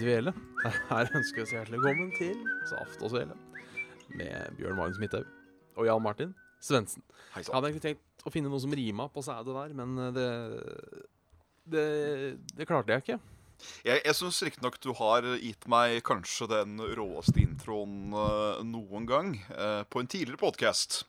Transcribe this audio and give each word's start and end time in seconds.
dvele. 0.00 0.32
Her 0.90 1.10
ønsker 1.14 1.40
vi 1.40 1.44
oss 1.44 1.54
hjertelig 1.54 1.82
velkommen 1.82 2.10
til 2.18 2.34
Saft 2.70 3.04
og 3.06 3.12
Svele 3.12 3.36
med 4.16 4.56
Bjørn 4.58 4.78
Magnus 4.78 5.00
Midthaug 5.02 5.26
og 5.76 5.88
Jan 5.88 6.02
Martin 6.02 6.34
Svendsen. 6.62 7.04
Jeg 7.36 7.50
hadde 7.52 7.70
egentlig 7.70 7.84
tenkt 7.84 8.26
å 8.26 8.32
finne 8.32 8.50
noe 8.50 8.62
som 8.62 8.74
rima 8.74 9.08
på 9.12 9.22
sædet 9.24 9.54
der, 9.54 9.74
men 9.76 9.96
det, 10.16 10.28
det, 11.68 11.86
det 12.56 12.68
klarte 12.68 12.94
jeg 12.94 13.04
ikke. 13.04 13.18
Jeg, 13.86 14.02
jeg 14.04 14.16
syns 14.18 14.42
riktignok 14.44 14.76
du 14.84 14.90
har 14.98 15.26
gitt 15.40 15.66
meg 15.70 16.00
kanskje 16.06 16.48
den 16.50 16.76
råeste 16.98 17.40
introen 17.44 18.12
eh, 18.12 18.62
noen 18.68 19.08
gang 19.08 19.32
eh, 19.54 19.82
på 19.88 20.02
en 20.02 20.10
tidligere 20.10 20.40
podkast. 20.42 21.04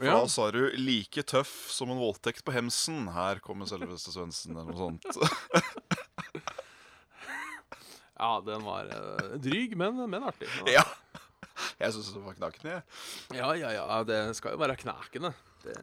Ja. 0.00 0.14
da 0.16 0.28
sa 0.32 0.46
du 0.48 0.72
'like 0.72 1.22
tøff 1.28 1.68
som 1.68 1.90
en 1.92 2.00
voldtekt 2.00 2.40
på 2.44 2.54
hemsen'. 2.56 3.10
Her 3.12 3.40
kommer 3.44 3.68
selveste 3.68 4.14
Svendsen, 4.14 4.56
eller 4.56 4.72
noe 4.72 4.80
sånt. 4.80 5.04
Ja, 8.20 8.30
den 8.44 8.64
var 8.66 8.90
uh, 8.92 9.34
dryg, 9.40 9.72
men, 9.80 9.96
men 10.12 10.26
artig. 10.28 10.48
ja. 10.76 10.84
Jeg 11.80 11.92
syns 11.94 12.10
det 12.14 12.22
var 12.24 12.36
knakende. 12.36 12.72
jeg. 12.76 12.82
ja, 13.36 13.50
ja, 13.56 13.70
ja, 13.76 14.00
det 14.08 14.18
skal 14.38 14.54
jo 14.54 14.60
være 14.60 14.76
knakende. 14.80 15.32
Det, 15.64 15.76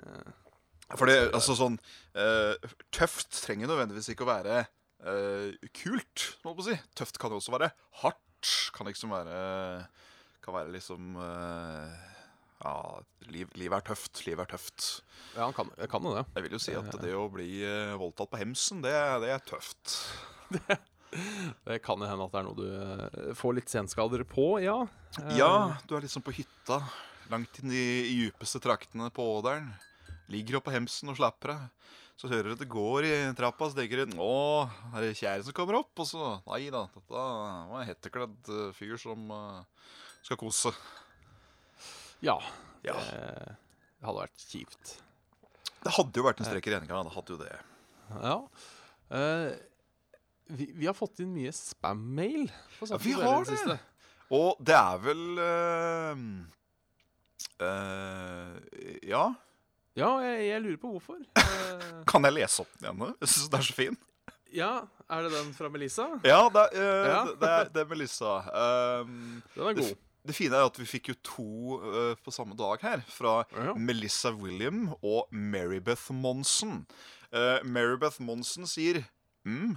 For 0.98 1.10
det, 1.10 1.18
altså 1.36 1.54
sånn 1.58 1.76
eh, 2.18 2.56
Tøft 2.96 3.36
trenger 3.44 3.70
nødvendigvis 3.70 4.08
ikke 4.14 4.26
å 4.26 4.30
være 4.32 4.56
eh, 4.64 5.70
kult, 5.78 6.26
må 6.46 6.56
man 6.58 6.66
si. 6.66 6.78
Tøft 6.98 7.20
kan 7.22 7.34
jo 7.34 7.42
også 7.42 7.54
være 7.54 7.70
hardt. 8.02 8.54
Kan 8.74 8.90
liksom 8.90 9.14
være 9.14 9.38
Kan 10.46 10.54
være 10.56 10.74
liksom 10.76 11.16
eh, 11.22 11.94
Ja, 12.64 12.76
liv, 13.30 13.54
livet 13.58 13.80
er 13.82 13.88
tøft. 13.92 14.26
Livet 14.26 14.48
er 14.48 14.56
tøft. 14.58 14.90
ja, 15.36 15.44
han 15.46 15.56
kan, 15.58 15.70
jeg 15.78 15.90
kan 15.94 16.06
jo 16.06 16.14
det. 16.18 16.26
Jeg 16.38 16.48
vil 16.48 16.58
jo 16.58 16.62
si 16.62 16.78
at 16.78 17.02
det 17.02 17.14
å 17.18 17.30
bli 17.34 17.52
eh, 17.66 17.98
voldtatt 18.02 18.34
på 18.34 18.42
hemsen, 18.42 18.82
det, 18.86 18.94
det 19.26 19.34
er 19.36 19.46
tøft. 19.46 19.98
Det 21.68 21.80
kan 21.86 22.02
jo 22.02 22.08
hende 22.10 22.26
at 22.28 22.34
det 22.34 22.40
er 22.40 22.48
noe 22.48 22.58
du 22.58 22.68
eh, 22.68 23.36
får 23.38 23.58
litt 23.60 23.72
senskader 23.72 24.24
på, 24.28 24.58
ja. 24.64 24.82
Eh, 25.22 25.38
Ja, 25.40 25.78
du 25.88 25.96
er 25.96 26.04
liksom 26.04 26.26
på 26.26 26.36
hytta, 26.36 26.82
langt 27.32 27.62
inn 27.62 27.72
i 27.72 27.86
i 28.08 28.16
djupeste 28.24 28.60
traktene 28.64 29.10
på 29.14 29.24
Ådalen. 29.38 29.70
Ligger 30.32 30.60
oppe 30.60 30.70
på 30.70 30.76
hemsen 30.76 31.14
og 31.14 31.20
slapper 31.20 31.56
av. 31.56 31.66
Så 32.18 32.28
hører 32.32 32.50
du 32.50 32.56
at 32.56 32.62
det 32.64 32.72
går 32.74 33.06
i 33.06 33.16
trappa, 33.38 33.70
så 33.70 33.78
tenker 33.78 34.02
du 34.02 34.18
'Å, 34.18 34.66
er 34.98 35.02
det 35.06 35.18
kjære 35.20 35.44
som 35.46 35.54
kommer 35.54 35.78
opp?' 35.78 36.00
Og 36.02 36.08
så 36.10 36.42
Nei 36.48 36.70
da, 36.74 36.88
dette 36.90 37.14
var 37.14 37.78
en 37.78 37.86
hettekledd 37.88 38.50
eh, 38.50 38.72
fyr 38.74 38.98
som 38.98 39.30
uh, 39.30 39.62
skal 40.26 40.40
kose. 40.42 40.74
Ja. 42.26 42.40
Ja. 42.82 42.98
Det, 42.98 43.58
hadde 44.02 44.24
vært 44.24 44.48
kjipt. 44.50 44.98
Det 45.84 45.94
hadde 45.94 46.18
jo 46.18 46.26
vært 46.26 46.42
en 46.42 46.50
strek 46.50 46.68
i 46.68 46.74
regninga. 46.74 47.04
Det 47.06 47.14
hadde 47.14 47.36
jo 47.36 47.40
det. 47.44 47.54
Ja. 48.18 48.38
Eh, 49.14 49.52
vi, 50.50 50.70
vi 50.76 50.86
har 50.88 50.94
fått 50.98 51.20
inn 51.24 51.34
mye 51.36 51.52
spam-mail. 51.54 52.48
Ja, 52.88 52.98
vi 53.02 53.14
har 53.18 53.46
det 53.48 53.58
det. 53.68 53.80
Og 54.36 54.58
det 54.60 54.76
er 54.76 54.98
vel 55.04 55.22
eh, 55.40 56.24
eh, 57.66 58.98
Ja. 59.08 59.26
Ja, 59.98 60.10
jeg, 60.22 60.44
jeg 60.52 60.62
lurer 60.62 60.82
på 60.82 60.92
hvorfor. 60.98 61.22
Eh, 61.68 62.04
Kan 62.08 62.24
jeg 62.28 62.36
lese 62.38 62.62
opp 62.64 62.74
den 62.80 62.86
igjen? 62.92 63.16
Jeg 63.22 63.30
syns 63.32 63.48
den 63.52 63.60
er 63.60 63.66
så 63.66 63.74
fin. 63.76 63.96
ja, 64.56 64.72
er 65.12 65.24
det 65.26 65.32
den 65.34 65.50
fra 65.58 65.68
Melissa? 65.74 66.06
Ja, 66.24 66.44
det, 66.54 66.64
er, 66.72 66.84
eh, 66.84 67.08
Ja. 67.12 67.22
det, 67.42 67.54
det 67.74 67.82
er 67.84 67.90
Melissa. 67.90 68.36
Um, 69.02 69.42
Den 69.56 69.68
er 69.72 69.74
god. 69.80 69.96
det 70.28 70.36
fine 70.38 70.56
er 70.60 70.68
at 70.70 70.78
vi 70.80 70.86
fikk 70.88 71.10
jo 71.12 71.16
to 71.28 71.48
uh, 71.82 72.14
på 72.24 72.32
samme 72.32 72.56
dag 72.60 72.82
her. 72.86 73.04
Fra 73.10 73.42
Ja. 73.56 73.74
Melissa 73.76 74.32
William 74.32 74.94
og 75.02 75.28
Marybeth 75.32 76.12
Monsen. 76.14 76.86
Uh, 77.34 77.60
Marybeth 77.68 78.22
Monsen 78.24 78.68
sier 78.70 79.02
mm. 79.46 79.76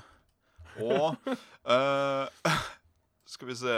Og 0.80 1.16
uh, 1.64 2.26
Skal 3.32 3.50
vi 3.50 3.56
se 3.60 3.76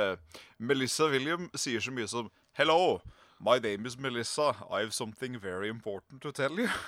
Melissa 0.58 1.08
William 1.12 1.48
sier 1.54 1.82
så 1.82 1.92
mye 1.94 2.08
som 2.10 2.30
Hello, 2.56 3.00
my 3.40 3.58
name 3.58 3.88
is 3.88 3.96
Melissa. 3.98 4.52
I 4.70 4.82
have 4.84 4.92
something 4.92 5.38
very 5.40 5.68
important 5.68 6.22
to 6.22 6.32
tell 6.32 6.58
you. 6.58 6.68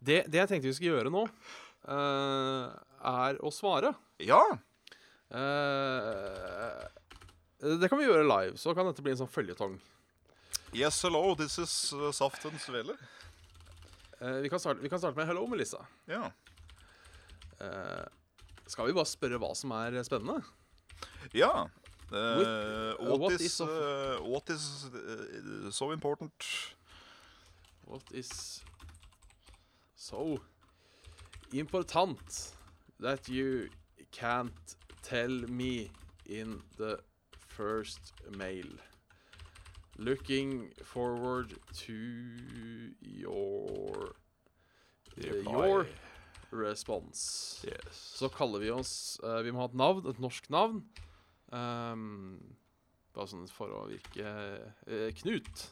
Det, 0.00 0.22
det 0.32 0.38
jeg 0.38 0.48
tenkte 0.48 0.70
vi 0.70 0.72
skulle 0.72 0.94
gjøre 0.94 1.10
nå, 1.12 1.26
uh, 1.92 2.70
er 3.04 3.36
å 3.44 3.50
svare. 3.52 3.90
Ja. 4.24 4.38
Uh, 5.28 6.86
det 7.60 7.90
kan 7.92 8.00
vi 8.00 8.06
gjøre 8.06 8.24
live, 8.24 8.56
så 8.56 8.72
kan 8.72 8.88
dette 8.88 9.04
bli 9.04 9.12
en 9.12 9.20
sånn 9.20 9.28
føljetong. 9.28 9.76
Yes, 10.72 11.02
hello, 11.04 11.34
this 11.36 11.58
is 11.60 11.74
uh, 11.92 12.08
Saften 12.16 12.56
and 12.56 12.64
Svele. 12.64 12.96
Eh, 14.20 14.30
vi, 14.30 14.48
kan 14.48 14.60
starte, 14.60 14.80
vi 14.80 14.88
kan 14.88 14.98
starte 14.98 15.16
med 15.16 15.26
'Hello, 15.26 15.46
Melissa'. 15.46 15.84
Ja. 16.04 16.32
Eh, 17.60 18.04
skal 18.70 18.86
vi 18.86 18.94
bare 18.94 19.08
spørre 19.08 19.38
hva 19.42 19.50
som 19.58 19.72
er 19.74 19.98
spennende? 20.06 20.40
Ja. 21.34 21.66
Uh, 22.10 22.94
what, 22.98 23.20
what 23.20 23.40
is, 23.40 23.60
uh, 23.60 24.18
what 24.22 24.50
is 24.50 24.90
uh, 24.94 25.70
so 25.70 25.92
important? 25.92 26.32
What 27.84 28.02
is 28.12 28.64
so 29.94 30.40
important 31.52 32.52
that 32.98 33.28
you 33.28 33.68
can't 34.10 34.76
tell 35.02 35.30
me 35.48 35.90
in 36.26 36.62
the 36.78 36.98
first 37.48 38.12
mail? 38.36 38.66
Looking 39.98 40.70
forward 40.82 41.54
to 41.84 41.94
your 43.02 44.14
your 45.16 45.86
response. 46.52 47.66
Yes. 47.66 48.00
Så 48.18 48.28
kaller 48.32 48.62
vi 48.62 48.70
oss 48.74 49.20
uh, 49.24 49.40
Vi 49.44 49.52
må 49.52 49.62
ha 49.62 49.68
et 49.70 49.78
navn, 49.78 50.06
et 50.10 50.20
norsk 50.22 50.50
navn. 50.52 50.82
Um, 51.50 52.38
bare 53.14 53.30
sånn 53.30 53.48
for 53.50 53.72
å 53.74 53.86
virke 53.90 54.26
uh, 54.26 55.08
Knut. 55.20 55.64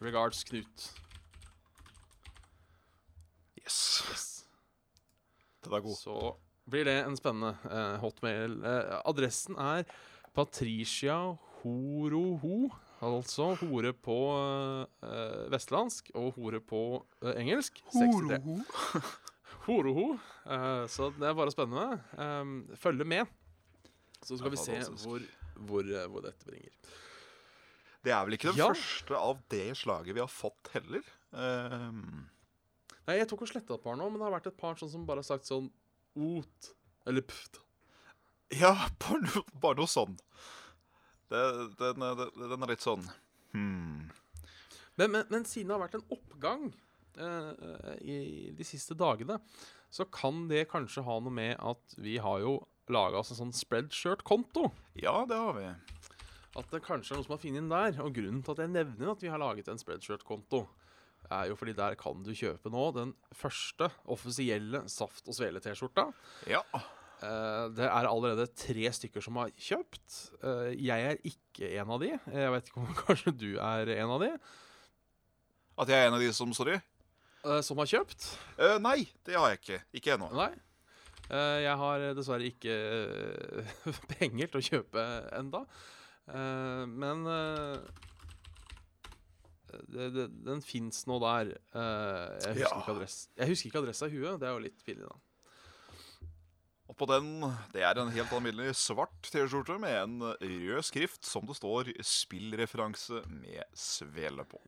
Regards 0.00 0.42
Knut. 0.48 0.86
Yes. 3.60 3.80
Yes. 4.10 4.28
Den 5.64 5.76
er 5.76 5.84
god. 5.84 5.98
Så 6.00 6.16
blir 6.70 6.86
det 6.88 7.00
en 7.04 7.18
spennende 7.18 7.56
uh, 7.68 7.98
hotmail. 8.02 8.60
Adressen 9.04 9.58
er 9.60 9.84
Patricia 10.36 11.18
Horoho. 11.60 12.70
Altså 13.00 13.54
hore 13.62 13.92
på 13.96 14.16
uh, 14.36 15.46
vestlandsk 15.52 16.10
og 16.20 16.34
hore 16.36 16.60
på 16.60 16.80
uh, 17.24 17.30
engelsk. 17.40 17.80
63. 17.94 18.40
Horoho. 19.66 20.14
Uh, 20.50 20.82
så 20.90 21.10
det 21.14 21.28
er 21.28 21.34
bare 21.36 21.52
spennende. 21.52 22.00
Um, 22.18 22.54
følge 22.80 23.04
med, 23.06 23.28
så 24.24 24.34
skal 24.40 24.50
vi 24.50 24.58
se 24.58 24.78
hvor, 25.04 25.20
hvor, 25.68 25.90
hvor 26.10 26.24
dette 26.24 26.48
bringer. 26.48 26.72
Det 28.02 28.10
er 28.16 28.24
vel 28.24 28.34
ikke 28.34 28.48
den 28.48 28.58
Ja. 28.58 28.70
første 28.72 29.14
av 29.20 29.38
det 29.52 29.66
slaget 29.78 30.16
vi 30.16 30.22
har 30.24 30.32
fått 30.32 30.72
heller. 30.72 31.04
Um, 31.30 32.24
Nei, 33.06 33.18
Jeg 33.20 33.28
tok 33.30 33.44
og 33.44 33.52
sletta 33.52 33.76
et 33.76 33.84
par 33.84 33.94
nå, 34.00 34.08
men 34.10 34.18
det 34.18 34.26
har 34.26 34.34
vært 34.40 34.48
et 34.50 34.58
par 34.58 34.74
sånn 34.80 34.90
som 34.90 35.04
bare 35.06 35.22
har 35.22 35.28
sagt 35.28 35.46
sånn 35.46 35.68
ot. 36.18 36.72
Eller 37.06 37.22
pft. 37.22 37.60
ja, 38.56 38.72
bare 39.04 39.20
noe, 39.28 39.44
bare 39.60 39.78
noe 39.84 39.92
sånn. 39.92 40.16
Det, 41.30 41.42
den, 41.78 42.02
den 42.02 42.64
er 42.64 42.72
litt 42.72 42.82
sånn 42.82 43.04
hmm. 43.54 44.08
Men, 44.98 45.12
men, 45.14 45.22
men 45.30 45.46
siden 45.48 45.70
det 45.70 45.76
har 45.76 45.84
vært 45.84 45.98
en 46.00 46.08
oppgang 46.16 46.64
eh, 47.16 47.92
i 48.02 48.18
de 48.56 48.66
siste 48.66 48.96
dagene, 48.98 49.38
så 49.90 50.04
kan 50.12 50.44
det 50.50 50.66
kanskje 50.70 51.04
ha 51.06 51.16
noe 51.22 51.32
med 51.32 51.54
at 51.56 51.94
vi 51.96 52.18
har 52.20 52.42
jo 52.42 52.58
laga 52.92 53.22
oss 53.22 53.32
en 53.32 53.38
sånn 53.38 53.54
spreadshirt-konto. 53.56 54.66
Ja, 54.98 55.22
det 55.30 55.38
har 55.38 55.56
vi. 55.56 55.70
At 56.58 56.68
det 56.74 56.82
kanskje 56.84 57.14
er 57.14 57.20
noe 57.20 57.26
som 57.26 57.36
har 57.36 57.42
funnet 57.42 57.62
inn 57.62 57.72
der. 57.72 57.96
Og 58.04 58.14
grunnen 58.18 58.44
til 58.44 58.56
at 58.56 58.62
jeg 58.64 58.74
nevner 58.74 59.12
at 59.14 59.24
vi 59.24 59.32
har 59.32 59.40
laget 59.40 59.70
en 59.70 59.80
spreadshirt-konto, 59.80 60.64
er 61.30 61.50
jo 61.50 61.56
fordi 61.58 61.76
der 61.78 61.94
kan 61.98 62.24
du 62.26 62.32
kjøpe 62.34 62.72
nå 62.74 62.86
den 62.96 63.12
første 63.38 63.90
offisielle 64.10 64.82
Saft 64.90 65.28
og 65.30 65.36
Svele-T-skjorta. 65.36 66.08
Ja. 66.50 66.64
Eh, 67.20 67.64
det 67.76 67.84
er 67.84 68.06
allerede 68.08 68.46
tre 68.56 68.88
stykker 68.96 69.20
som 69.24 69.36
har 69.36 69.50
kjøpt. 69.60 70.14
Eh, 70.40 70.70
jeg 70.80 71.04
er 71.10 71.18
ikke 71.28 71.68
en 71.82 71.90
av 71.92 72.00
de. 72.00 72.14
Jeg 72.16 72.52
vet 72.54 72.70
ikke 72.70 72.80
om 72.80 72.94
kanskje 73.04 73.34
du 73.36 73.50
er 73.60 73.92
en 73.98 74.14
av 74.16 74.22
de 74.24 74.30
At 75.80 75.88
jeg 75.92 75.98
er 76.00 76.08
en 76.08 76.16
av 76.16 76.24
de 76.24 76.30
som 76.36 76.52
Sorry? 76.56 76.78
eh, 77.44 77.60
som 77.64 77.78
har 77.82 77.88
kjøpt. 77.92 78.30
Nei, 78.84 79.02
det 79.28 79.36
har 79.36 79.52
jeg 79.52 79.60
ikke. 79.62 79.80
Ikke 80.00 80.16
ennå. 80.16 80.30
Nei. 80.36 80.50
Jeg 81.30 81.76
har 81.78 82.02
dessverre 82.18 82.48
ikke 82.48 82.74
penger 84.18 84.48
til 84.50 84.58
å 84.58 84.66
kjøpe 84.66 85.04
enda. 85.38 85.60
Men 86.90 87.22
den 90.48 90.62
fins 90.66 91.04
nå 91.06 91.20
der. 91.22 91.52
Jeg, 91.54 92.56
husker 92.56 92.64
Ja. 92.64 92.72
ikke 92.80 92.94
adress, 92.96 93.18
jeg 93.38 93.48
husker 93.52 93.70
ikke 93.70 93.82
adressa 93.84 94.08
i 94.10 94.16
huet. 94.16 94.40
Det 94.42 94.48
er 94.48 94.56
jo 94.56 94.64
litt 94.66 94.82
pinlig, 94.86 95.06
da. 95.06 95.16
Og 96.90 96.96
på 96.98 97.06
den, 97.06 97.44
det 97.70 97.84
er 97.86 97.98
en 98.02 98.10
helt 98.10 98.32
alminnelig 98.34 98.74
svart 98.80 99.28
T-skjorte 99.30 99.76
med 99.78 99.94
en 99.94 100.16
rød 100.26 100.82
skrift 100.82 101.22
som 101.26 101.46
det 101.46 101.54
står 101.60 101.92
'spillreferanse' 102.02 103.22
med 103.30 103.62
svele 103.78 104.42
på. 104.44 104.58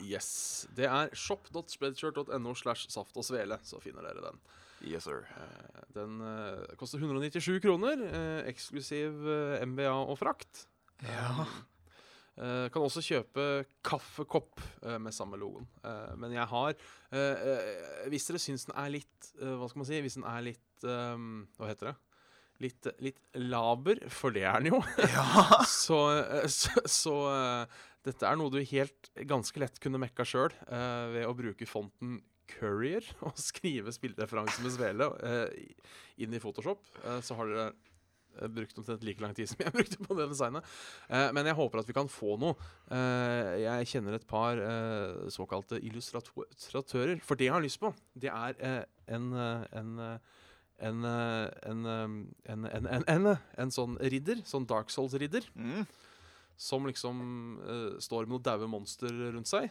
Yes. 0.00 0.66
Det 0.76 0.84
er 0.88 1.12
shop.spreadshirt.no 1.16 2.54
slash 2.54 2.90
saft 2.92 3.16
og 3.16 3.24
svele, 3.24 3.58
så 3.64 3.80
finner 3.80 4.04
dere 4.06 4.24
den. 4.28 4.40
Yes, 4.80 5.04
sir. 5.04 5.26
Eh, 5.36 5.80
Den 5.94 6.20
eh, 6.24 6.76
koster 6.80 6.98
197 6.98 7.60
kroner, 7.60 8.00
eh, 8.00 8.48
eksklusiv 8.48 9.12
MBA 9.66 9.92
og 9.92 10.16
frakt. 10.18 10.66
Ja. 11.04 11.44
Uh, 12.40 12.70
kan 12.72 12.80
også 12.86 13.02
kjøpe 13.04 13.66
kaffekopp 13.84 14.62
uh, 14.86 14.96
med 15.02 15.12
samme 15.12 15.36
logoen. 15.36 15.66
Uh, 15.84 16.14
men 16.16 16.32
jeg 16.32 16.46
har 16.48 16.76
Hvis 18.08 18.28
dere 18.28 18.40
syns 18.40 18.64
den 18.68 18.76
er 18.78 18.92
litt 18.94 19.30
Hva 19.34 19.66
skal 19.68 19.80
man 19.80 19.88
si? 19.88 19.98
Hvis 20.00 20.16
den 20.16 20.24
er 20.24 20.44
litt 20.46 20.69
eh, 20.86 21.26
Hva 21.58 21.70
heter 21.70 21.92
det? 21.92 21.96
Litt, 22.60 22.88
litt 23.00 23.20
laber, 23.40 24.02
for 24.12 24.34
det 24.36 24.42
er 24.44 24.60
den 24.60 24.74
jo. 24.74 24.82
Ja. 25.16 25.62
så 25.64 26.00
eh, 26.18 26.48
så, 26.52 26.82
så 26.84 27.14
uh, 27.32 27.78
dette 28.04 28.26
er 28.28 28.36
noe 28.36 28.52
du 28.52 28.58
helt 28.60 29.08
ganske 29.28 29.60
lett 29.62 29.80
kunne 29.80 30.00
mekka 30.00 30.24
sjøl 30.28 30.52
ved 30.68 31.24
å 31.28 31.32
bruke 31.36 31.68
fonten 31.68 32.18
Courier 32.50 33.04
og 33.26 33.38
skrive 33.40 33.92
spillereferanse 33.94 34.64
med 34.64 34.74
svele 34.74 35.08
uh, 35.20 35.46
inn 36.20 36.34
i 36.34 36.42
Photoshop. 36.42 36.82
Eh, 37.04 37.20
så 37.24 37.36
har 37.38 37.50
dere 37.50 37.66
eh, 37.70 38.50
brukt 38.52 38.80
omtrent 38.80 39.04
like 39.06 39.22
lang 39.22 39.34
tid 39.36 39.48
som 39.50 39.62
jeg 39.64 39.74
brukte 39.78 40.00
på 40.02 40.16
det 40.18 40.28
designet. 40.32 40.66
Eh, 41.08 41.28
men 41.36 41.48
jeg 41.48 41.58
håper 41.58 41.82
at 41.82 41.88
vi 41.88 41.96
kan 41.96 42.10
få 42.12 42.36
noe. 42.40 42.70
Eh, 42.92 43.54
jeg 43.64 43.90
kjenner 43.94 44.18
et 44.18 44.28
par 44.30 44.60
eh, 44.60 45.30
såkalte 45.32 45.80
illustratører. 45.80 47.18
For 47.24 47.40
det 47.40 47.48
jeg 47.50 47.56
har 47.56 47.64
lyst 47.64 47.80
på, 47.82 47.94
det 48.20 48.32
er 48.34 48.58
eh, 48.58 48.82
en, 49.16 49.32
eh, 49.32 49.66
en 49.80 49.96
eh, 50.10 50.38
en, 50.80 51.04
eh, 51.04 51.48
en, 51.70 51.84
eh, 51.86 52.52
en, 52.52 52.64
en, 52.66 52.86
en, 52.86 53.04
en, 53.08 53.28
en 53.64 53.70
sånn 53.74 53.98
ridder, 54.00 54.40
sånn 54.48 54.66
Dark 54.70 54.90
Souls-ridder, 54.92 55.44
Mm. 55.54 55.84
som 56.60 56.84
liksom 56.88 57.20
uh, 57.64 57.98
står 58.00 58.26
med 58.26 58.34
noen 58.34 58.42
daue 58.44 58.66
monster 58.68 59.08
rundt 59.32 59.48
seg, 59.48 59.70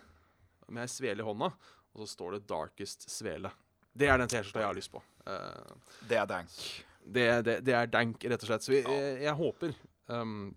med 0.69 0.81
ei 0.85 0.89
svele 0.89 1.21
i 1.21 1.25
hånda, 1.27 1.51
og 1.93 2.01
så 2.03 2.07
står 2.15 2.31
det 2.37 2.47
'Darkest 2.49 3.07
svele'. 3.09 3.51
Det 3.93 4.07
er 4.07 4.17
den 4.21 4.27
T-skjorta 4.29 4.59
jeg 4.61 4.69
har 4.69 4.77
lyst 4.77 4.91
på. 4.93 5.01
Uh, 5.27 5.75
Det 6.07 6.17
er 6.17 6.25
dank. 6.25 6.49
det, 7.05 7.27
det, 7.45 7.55
det 7.65 7.73
er 7.73 7.85
dank, 7.87 8.23
rett 8.23 8.43
og 8.43 8.47
slett. 8.47 8.63
Så 8.63 8.71
vi, 8.71 8.81
jeg, 8.81 9.21
jeg 9.23 9.33
håper 9.35 9.73
um, 10.07 10.55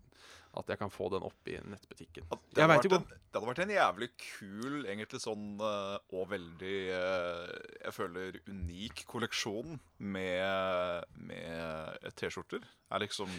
at 0.53 0.69
jeg 0.69 0.79
kan 0.83 0.91
få 0.93 1.07
den 1.09 1.25
opp 1.25 1.49
i 1.49 1.55
nettbutikken. 1.65 2.27
Det, 2.53 2.61
hadde 2.61 2.77
en, 2.99 3.05
det 3.09 3.39
hadde 3.39 3.49
vært 3.49 3.63
en 3.65 3.73
jævlig 3.73 4.09
kul, 4.21 4.83
egentlig 4.85 5.23
sånn 5.23 5.47
eh, 5.65 5.95
og 6.13 6.27
veldig 6.29 6.75
eh, 6.93 7.53
Jeg 7.87 7.95
føler 7.97 8.37
unik 8.51 9.05
kolleksjon 9.09 9.79
med, 9.97 11.07
med 11.17 12.13
T-skjorter. 12.21 12.67
Er 12.93 13.05
liksom 13.07 13.33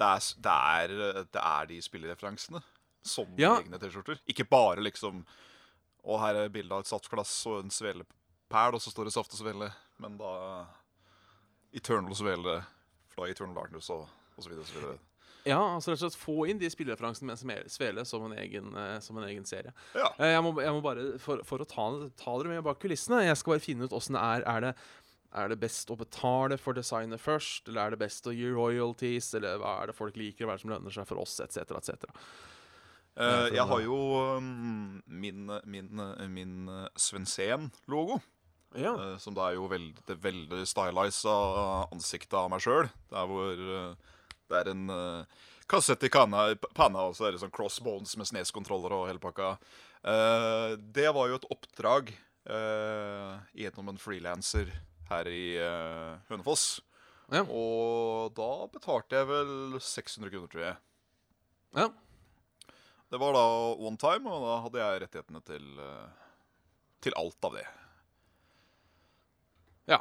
det 0.00 0.06
er, 0.06 0.22
det, 0.40 0.54
er, 0.54 1.24
det 1.34 1.42
er 1.42 1.66
de 1.68 1.80
spillereferansene 1.84 2.62
som 3.04 3.34
Ja. 3.40 3.56
egne 3.58 3.80
T-skjorter. 3.82 4.22
Ikke 4.30 4.46
bare 4.48 4.80
liksom 4.86 5.24
Og 6.06 6.20
her 6.22 6.38
er 6.44 6.54
bilde 6.54 6.72
av 6.72 6.86
et 6.86 6.88
saftglass 6.88 7.34
og 7.50 7.64
en 7.64 7.74
svelepæl, 7.74 8.78
og 8.78 8.80
så 8.80 8.94
står 8.94 9.10
det 9.10 9.12
Saft 9.18 9.34
og 9.34 9.42
Svele. 9.42 9.68
Men 10.00 10.16
da 10.16 10.30
Eternal 11.76 12.14
Svele 12.16 12.60
er 13.20 13.28
Eternal 13.34 13.58
Darkness 13.58 13.90
og, 13.92 14.06
og 14.36 14.40
så 14.46 14.48
videre. 14.48 14.64
Og 14.64 14.70
så 14.70 14.78
videre. 14.78 14.98
Ja, 15.48 15.60
altså 15.76 15.92
rett 15.92 16.02
og 16.02 16.10
slett 16.10 16.20
få 16.20 16.36
inn 16.50 16.60
de 16.60 16.68
spillereferansene 16.72 17.36
med 17.48 17.70
svele 17.72 18.04
som 18.08 18.26
en 18.28 18.36
egen, 18.38 18.72
eh, 18.76 18.96
som 19.04 19.18
en 19.18 19.28
egen 19.28 19.46
serie. 19.48 19.72
Ja. 19.94 20.10
Eh, 20.18 20.34
jeg, 20.34 20.42
må, 20.44 20.54
jeg 20.60 20.74
må 20.76 20.82
bare, 20.84 21.06
for, 21.22 21.44
for 21.48 21.64
å 21.64 21.68
ta, 21.68 21.86
ta 22.20 22.34
dere 22.40 22.56
med 22.56 22.66
bak 22.66 22.80
kulissene 22.82 23.22
Jeg 23.24 23.38
skal 23.40 23.56
bare 23.56 23.64
finne 23.64 23.88
ut 23.88 23.96
åssen 23.96 24.18
det 24.18 24.24
er. 24.24 24.46
Er 24.50 24.66
det, 24.66 24.74
er 25.40 25.52
det 25.52 25.60
best 25.62 25.90
å 25.92 25.98
betale 25.98 26.58
for 26.60 26.76
designet 26.76 27.22
først, 27.22 27.68
eller 27.70 27.84
er 27.84 27.94
det 27.94 28.02
best 28.02 28.26
å 28.26 28.34
gi 28.34 28.50
royalties, 28.50 29.32
eller 29.38 29.60
hva 29.62 29.76
er 29.80 29.90
det 29.90 29.98
folk 29.98 30.18
liker, 30.18 30.46
hva 30.46 30.56
er 30.56 30.60
det 30.60 30.64
som 30.64 30.74
lønner 30.74 30.96
seg 30.96 31.06
for 31.08 31.22
oss, 31.22 31.38
etc., 31.44 31.76
etc. 31.78 32.10
Uh, 33.20 33.50
jeg 33.52 33.66
har 33.66 33.80
jo 33.84 33.96
um, 34.38 35.00
min, 35.06 35.50
min, 35.68 36.04
min 36.32 36.68
uh, 36.70 36.86
Svensén-logo. 36.98 38.20
Ja. 38.78 38.94
Uh, 38.94 39.16
som 39.18 39.34
da 39.34 39.48
er 39.48 39.58
jo 39.58 39.66
veldig, 39.70 40.16
veldig 40.22 40.62
stylisa 40.68 41.34
ansiktet 41.90 42.38
av 42.38 42.50
meg 42.52 42.62
sjøl. 42.64 42.90
Der 43.10 43.30
hvor 43.30 43.64
eh, 43.76 44.10
det 44.50 44.58
er 44.60 44.70
en 44.72 44.90
uh, 44.90 45.46
kassett 45.70 46.02
i 46.06 46.10
kanna, 46.12 46.48
panna, 46.74 47.06
og 47.08 47.14
så 47.16 47.28
er 47.28 47.32
det 47.36 47.40
sånn 47.42 47.54
crossbones 47.54 48.16
med 48.18 48.26
sneskontroller 48.28 48.92
og 48.96 49.06
hele 49.08 49.22
pakka. 49.22 49.54
Uh, 50.02 50.74
det 50.80 51.08
var 51.14 51.30
jo 51.30 51.38
et 51.40 51.48
oppdrag 51.54 52.12
uh, 52.50 53.38
gjennom 53.54 53.92
en 53.92 54.00
frilanser 54.00 54.70
her 55.10 55.30
i 55.30 55.44
uh, 55.62 56.18
Hønefoss. 56.30 56.80
Ja. 57.30 57.44
Og 57.46 58.32
da 58.34 58.50
betalte 58.72 59.20
jeg 59.20 59.28
vel 59.30 59.76
600 59.78 60.32
kroner, 60.34 60.50
tror 60.50 60.64
jeg. 60.68 60.78
ja. 61.78 61.88
Det 63.10 63.18
var 63.18 63.34
da 63.34 63.42
one 63.74 63.98
time, 63.98 64.30
og 64.30 64.44
da 64.46 64.56
hadde 64.62 64.78
jeg 64.78 65.00
rettighetene 65.02 65.40
til, 65.42 65.64
til 67.02 67.16
alt 67.18 67.46
av 67.48 67.56
det. 67.58 67.64
Ja. 69.90 69.98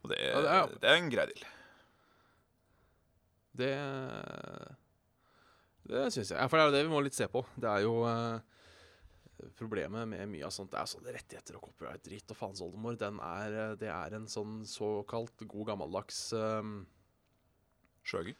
Og 0.00 0.08
det, 0.08 0.16
Ja, 0.22 0.40
det 0.40 0.48
er- 0.56 0.78
det 0.80 0.88
er 0.88 0.96
en 0.96 1.10
grei 1.12 1.26
deal. 1.28 1.42
Det 3.54 3.72
Det 5.88 6.06
syns 6.14 6.30
jeg. 6.30 6.38
Ja, 6.38 6.46
for 6.48 6.56
det 6.58 6.64
er 6.64 6.70
jo 6.70 6.76
det 6.76 6.84
vi 6.86 6.92
må 6.94 7.02
litt 7.04 7.16
se 7.18 7.26
på. 7.30 7.42
Det 7.58 7.68
er 7.68 7.84
jo 7.86 7.94
eh, 8.08 8.38
Problemet 9.58 10.06
med 10.06 10.28
mye 10.30 10.46
av 10.46 10.52
sånt 10.54 10.70
Det 10.70 10.78
er 10.78 10.86
sånne 10.92 11.12
rettigheter 11.16 11.56
og 11.58 11.64
copyright-dritt 11.66 12.30
og 12.30 12.38
faens 12.38 12.60
oldemor. 12.62 12.94
Den 13.00 13.18
er, 13.26 13.56
eh, 13.72 13.74
det 13.80 13.90
er 13.90 14.14
en 14.14 14.28
sånn 14.30 14.60
såkalt 14.68 15.42
god 15.50 15.72
gammeldags 15.72 16.20
eh, 16.38 16.72
Skjøger. 18.06 18.34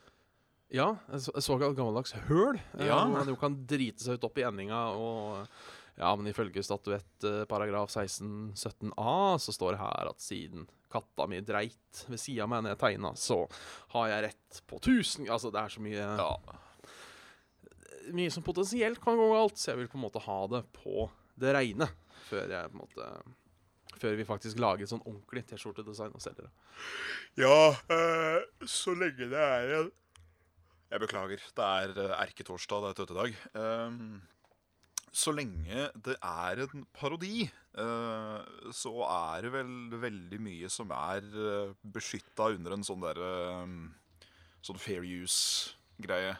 Ja, 0.72 0.86
en 1.12 1.20
så- 1.20 1.34
såkalt 1.44 1.76
gammeldags 1.76 2.14
høl. 2.28 2.56
eh, 2.78 2.86
Ja. 2.86 3.02
Hvor 3.04 3.12
man 3.18 3.28
jo 3.28 3.36
kan 3.36 3.58
drite 3.66 4.00
seg 4.00 4.14
ut 4.18 4.24
opp 4.30 4.38
i 4.38 4.42
endinga 4.48 4.82
og 4.96 5.48
Ja, 5.98 6.14
men 6.16 6.32
ifølge 6.32 6.62
statuett 6.64 7.22
eh, 7.28 7.44
paragraf 7.44 7.90
16-17a 7.92 9.36
så 9.38 9.52
står 9.52 9.72
det 9.74 9.80
her 9.82 10.08
at 10.08 10.18
siden 10.24 10.66
katta 10.92 11.26
mi 11.30 11.40
dreit 11.44 12.02
ved 12.08 12.20
sida 12.20 12.44
av 12.46 12.52
meg 12.52 12.62
når 12.66 12.74
jeg 12.76 12.82
tegna, 12.84 13.12
så 13.18 13.40
har 13.96 14.08
jeg 14.12 14.24
rett 14.28 14.60
på 14.70 14.78
1000 14.80 15.28
Altså, 15.32 15.50
det 15.54 15.60
er 15.64 15.74
så 15.76 15.82
mye 15.84 16.06
Ja. 16.20 16.32
mye 18.12 18.30
som 18.34 18.42
potensielt 18.46 19.00
kan 19.02 19.16
gå 19.18 19.28
galt, 19.32 19.56
så 19.60 19.72
jeg 19.72 19.82
vil 19.82 19.88
på 19.92 19.98
en 20.00 20.04
måte 20.06 20.22
ha 20.24 20.38
det 20.50 20.64
på 20.76 21.08
det 21.38 21.54
reine 21.56 21.86
før 22.28 22.50
jeg 22.50 22.70
på 22.72 22.76
en 22.76 22.82
måte 22.84 23.10
Før 24.02 24.16
vi 24.18 24.24
faktisk 24.26 24.58
lager 24.58 24.82
et 24.82 24.90
sånn 24.90 25.02
ordentlig 25.06 25.44
T-skjortedesign 25.46 26.14
og 26.16 26.22
selger 26.24 26.48
det. 26.48 26.52
Ja, 27.38 27.70
øh, 27.92 28.40
så 28.66 28.94
lenge 28.98 29.28
det 29.30 29.38
er 29.38 29.74
en 29.76 29.90
Jeg 30.90 31.00
beklager. 31.04 31.44
Det 31.56 31.64
er 31.68 31.92
eh, 32.02 32.14
erketorsdag, 32.24 32.82
det 32.82 32.88
er 32.90 32.98
tøttedag. 32.98 33.36
Um, 33.54 34.22
så 35.12 35.32
lenge 35.36 35.88
det 36.06 36.14
er 36.16 36.62
en 36.64 36.86
parodi, 36.96 37.44
eh, 37.44 38.38
så 38.72 38.92
er 39.04 39.44
det 39.44 39.50
vel 39.52 39.74
veldig 40.00 40.38
mye 40.40 40.70
som 40.72 40.92
er 40.96 41.26
uh, 41.36 41.74
beskytta 41.84 42.48
under 42.54 42.78
en 42.78 42.86
sånn 42.86 43.04
derre 43.04 43.34
Sånn 44.62 44.78
fair 44.78 45.02
use-greie. 45.02 46.36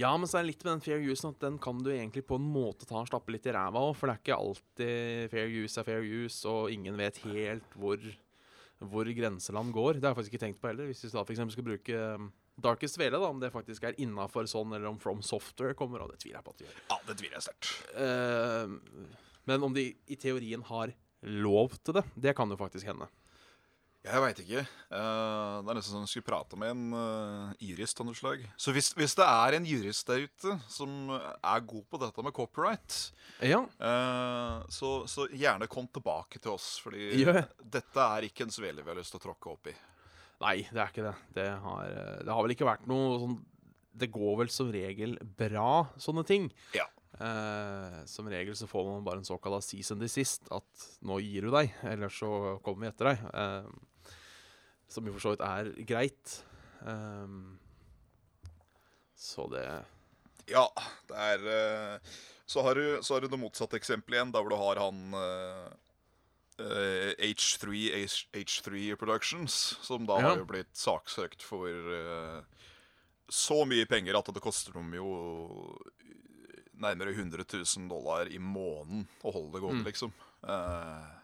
Ja, 0.00 0.08
men 0.16 0.24
så 0.24 0.38
er 0.38 0.46
det 0.46 0.54
litt 0.54 0.62
med 0.64 0.70
den 0.70 0.84
fair 0.86 1.02
usen 1.04 1.28
at 1.28 1.42
den 1.44 1.58
kan 1.60 1.82
du 1.84 1.90
egentlig 1.92 2.22
på 2.24 2.38
en 2.40 2.46
måte 2.48 2.86
ta 2.88 3.02
og 3.02 3.10
stappe 3.10 3.34
litt 3.34 3.44
i 3.44 3.52
ræva 3.52 3.82
òg, 3.84 3.92
for 3.98 4.08
det 4.08 4.14
er 4.14 4.22
ikke 4.22 4.38
alltid 4.38 5.34
fair 5.34 5.52
use 5.52 5.82
er 5.82 5.88
fair 5.90 6.06
use, 6.08 6.40
og 6.48 6.72
ingen 6.72 6.96
vet 6.96 7.20
helt 7.26 7.76
hvor, 7.76 8.00
hvor 8.80 9.10
grenseland 9.20 9.76
går. 9.76 10.00
Det 10.00 10.08
har 10.08 10.14
jeg 10.14 10.20
faktisk 10.22 10.32
ikke 10.38 10.44
tenkt 10.46 10.62
på 10.62 10.70
heller. 10.70 10.88
Hvis 10.88 11.04
vi 11.04 11.12
da 11.12 11.26
eksempel 11.26 11.52
skal 11.58 11.68
bruke 11.68 12.00
Darkest 12.60 12.98
Vele, 13.00 13.16
da, 13.16 13.30
om 13.30 13.40
det 13.40 13.52
faktisk 13.54 13.86
er 13.88 13.96
innafor 14.02 14.48
sånn, 14.50 14.74
eller 14.76 14.90
om 14.90 15.00
From 15.00 15.22
Software 15.24 15.76
kommer, 15.78 16.04
og 16.04 16.12
det 16.12 16.20
tviler 16.22 16.40
jeg 16.40 16.46
på 16.46 16.52
at 16.52 16.60
de 16.60 16.68
gjør. 16.68 16.82
Ja, 16.90 16.98
det 17.08 17.16
tviler 17.20 17.38
jeg 17.38 17.46
sterkt. 17.48 17.72
Uh, 17.96 19.32
men 19.48 19.66
om 19.66 19.74
de 19.76 19.88
i 20.06 20.18
teorien 20.20 20.62
har 20.68 20.92
lov 21.22 21.78
til 21.80 22.00
det, 22.00 22.06
det 22.18 22.36
kan 22.36 22.50
jo 22.50 22.58
faktisk 22.60 22.90
hende. 22.90 23.08
Jeg 24.02 24.18
veit 24.18 24.38
ikke. 24.42 24.62
Uh, 24.90 25.62
det 25.62 25.70
er 25.70 25.76
nesten 25.78 25.92
som 25.92 26.00
om 26.00 26.06
jeg 26.08 26.10
skulle 26.10 26.26
prate 26.26 26.58
med 26.58 26.72
en 26.74 26.94
uh, 26.96 27.52
jurist 27.62 28.00
av 28.02 28.08
noe 28.08 28.18
slag. 28.18 28.42
Så 28.58 28.74
hvis, 28.74 28.88
hvis 28.98 29.14
det 29.14 29.28
er 29.28 29.56
en 29.56 29.68
jurist 29.68 30.08
der 30.10 30.24
ute 30.26 30.56
som 30.66 31.12
er 31.14 31.62
god 31.70 31.84
på 31.86 32.00
dette 32.02 32.24
med 32.26 32.34
copyright, 32.34 32.98
Ja, 33.46 33.60
uh, 33.62 34.66
så, 34.74 34.90
så 35.06 35.28
gjerne 35.30 35.70
kom 35.70 35.86
tilbake 35.86 36.42
til 36.42 36.56
oss. 36.56 36.74
Fordi 36.82 37.12
ja. 37.22 37.44
dette 37.62 38.08
er 38.08 38.26
ikke 38.26 38.48
en 38.48 38.54
svele 38.54 38.82
vi 38.82 38.90
har 38.90 38.98
lyst 38.98 39.14
til 39.14 39.22
å 39.22 39.26
tråkke 39.28 39.54
opp 39.54 39.70
i. 39.70 39.76
Nei, 40.42 40.56
det 40.72 40.80
er 40.82 40.90
ikke 40.90 41.04
det. 41.06 41.14
Det 41.36 41.46
har, 41.62 41.84
eh, 41.92 42.18
det 42.26 42.32
har 42.34 42.42
vel 42.42 42.54
ikke 42.56 42.66
vært 42.68 42.88
noe 42.90 43.18
sånn 43.22 43.38
Det 43.94 44.08
går 44.10 44.38
vel 44.40 44.48
som 44.50 44.70
regel 44.72 45.18
bra, 45.38 45.84
sånne 46.00 46.22
ting. 46.26 46.46
Ja. 46.74 46.86
Eh, 47.20 47.98
som 48.08 48.26
regel 48.32 48.56
så 48.56 48.64
får 48.66 48.86
man 48.88 49.04
bare 49.04 49.20
en 49.20 49.28
såkalt 49.28 49.62
season 49.66 50.00
de 50.00 50.08
desist. 50.08 50.48
At 50.50 50.86
nå 51.04 51.18
gir 51.20 51.44
du 51.44 51.50
deg, 51.52 51.74
eller 51.84 52.08
så 52.08 52.56
kommer 52.64 52.86
vi 52.86 52.90
etter 52.92 53.10
deg. 53.12 53.26
Eh, 53.34 54.16
Som 54.92 55.06
jo 55.08 55.12
for 55.14 55.24
så 55.24 55.30
vidt 55.34 55.44
er 55.44 55.68
greit. 55.88 56.32
Ehm, 56.88 57.58
så 59.16 59.46
det 59.52 59.62
Ja, 60.50 60.66
det 61.08 61.16
er 61.16 61.46
eh, 61.52 61.98
så, 62.46 62.60
har 62.66 62.74
du, 62.74 62.98
så 63.00 63.14
har 63.14 63.20
du 63.24 63.28
det 63.28 63.38
motsatte 63.40 63.78
eksempelet 63.78 64.18
igjen, 64.18 64.32
der 64.34 64.42
hvor 64.42 64.50
du 64.52 64.58
har 64.60 64.80
han 64.82 65.14
eh, 66.62 67.12
eh, 67.18 67.32
H3 67.32 67.78
H, 68.04 68.26
H3 68.32 68.96
Productions, 69.00 69.56
som 69.82 70.06
da 70.06 70.20
Ja. 70.20 70.28
har 70.30 70.38
jo 70.42 70.46
blitt 70.48 70.72
saksøkt 70.78 71.42
for 71.42 71.66
uh, 71.68 72.42
så 73.28 73.64
mye 73.66 73.86
penger 73.88 74.18
at 74.18 74.30
det 74.34 74.42
koster 74.44 74.72
dem 74.76 74.92
jo 74.94 75.08
nærmere 76.82 77.12
100 77.14 77.44
000 77.46 77.88
dollar 77.88 78.26
i 78.30 78.38
måneden 78.42 79.06
å 79.24 79.32
holde 79.32 79.52
det 79.56 79.60
gående, 79.62 79.82
Mm. 79.82 79.90
liksom. 79.90 80.12
Uh, 80.42 81.18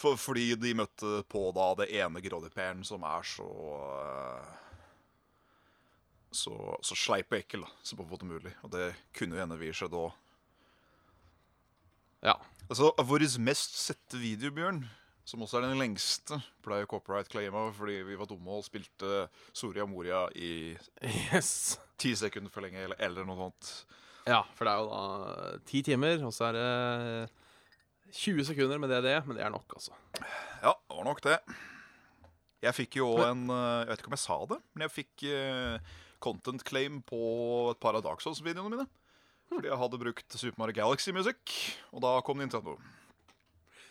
for, 0.00 0.16
fordi 0.16 0.54
de 0.56 0.72
møtte 0.74 1.22
på 1.28 1.42
da 1.52 1.74
det 1.82 1.90
ene 1.92 2.22
grådipæren 2.24 2.84
som 2.84 3.02
er 3.04 3.22
så 3.22 3.48
så, 6.32 6.54
så 6.80 6.94
sleip 6.96 7.32
og 7.32 7.38
ekkel 7.40 7.64
da, 7.66 7.70
som 7.82 7.98
på 7.98 8.04
en 8.06 8.10
måte 8.12 8.28
mulig. 8.28 8.52
Og 8.64 8.70
det 8.70 8.92
kunne 9.16 9.34
jo 9.36 9.42
hende 9.42 9.58
vi 9.60 9.72
skjedde 9.74 9.98
òg. 9.98 10.12
Ja. 12.24 12.36
Altså, 12.70 12.92
vår 13.02 13.24
mest 13.42 13.76
sette 13.80 14.18
video, 14.20 14.52
Bjørn, 14.54 14.82
som 15.26 15.42
også 15.42 15.58
er 15.60 15.66
den 15.68 15.80
lengste, 15.80 16.38
pleier 16.64 16.86
copyright 16.90 17.30
claima 17.30 17.66
fordi 17.74 18.00
vi 18.06 18.18
var 18.18 18.28
dumme 18.30 18.58
og 18.60 18.66
spilte 18.66 19.24
Soria 19.56 19.86
Moria 19.88 20.26
i 20.34 20.76
Yes. 21.34 21.78
ti 22.00 22.14
sekunder 22.18 22.52
for 22.52 22.64
lenge, 22.66 22.82
eller, 22.86 22.98
eller 23.02 23.26
noe 23.28 23.38
sånt. 23.48 23.72
Ja, 24.28 24.42
for 24.54 24.68
det 24.68 24.72
er 24.74 24.84
jo 24.84 24.90
da 24.92 25.58
ti 25.70 25.82
timer, 25.86 26.22
og 26.28 26.32
så 26.36 26.50
er 26.50 26.58
det 26.58 28.20
20 28.20 28.44
sekunder 28.50 28.80
med 28.82 28.90
DDE, 28.92 29.16
men 29.26 29.38
det 29.38 29.44
er 29.46 29.52
nok, 29.54 29.76
altså. 29.78 29.94
Ja, 30.60 30.74
det 30.74 30.96
var 30.96 31.06
nok 31.06 31.22
det. 31.26 31.38
Jeg 32.60 32.76
fikk 32.76 32.98
jo 33.00 33.06
òg 33.14 33.22
en 33.30 33.46
eh, 33.48 33.78
Jeg 33.80 33.88
vet 33.88 34.02
ikke 34.02 34.10
om 34.10 34.16
jeg 34.18 34.22
sa 34.26 34.38
det, 34.50 34.58
men 34.74 34.84
jeg 34.84 34.92
fikk 34.92 35.22
eh, 35.32 35.92
content 36.20 36.64
claim 36.68 36.98
på 37.06 37.20
et 37.72 37.80
par 37.80 37.96
av 37.96 38.04
Dark 38.04 38.20
Souls-videoene 38.20 38.74
mine. 38.74 38.88
Fordi 39.50 39.70
jeg 39.70 39.80
hadde 39.82 40.00
brukt 40.00 40.38
Super 40.38 40.62
Mario 40.62 40.78
Galaxy-musikk, 40.78 41.54
og 41.90 42.04
da 42.06 42.14
kom 42.24 42.38
Nintendo. 42.38 42.76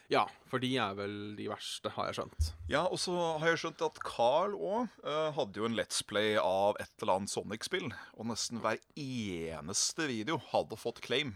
Ja, 0.09 0.23
for 0.49 0.63
de 0.63 0.71
er 0.81 0.95
vel 0.97 1.15
de 1.37 1.45
verste, 1.51 1.91
har 1.93 2.09
jeg 2.09 2.17
skjønt. 2.17 2.47
Ja, 2.71 2.87
og 2.87 2.97
så 2.97 3.13
har 3.13 3.51
jeg 3.51 3.59
skjønt 3.61 3.83
at 3.85 3.99
Carl 4.01 4.55
òg 4.57 4.95
hadde 5.35 5.61
jo 5.61 5.67
en 5.67 5.77
Let's 5.77 6.01
Play 6.01 6.33
av 6.41 6.79
et 6.81 6.89
eller 7.03 7.19
annet 7.19 7.33
Sonic-spill. 7.35 7.91
Og 8.17 8.31
nesten 8.31 8.63
hver 8.63 8.81
eneste 8.97 10.09
video 10.09 10.39
hadde 10.49 10.79
fått 10.81 11.03
claim. 11.05 11.35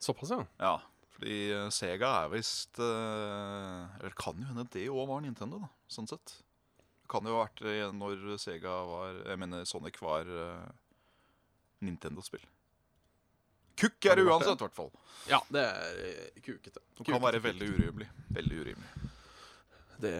Såpass, 0.00 0.32
ja. 0.32 0.46
Ja, 0.62 0.78
fordi 1.16 1.36
eh, 1.52 1.68
Sega 1.72 2.10
er 2.22 2.32
visst 2.34 2.80
uh, 2.82 3.86
Eller 4.00 4.16
kan 4.18 4.36
jo 4.36 4.48
hende 4.50 4.66
det 4.74 4.88
òg 4.92 5.06
var 5.08 5.22
Nintendo, 5.24 5.62
da, 5.64 5.70
sånn 5.88 6.08
sett. 6.10 6.40
Det 6.76 7.08
kan 7.12 7.24
jo 7.24 7.38
ha 7.38 7.46
vært 7.46 7.62
eh, 7.64 7.86
når 7.94 8.36
Sega 8.42 8.74
var 8.88 9.22
Jeg 9.22 9.40
mener 9.40 9.64
Sonic 9.68 10.00
var 10.04 10.28
uh, 10.28 10.66
Nintendo-spill. 11.86 12.44
Kukk 13.76 14.06
er 14.08 14.16
det 14.20 14.24
uansett, 14.24 14.56
i 14.60 14.64
hvert 14.66 14.76
fall. 14.76 14.90
Ja, 15.28 15.40
det 15.52 15.62
er 15.64 15.98
eh, 16.06 16.38
kukete. 16.44 16.80
Det 16.96 17.04
kan 17.08 17.20
være 17.22 17.42
veldig 17.44 17.68
urimelig. 17.74 18.08
Veldig 18.36 18.60
urimelig. 18.62 19.10
Det, 20.00 20.14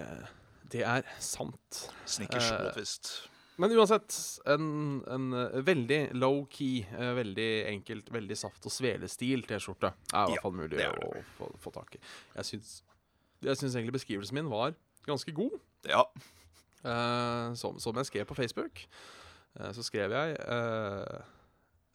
det 0.73 0.83
er 0.89 1.07
sant. 1.23 1.81
Snickers 2.09 2.51
Eh, 2.53 2.69
twist. 2.77 3.11
Men 3.57 3.73
uansett, 3.73 4.13
en, 4.53 4.67
en 5.09 5.31
eh, 5.33 5.55
veldig 5.65 6.01
low-key, 6.21 6.83
eh, 6.93 7.13
veldig 7.17 7.49
enkelt, 7.71 8.11
veldig 8.13 8.37
saft- 8.37 8.67
og 8.69 8.73
svelestil 8.75 9.47
T-skjorte 9.49 9.89
er 9.89 9.95
i 9.97 10.19
Ja, 10.19 10.27
hvert 10.35 10.45
fall 10.45 10.57
mulig 10.59 10.77
det 10.77 10.85
er 10.91 10.99
å 11.07 11.23
få, 11.39 11.49
få 11.65 11.73
tak 11.79 11.97
i. 11.97 12.03
Jeg 12.37 12.51
syns, 12.51 12.75
jeg 13.47 13.57
syns 13.63 13.79
egentlig 13.79 13.97
beskrivelsen 13.97 14.37
min 14.37 14.51
var 14.53 14.75
ganske 15.09 15.33
god. 15.33 15.57
Ja. 15.89 16.03
Eh, 16.85 17.55
som, 17.57 17.81
som 17.81 17.97
jeg 18.03 18.11
skrev 18.11 18.29
på 18.29 18.37
Facebook, 18.37 18.85
eh, 19.57 19.73
så 19.73 19.87
skrev 19.87 20.13
jeg 20.13 20.37
eh, 20.37 21.33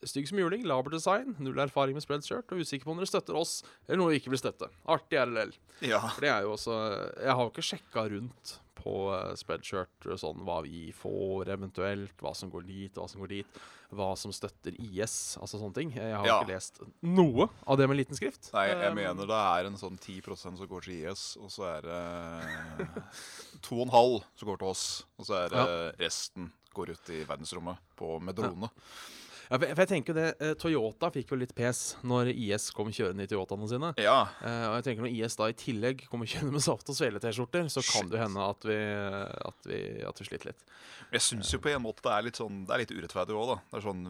Stygg 0.04 0.28
som 0.32 0.40
juling, 0.42 0.64
laber 0.66 0.90
design, 0.96 1.36
null 1.40 1.60
erfaring 1.62 1.94
med 1.94 2.02
spreadshirt 2.02 2.50
og 2.52 2.64
usikker 2.64 2.86
på 2.88 2.92
om 2.96 2.98
dere 2.98 3.10
støtter 3.12 3.36
oss 3.38 3.60
eller 3.88 4.00
noe 4.02 4.10
vi 4.14 4.20
ikke 4.22 4.32
vil 4.34 4.42
støtte. 4.42 4.70
Artig 4.90 5.20
RLL. 5.22 5.52
ja. 5.86 6.00
For 6.10 6.22
det 6.26 6.32
er 6.34 6.42
jo 6.48 6.56
også 6.56 6.74
Jeg 7.22 7.36
har 7.38 7.44
jo 7.46 7.52
ikke 7.54 7.68
sjekka 7.70 8.08
rundt 8.10 8.56
på 8.82 8.96
uh, 9.14 9.36
spreadshirt 9.38 10.08
og 10.10 10.18
sånn 10.18 10.40
hva 10.42 10.56
vi 10.66 10.88
får 10.98 11.52
eventuelt, 11.54 12.16
hva 12.18 12.32
som 12.34 12.50
går 12.50 12.66
dit, 12.66 12.96
hva 12.98 13.06
som 13.08 13.22
går 13.22 13.30
dit, 13.30 13.60
hva 13.94 14.08
som 14.18 14.32
støtter 14.34 14.74
IS, 14.82 15.38
altså 15.38 15.60
sånne 15.62 15.76
ting. 15.76 15.92
Jeg 15.94 16.16
har 16.18 16.26
Ja. 16.26 16.40
ikke 16.42 16.56
lest 16.56 16.80
noe 17.06 17.46
av 17.68 17.78
det 17.78 17.86
med 17.92 18.00
liten 18.00 18.18
skrift. 18.18 18.50
Nei, 18.56 18.70
jeg 18.72 18.90
Um, 18.90 18.96
mener 18.98 19.28
det 19.30 19.38
er 19.38 19.70
en 19.70 19.78
sånn 19.78 20.00
10% 20.02 20.58
som 20.58 20.66
går 20.72 20.82
til 20.88 20.98
IS, 21.06 21.38
og 21.38 21.52
så 21.54 21.68
er 21.78 21.82
det 21.86 22.02
2,5 23.70 24.24
som 24.36 24.50
går 24.50 24.58
til 24.64 24.68
oss. 24.72 24.86
Og 25.20 25.28
så 25.30 25.38
er 25.46 25.54
det 25.54 25.66
resten 26.02 26.50
går 26.74 26.94
ut 26.96 27.10
i 27.14 27.22
verdensrommet 27.28 27.78
på, 28.00 28.16
med 28.24 28.36
drone. 28.40 28.70
Ja, 28.72 29.21
for, 29.60 29.66
for 29.76 29.82
jeg 29.84 29.90
tenker 29.92 30.14
jo 30.14 30.18
det, 30.18 30.28
eh, 30.40 30.54
Toyota 30.60 31.10
fikk 31.12 31.32
jo 31.34 31.38
litt 31.42 31.52
pes 31.58 31.82
når 32.08 32.30
IS 32.32 32.70
kom 32.76 32.88
kjørende 32.94 33.26
i 33.26 33.30
Toyotaene 33.32 33.68
sine. 33.70 33.90
Ja. 34.00 34.18
Eh, 34.42 34.66
og 34.70 34.78
jeg 34.80 34.86
tenker 34.88 35.04
Når 35.06 35.16
IS 35.18 35.36
da 35.40 35.50
i 35.52 35.58
tillegg 35.60 36.06
kommer 36.12 36.30
kjørende 36.32 36.56
med 36.56 36.64
saft 36.66 36.90
og 36.92 36.96
svele-T-skjorter, 36.98 37.68
så 37.74 37.84
kan 37.84 38.08
det 38.12 38.18
jo 38.20 38.24
hende 38.24 38.46
at 38.48 38.68
vi, 38.70 38.78
at 39.52 39.70
vi, 39.72 39.80
at 40.08 40.22
vi 40.24 40.28
sliter 40.30 40.52
litt. 40.54 40.64
Jeg 41.12 41.26
syns 41.28 41.52
jo 41.52 41.60
på 41.60 41.74
en 41.74 41.84
måte 41.84 42.06
det 42.08 42.14
er 42.16 42.28
litt 42.30 42.38
sånn 42.40 42.62
Det 42.66 42.72
er 42.76 42.84
litt 42.86 42.94
urettferdig 42.96 43.36
òg, 43.36 43.50
da. 43.52 43.58
Det 43.74 43.80
er 43.82 43.84
sånn 43.90 44.04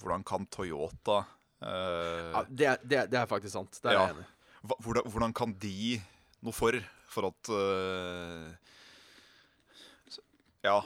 Hvordan 0.00 0.22
kan 0.24 0.46
Toyota 0.56 1.18
eh, 1.60 2.30
Ja, 2.32 2.44
det, 2.48 2.66
er, 2.72 2.78
det, 2.86 3.00
er, 3.02 3.10
det 3.12 3.18
er 3.20 3.28
faktisk 3.28 3.52
sant. 3.58 3.76
Det 3.82 3.90
er 3.92 3.98
Ja. 3.98 4.06
jeg 4.08 4.16
enig 4.16 4.24
i. 4.24 4.30
hva, 4.70 4.78
hvordan, 4.86 5.10
hvordan 5.12 5.34
kan 5.36 5.52
de 5.60 5.74
noe 6.46 6.56
for 6.56 6.80
for 7.12 7.28
at 7.28 7.48
eh, 7.52 8.54
s- 10.12 10.20
Ja. 10.64 10.80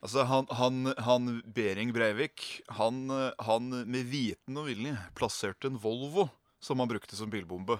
Altså, 0.00 0.24
han, 0.24 0.46
han, 0.56 0.92
han 1.04 1.32
Behring 1.52 1.92
Breivik, 1.92 2.62
han, 2.78 3.02
han 3.44 3.72
med 3.84 4.08
viten 4.08 4.56
og 4.56 4.70
vilje 4.70 4.94
plasserte 5.18 5.68
en 5.68 5.76
Volvo 5.80 6.30
som 6.60 6.80
han 6.80 6.88
brukte 6.88 7.16
som 7.16 7.30
bilbombe. 7.30 7.78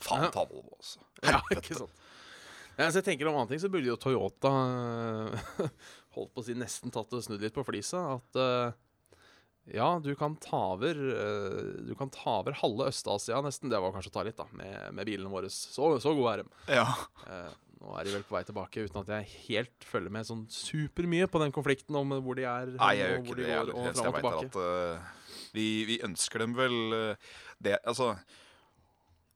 Faen 0.00 0.30
ta 0.32 0.44
Volvo, 0.48 0.76
altså. 0.76 1.00
Ja, 1.24 1.40
ikke 1.52 1.76
sant. 1.76 2.02
Ja, 2.78 2.88
så 2.88 3.02
jeg 3.02 3.04
tenker 3.04 3.28
Om 3.28 3.36
annen 3.36 3.50
ting 3.50 3.60
så 3.60 3.68
burde 3.68 3.90
jo 3.90 3.98
Toyota 4.00 4.52
eh, 5.28 5.66
holdt 6.16 6.32
på 6.32 6.40
å 6.40 6.46
si 6.46 6.56
nesten 6.56 6.92
tatt 6.92 7.12
og 7.12 7.24
snudd 7.24 7.44
litt 7.44 7.56
på 7.56 7.64
flisa. 7.66 8.00
At 8.16 8.38
uh, 8.40 8.72
ja, 9.68 9.88
du 10.02 10.10
kan 10.18 10.34
ta 10.40 10.62
over 10.74 10.96
uh, 10.96 11.84
Du 11.86 11.92
kan 11.98 12.10
ta 12.12 12.38
over 12.40 12.56
halve 12.62 12.88
Øst-Asia 12.88 13.42
nesten. 13.44 13.70
Det 13.72 13.80
var 13.80 13.92
kanskje 13.94 14.12
å 14.14 14.16
ta 14.16 14.24
litt, 14.26 14.40
da, 14.40 14.48
med, 14.56 14.96
med 14.96 15.08
bilene 15.08 15.32
våre. 15.32 15.52
Så, 15.52 15.92
så 16.02 16.14
gode 16.16 16.32
er 16.32 16.42
de. 16.42 16.62
Ja. 16.80 16.88
Eh, 17.28 17.52
nå 17.82 17.96
er 17.98 18.06
de 18.06 18.14
vel 18.14 18.22
på 18.26 18.36
vei 18.36 18.44
tilbake, 18.46 18.84
uten 18.86 19.00
at 19.00 19.10
jeg 19.10 19.40
helt 19.48 19.86
følger 19.88 20.14
med 20.14 20.28
sånn 20.28 20.44
supermye 20.54 21.26
på 21.30 21.40
den 21.42 21.54
konflikten 21.54 21.98
om 21.98 22.14
hvor 22.22 22.38
de 22.38 22.46
er 22.46 22.70
Nei, 22.76 22.92
jeg 23.00 23.18
og 23.18 23.26
hvor 23.26 23.40
de 23.40 23.48
det. 23.48 23.56
går, 23.56 23.72
og 23.72 23.88
fram 23.98 24.14
og 24.14 24.20
tilbake. 24.20 24.46
at 24.46 24.58
uh, 24.62 25.50
vi, 25.56 25.66
vi 25.88 25.98
ønsker 26.06 26.44
dem 26.44 26.54
vel 26.56 26.78
uh, 26.94 27.34
det 27.62 27.80
Altså 27.82 28.14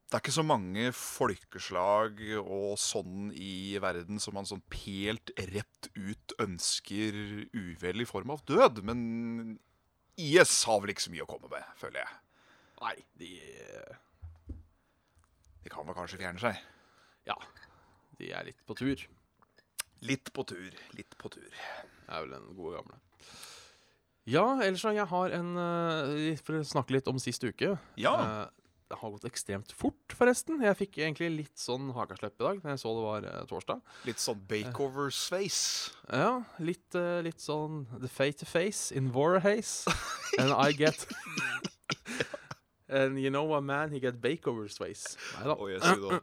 det 0.07 0.15
er 0.15 0.23
ikke 0.23 0.37
så 0.37 0.45
mange 0.47 0.91
folkeslag 0.95 2.21
og 2.39 2.77
sånn 2.79 3.33
i 3.35 3.75
verden 3.83 4.21
som 4.23 4.37
man 4.39 4.47
sånn 4.47 4.63
helt 4.85 5.33
rett 5.51 5.89
ut 5.99 6.35
ønsker 6.45 7.19
uvel 7.51 8.05
i 8.05 8.07
form 8.07 8.31
av 8.37 8.45
død. 8.47 8.85
Men 8.87 9.01
IS 10.15 10.61
har 10.71 10.79
vel 10.85 10.95
ikke 10.95 11.09
så 11.09 11.11
mye 11.11 11.27
å 11.27 11.29
komme 11.33 11.51
med, 11.51 11.75
føler 11.83 12.05
jeg. 12.05 12.15
Nei, 12.85 12.95
de 13.19 13.33
De 15.67 15.75
kan 15.75 15.91
vel 15.91 15.99
kanskje 15.99 16.23
fjerne 16.23 16.45
seg. 16.45 16.63
Ja, 17.27 17.35
de 18.21 18.33
er 18.33 18.49
litt 18.49 18.63
på 18.67 18.77
tur. 18.79 19.03
Litt 20.07 20.33
på 20.33 20.45
tur, 20.49 20.77
litt 20.97 21.17
på 21.19 21.31
tur. 21.33 21.49
Det 21.49 22.13
er 22.13 22.25
vel 22.25 22.37
den 22.37 22.53
gode 22.57 22.79
gamle. 22.79 23.01
Ja, 24.27 24.45
ellers 24.59 24.83
så 24.83 24.91
jeg 24.91 25.07
har 25.07 25.33
en 25.37 25.53
uh, 25.55 26.39
For 26.43 26.59
å 26.59 26.67
snakke 26.67 26.97
litt 26.97 27.09
om 27.11 27.19
sist 27.23 27.45
uke. 27.47 27.77
Ja. 28.01 28.15
Uh, 28.17 28.71
det 28.87 28.99
har 29.01 29.11
gått 29.11 29.27
ekstremt 29.27 29.73
fort, 29.75 30.15
forresten. 30.15 30.61
Jeg 30.63 30.79
fikk 30.79 30.99
egentlig 31.01 31.31
litt 31.33 31.59
sånn 31.59 31.89
hakaslepp 31.95 32.37
i 32.39 32.45
dag 32.45 32.61
når 32.63 32.75
jeg 32.75 32.83
så 32.83 32.93
det 32.95 33.05
var 33.07 33.27
uh, 33.27 33.41
torsdag. 33.51 33.83
Litt 34.07 34.23
sånn 34.23 34.43
bakeover-face? 34.51 35.95
Ja, 36.11 36.33
litt, 36.63 36.99
litt 37.27 37.43
sånn 37.43 37.85
The 37.97 38.11
fate 38.11 38.43
to 38.43 38.51
Face 38.51 38.95
in 38.95 39.11
Warhaze. 39.15 39.91
And 40.41 40.55
I 40.55 40.71
get 40.77 41.07
And 42.89 43.19
you 43.19 43.31
know 43.31 43.55
a 43.55 43.61
man, 43.61 43.91
he 43.91 43.99
get 43.99 44.21
bakeovers 44.21 44.79
face. 44.79 45.17
Neida. 45.35 45.45
da. 45.45 45.55
Oh, 45.55 45.69
det. 45.69 46.21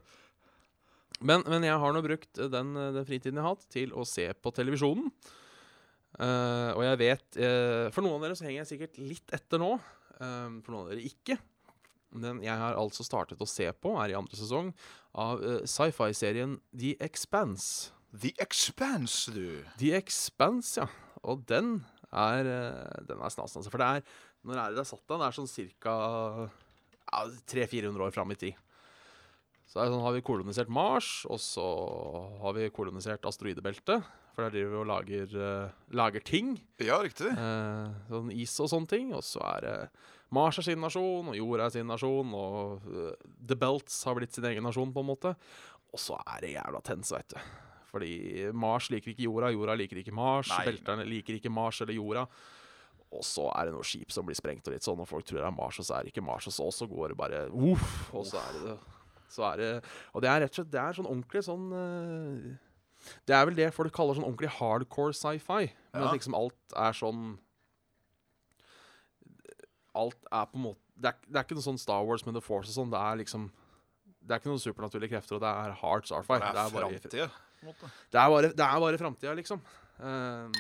Men, 1.24 1.46
men 1.48 1.66
jeg 1.66 1.80
har 1.80 1.96
nå 1.96 2.04
brukt 2.04 2.42
den, 2.52 2.76
den 2.76 3.08
fritiden 3.08 3.40
jeg 3.40 3.46
har 3.46 3.56
hatt, 3.56 3.66
til 3.72 3.96
å 3.96 4.06
se 4.08 4.28
på 4.36 4.54
televisjonen. 4.56 5.08
Uh, 6.14 6.70
og 6.76 6.84
jeg 6.86 6.98
vet 7.00 7.38
uh, 7.42 7.88
For 7.90 8.06
noen 8.06 8.20
av 8.20 8.28
dere 8.28 8.36
så 8.38 8.46
henger 8.46 8.60
jeg 8.60 8.70
sikkert 8.76 9.00
litt 9.02 9.32
etter 9.34 9.58
nå. 9.58 9.72
Uh, 10.20 10.62
for 10.62 10.76
noen 10.76 10.84
av 10.84 10.92
dere 10.94 11.08
ikke. 11.10 11.40
Den 12.14 12.44
jeg 12.44 12.58
har 12.60 12.78
altså 12.78 13.06
startet 13.06 13.42
å 13.42 13.50
se 13.50 13.66
på, 13.82 13.96
er 14.02 14.14
i 14.14 14.18
andre 14.18 14.38
sesong 14.38 14.70
av 15.18 15.42
eh, 15.44 15.64
sci-fi-serien 15.70 16.58
The 16.70 16.96
Expanse. 17.04 17.94
The 18.14 18.34
Expanse, 18.42 19.34
du. 19.34 19.64
The 19.82 19.94
Expanse, 19.98 20.78
ja. 20.82 20.88
Og 21.24 21.46
den 21.50 21.80
er, 22.12 22.50
eh, 22.50 23.02
den 23.10 23.24
er 23.24 23.34
snas, 23.34 23.56
altså. 23.58 23.72
For 23.74 23.82
det 23.82 23.90
er 23.90 24.22
Når 24.44 24.60
er 24.60 24.74
det 24.74 24.76
det 24.76 24.84
er 24.84 24.90
satt 24.90 25.12
av? 25.16 25.22
Det 25.22 25.28
er 25.30 25.36
sånn 25.38 25.70
ca. 25.80 25.94
Ja, 27.14 27.20
300-400 27.48 28.04
år 28.04 28.12
fram 28.12 28.34
i 28.34 28.36
tid. 28.36 28.58
Så 29.68 29.80
det 29.80 29.86
er 29.86 29.94
sånn, 29.94 30.04
har 30.06 30.14
vi 30.14 30.26
kolonisert 30.26 30.70
Mars, 30.74 31.12
og 31.32 31.40
så 31.42 31.68
har 32.44 32.54
vi 32.58 32.68
kolonisert 32.74 33.26
asteroidebeltet. 33.26 34.06
For 34.34 34.46
der 34.46 34.54
driver 34.56 34.72
vi 34.74 34.82
og 34.82 34.90
lager, 34.90 35.34
uh, 35.38 35.94
lager 35.94 36.24
ting. 36.26 36.56
Ja, 36.82 37.00
riktig. 37.06 37.30
Uh, 37.38 37.94
sånn 38.10 38.32
is 38.34 38.54
og 38.62 38.70
sånne 38.72 38.90
ting. 38.90 39.12
Og 39.14 39.22
så 39.26 39.42
er 39.56 39.66
det 39.66 39.76
Mars 40.34 40.58
er 40.58 40.66
sin 40.66 40.82
nasjon, 40.82 41.30
og 41.30 41.38
jorda 41.38 41.68
er 41.68 41.76
sin 41.76 41.90
nasjon, 41.90 42.32
og 42.34 42.88
eh, 42.90 43.28
The 43.46 43.58
Belts 43.60 44.00
har 44.08 44.18
blitt 44.18 44.34
sin 44.34 44.48
egen 44.50 44.66
nasjon, 44.66 44.90
på 44.94 45.04
en 45.04 45.10
måte. 45.12 45.36
Og 45.94 46.02
så 46.02 46.18
er 46.24 46.42
det 46.42 46.56
jævla 46.56 46.82
tens, 46.86 47.12
veit 47.14 47.36
du. 47.36 47.38
Fordi 47.92 48.14
Mars 48.58 48.88
liker 48.90 49.14
ikke 49.14 49.28
jorda, 49.28 49.52
jorda 49.54 49.76
liker 49.78 50.00
ikke 50.02 50.16
Mars, 50.18 50.50
Nei. 50.50 50.64
belterne 50.72 51.06
liker 51.06 51.38
ikke 51.38 51.54
Mars 51.54 51.84
eller 51.86 51.94
jorda. 52.00 52.26
Og 53.14 53.22
så 53.22 53.46
er 53.54 53.70
det 53.70 53.76
noe 53.76 53.86
skip 53.86 54.10
som 54.16 54.26
blir 54.26 54.38
sprengt, 54.40 54.66
og 54.66 54.74
litt 54.74 54.86
sånn, 54.86 55.04
og 55.04 55.10
folk 55.12 55.28
tror 55.30 55.44
det 55.44 55.46
er 55.52 55.54
Mars, 55.54 55.78
og 55.78 55.86
så 55.86 56.00
er 56.00 56.08
det 56.08 56.16
ikke 56.16 56.26
Mars, 56.26 56.50
og 56.50 56.58
så, 56.58 56.66
og 56.66 56.74
så 56.74 56.90
går 56.90 57.14
det 57.14 57.20
bare 57.20 57.46
uff, 57.54 57.94
og 58.10 58.26
så 58.26 58.42
er 58.42 58.58
det 58.58 58.64
det. 58.72 58.78
Så 59.34 59.46
er 59.50 59.58
det 59.58 59.70
Og 60.14 60.22
det 60.22 60.30
er 60.30 60.44
rett 60.44 60.54
og 60.54 60.60
slett 60.62 60.72
Det 60.76 60.82
er 60.84 60.98
sånn 61.00 61.10
ordentlig 61.10 61.42
sånn 61.48 61.66
eh, 61.74 62.52
Det 63.28 63.36
er 63.36 63.48
vel 63.50 63.58
det 63.58 63.72
folk 63.76 63.92
kaller 63.96 64.16
sånn 64.20 64.28
ordentlig 64.28 64.52
hardcore 64.60 65.16
sci-fi. 65.18 65.72
Men 65.94 66.06
Ja. 66.08 66.12
liksom 66.14 66.38
alt 66.38 66.78
er 66.78 66.94
sånn 66.94 67.24
Alt 69.94 70.18
er 70.32 70.46
på 70.50 70.58
en 70.58 70.66
måte 70.70 70.80
det 70.94 71.10
er, 71.10 71.18
det 71.26 71.40
er 71.40 71.46
ikke 71.48 71.56
noe 71.58 71.66
sånn 71.66 71.80
Star 71.82 72.04
Wars 72.06 72.22
med 72.26 72.36
The 72.38 72.42
Force 72.46 72.70
og 72.70 72.76
sånn. 72.78 72.92
Det 72.94 73.00
er 73.02 73.18
liksom 73.24 73.48
Det 74.24 74.32
er 74.36 74.40
ikke 74.40 74.52
noen 74.52 74.62
supernaturlige 74.62 75.10
krefter, 75.16 75.36
og 75.36 75.42
det 75.44 75.50
er 75.52 75.74
hard 75.82 76.06
sci-fi. 76.08 76.38
Det 76.40 76.52
er 76.62 76.70
framtida. 76.72 77.26
det 78.14 78.20
er 78.22 78.30
bare, 78.32 78.52
det 78.54 78.64
er 78.68 78.80
bare 78.80 79.00
framtida, 79.02 79.34
liksom. 79.36 79.60
Ehm, 80.00 80.54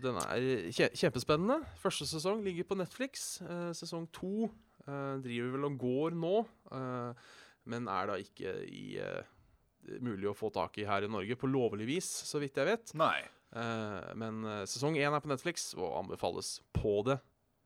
den 0.00 0.16
er 0.22 0.46
kje, 0.72 0.88
kjempespennende. 0.96 1.58
Første 1.82 2.06
sesong 2.08 2.40
ligger 2.46 2.64
på 2.70 2.78
Netflix. 2.78 3.26
Eh, 3.42 3.72
sesong 3.76 4.06
to 4.16 4.48
eh, 4.86 5.18
driver 5.26 5.50
vel 5.58 5.66
og 5.68 5.76
går 5.82 6.16
nå, 6.16 6.34
eh, 6.72 7.28
men 7.68 7.88
er 7.92 8.08
da 8.10 8.16
ikke 8.20 8.54
i, 8.64 8.86
uh, 9.00 9.98
mulig 10.04 10.30
å 10.30 10.36
få 10.36 10.50
tak 10.54 10.78
i 10.80 10.86
her 10.88 11.06
i 11.06 11.10
Norge 11.10 11.36
på 11.38 11.50
lovlig 11.50 11.88
vis, 11.88 12.08
så 12.28 12.40
vidt 12.42 12.58
jeg 12.58 12.68
vet. 12.68 12.94
Nei. 12.98 13.20
Uh, 13.48 14.12
men 14.20 14.42
eh, 14.44 14.64
sesong 14.68 14.98
én 15.00 15.14
er 15.14 15.22
på 15.24 15.30
Netflix 15.30 15.70
og 15.78 15.94
anbefales 16.02 16.58
på 16.76 16.98
det 17.06 17.16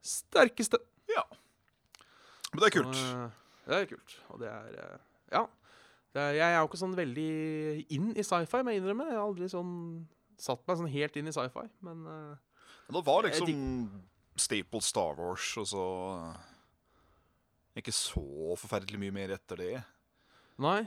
sterkeste. 0.06 0.78
Ja. 1.10 1.24
Men 2.52 2.62
det 2.62 2.68
er 2.68 2.76
kult. 2.76 3.00
Så, 3.00 3.24
det 3.66 3.80
er 3.80 3.90
kult. 3.90 4.14
Og 4.30 4.42
det 4.42 4.52
er 4.52 4.78
Ja. 5.32 5.46
Det 6.12 6.20
er, 6.20 6.34
jeg 6.36 6.44
er 6.52 6.58
jo 6.60 6.68
ikke 6.68 6.76
sånn 6.76 6.92
veldig 6.92 7.28
inn 7.96 8.10
i 8.20 8.22
sci-fi, 8.26 8.58
må 8.60 8.74
jeg 8.74 8.82
innrømme. 8.82 9.06
Jeg 9.08 9.16
har 9.16 9.24
aldri 9.24 9.46
sånn 9.48 9.70
satt 10.36 10.60
meg 10.68 10.76
sånn 10.76 10.90
helt 10.92 11.14
inn 11.16 11.30
i 11.30 11.32
sci-fi, 11.32 11.64
men 11.86 12.02
Men 12.04 12.98
det 12.98 13.02
var 13.06 13.24
liksom 13.24 13.52
staple 14.36 14.82
Star 14.84 15.16
Wars, 15.16 15.46
og 15.56 15.66
så 15.70 15.84
Ikke 17.78 17.94
så 17.94 18.22
forferdelig 18.60 19.00
mye 19.00 19.14
mer 19.14 19.34
etter 19.38 19.60
det. 19.62 19.76
Nei. 20.62 20.82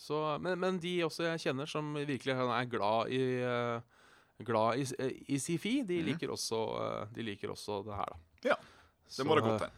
Så, 0.00 0.16
men, 0.40 0.56
men 0.60 0.78
de 0.80 0.94
også 1.04 1.26
jeg 1.26 1.42
kjenner 1.42 1.68
som 1.68 1.92
virkelig 1.98 2.32
er 2.32 2.68
glad 2.70 3.10
i 3.12 3.24
eh, 3.44 3.98
Glad 4.40 4.80
i, 4.80 4.84
i 5.34 5.36
sci-fi, 5.36 5.82
de, 5.84 5.98
mm. 6.00 6.06
liker 6.06 6.30
også, 6.32 6.60
eh, 6.80 7.10
de 7.12 7.24
liker 7.26 7.50
også 7.52 7.82
det 7.84 7.98
her, 7.98 8.14
da. 8.14 8.46
Ja, 8.52 8.56
Det 9.04 9.26
må 9.28 9.34
Så, 9.34 9.36
det 9.36 9.44
gå 9.44 9.58
til. 9.60 9.74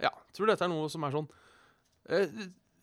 Ja. 0.00 0.12
Tror 0.32 0.48
dette 0.48 0.64
er 0.64 0.72
noe 0.72 0.86
som 0.88 1.04
er 1.04 1.12
sånn 1.12 1.26
eh, 2.08 2.38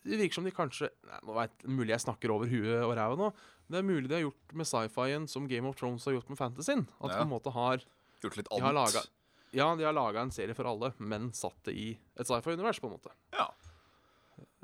Det 0.06 0.20
virker 0.20 0.36
som 0.36 0.46
de 0.46 0.52
kanskje 0.54 0.92
nei, 1.08 1.18
nå 1.26 1.34
vet, 1.40 1.66
Mulig 1.66 1.96
jeg 1.96 2.04
snakker 2.04 2.30
over 2.30 2.52
huet 2.52 2.78
og 2.84 2.94
ræva 2.94 3.18
nå. 3.18 3.32
Det 3.66 3.80
er 3.80 3.88
mulig 3.88 4.06
de 4.06 4.20
har 4.20 4.22
gjort 4.28 4.54
med 4.54 4.70
sci-fien 4.70 5.26
som 5.26 5.50
Game 5.50 5.66
of 5.66 5.80
Thrones 5.80 6.06
har 6.06 6.14
gjort 6.14 6.30
med 6.30 6.38
fantasyen. 6.38 6.86
At 7.00 7.10
de 7.10 7.16
på 7.16 7.26
en 7.26 7.34
måte 7.34 7.54
har 7.56 7.82
Gjort 8.22 8.38
litt 8.38 8.52
De 8.52 8.62
har 8.62 8.78
annet. 8.78 9.10
Ja, 9.56 9.70
de 9.78 9.86
har 9.88 9.94
laga 9.96 10.20
en 10.20 10.32
serie 10.34 10.54
for 10.56 10.68
alle, 10.68 10.92
men 11.00 11.30
satt 11.36 11.56
det 11.68 11.72
i 11.72 11.88
et 12.20 12.28
sci-fi-univers, 12.28 12.80
på 12.82 12.90
en 12.90 12.96
måte. 12.98 13.12
Ja. 13.32 13.46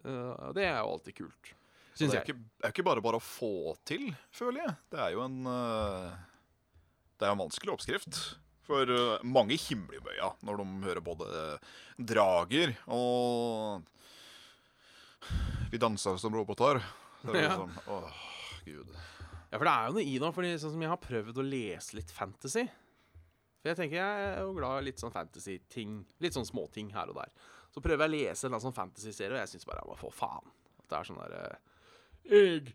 Uh, 0.05 0.51
det 0.57 0.67
er 0.67 0.79
jo 0.83 0.93
alltid 0.97 1.17
kult. 1.23 1.53
Syns 1.95 2.13
det 2.13 2.19
er 2.21 2.27
ikke, 2.27 2.39
er 2.65 2.73
ikke 2.75 2.85
bare 2.87 3.03
bare 3.05 3.19
å 3.21 3.25
få 3.25 3.75
til, 3.89 4.09
føler 4.35 4.65
jeg. 4.67 4.75
Det 4.93 5.01
er 5.05 5.15
jo 5.15 5.25
en 5.26 5.43
uh, 5.49 6.13
Det 7.21 7.28
er 7.28 7.35
en 7.35 7.43
vanskelig 7.45 7.75
oppskrift. 7.75 8.21
For 8.67 8.89
uh, 8.89 9.23
mange 9.26 9.57
himler 9.61 9.99
i 9.99 10.05
bøya 10.05 10.31
når 10.47 10.61
de 10.63 10.67
hører 10.87 11.05
både 11.05 11.33
drager 11.99 12.73
og 12.95 13.83
Vi 15.73 15.81
danser 15.83 16.17
som 16.21 16.35
roboter. 16.35 16.81
Det 17.23 17.35
er 17.37 17.43
Ja. 17.43 17.49
liksom, 17.52 17.76
åh, 17.87 18.13
gud. 18.65 18.89
Ja, 19.52 19.59
for 19.59 19.65
det 19.69 19.73
er 19.73 19.87
jo 19.87 19.93
noe 19.99 20.05
i 20.09 20.19
det, 20.19 20.31
fordi 20.35 20.52
sånn 20.59 20.73
som 20.75 20.83
jeg 20.83 20.91
har 20.91 21.00
prøvd 21.00 21.39
å 21.39 21.45
lese 21.47 21.97
litt 21.99 22.11
fantasy. 22.11 22.65
For 23.63 23.71
jeg 23.71 23.79
tenker 23.79 24.01
jeg 24.01 24.29
er 24.29 24.41
jo 24.43 24.55
glad 24.57 24.81
i 24.81 24.87
litt 24.89 24.99
sånn 24.99 25.15
fantasy-ting. 25.15 26.01
Litt 26.23 26.35
sånn 26.35 26.49
småting 26.49 26.91
her 26.97 27.13
og 27.13 27.21
der. 27.21 27.31
Så 27.73 27.81
prøver 27.81 28.05
jeg 28.05 28.11
å 28.11 28.15
lese 28.17 28.49
en 28.51 28.59
sånn 28.61 28.75
fantasy-serie, 28.75 29.37
og 29.37 29.41
jeg 29.45 29.53
syns 29.55 29.69
bare 29.69 29.85
ja, 29.87 29.99
for 30.01 30.15
faen. 30.15 30.51
At 30.83 30.89
det 30.91 30.99
er 30.99 31.09
sånn 31.09 31.21
derre 31.23 31.43
Jeg 32.33 32.73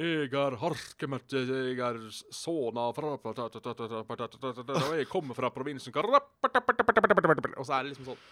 jeg 0.00 0.30
er 0.38 0.54
Harkemet, 0.60 1.32
jeg 1.34 1.74
er 1.82 1.96
sona 2.32 2.86
fra 2.94 3.16
Og 3.18 4.94
jeg 4.96 5.08
kommer 5.10 5.34
fra 5.34 5.50
provinsen 5.50 5.92
Og 5.92 7.66
så 7.66 7.74
er 7.74 7.82
det 7.82 7.90
liksom 7.90 8.06
sånn 8.12 8.22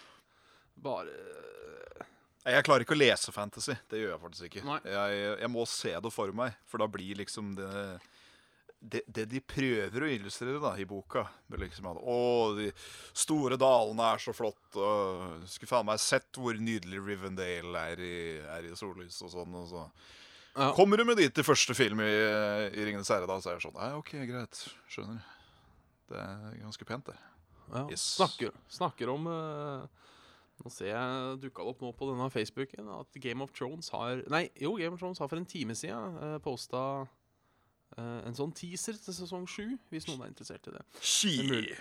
Bare 0.79 1.16
Jeg 2.47 2.64
klarer 2.64 2.87
ikke 2.87 2.94
å 2.94 3.01
lese 3.03 3.35
fantasy. 3.35 3.75
Det 3.90 3.99
gjør 4.01 4.14
jeg 4.14 4.21
faktisk 4.23 4.47
ikke. 4.49 4.79
Jeg, 4.87 5.16
jeg 5.42 5.51
må 5.53 5.66
se 5.68 5.90
det 6.01 6.12
for 6.14 6.33
meg, 6.33 6.55
for 6.64 6.81
da 6.81 6.87
blir 6.88 7.18
liksom 7.18 7.51
det 7.59 7.73
det, 8.80 9.00
det 9.10 9.24
de 9.32 9.40
prøver 9.42 10.04
å 10.06 10.10
illustrere 10.10 10.60
da, 10.62 10.74
i 10.78 10.84
boka 10.86 11.24
liksom 11.50 11.88
at, 11.90 11.98
Å, 11.98 12.18
de 12.58 12.68
store 13.18 13.58
dalene 13.58 14.06
er 14.14 14.22
så 14.22 14.34
flott. 14.36 14.60
Og 14.78 15.46
skulle 15.50 15.70
faen 15.72 15.88
meg 15.88 15.98
sett 16.02 16.30
hvor 16.38 16.54
nydelig 16.54 17.00
Rivendale 17.02 17.82
er 17.92 18.02
i, 18.04 18.14
er 18.44 18.68
i 18.70 18.74
sollys 18.78 19.18
og 19.26 19.32
sånn. 19.34 19.56
Og 19.58 19.66
så 19.72 19.82
Ja. 20.58 20.72
kommer 20.74 20.96
du 20.98 21.04
med 21.04 21.16
dit 21.18 21.34
til 21.34 21.44
første 21.46 21.74
film 21.74 22.00
i, 22.00 22.08
i 22.08 22.84
Ringenes 22.86 23.10
herre, 23.12 23.26
da, 23.30 23.36
så 23.42 23.50
er 23.52 23.58
jeg 23.58 23.66
sånn 23.68 23.76
Nei, 23.78 23.90
OK, 23.98 24.14
greit. 24.30 24.62
Skjønner. 24.90 25.20
Det 26.08 26.16
er 26.22 26.56
ganske 26.62 26.86
pent, 26.88 27.10
det. 27.10 27.18
Ja, 27.68 27.82
Yes. 27.92 28.00
snakker, 28.16 28.54
snakker 28.72 29.10
om 29.12 29.26
uh, 29.28 29.84
Nå 30.64 30.70
ser 30.72 30.88
jeg 30.88 31.34
dukka 31.42 31.62
det 31.66 31.68
opp 31.74 31.82
nå 31.84 31.90
på 31.94 32.06
denne 32.08 32.30
Facebooken 32.32 32.88
at 32.96 33.18
Game 33.20 33.44
of 33.44 33.52
Thrones 33.52 33.90
har 33.92 34.22
Nei, 34.32 34.46
jo, 34.58 34.72
Game 34.80 34.96
of 34.96 35.02
Thrones 35.02 35.20
har 35.20 35.28
for 35.28 35.36
en 35.38 35.44
time 35.46 35.76
siden 35.76 36.16
uh, 36.16 36.38
posta 36.42 36.80
eh, 37.04 37.12
en 37.96 38.37
sånn 38.37 38.53
teaser 38.55 38.98
til 39.01 39.14
sesong 39.16 39.46
sju, 39.51 39.64
hvis 39.90 40.07
noen 40.07 40.27
er 40.27 40.33
interessert 40.33 40.68
i 40.68 40.74
det. 40.74 40.83
Mulig. 41.48 41.79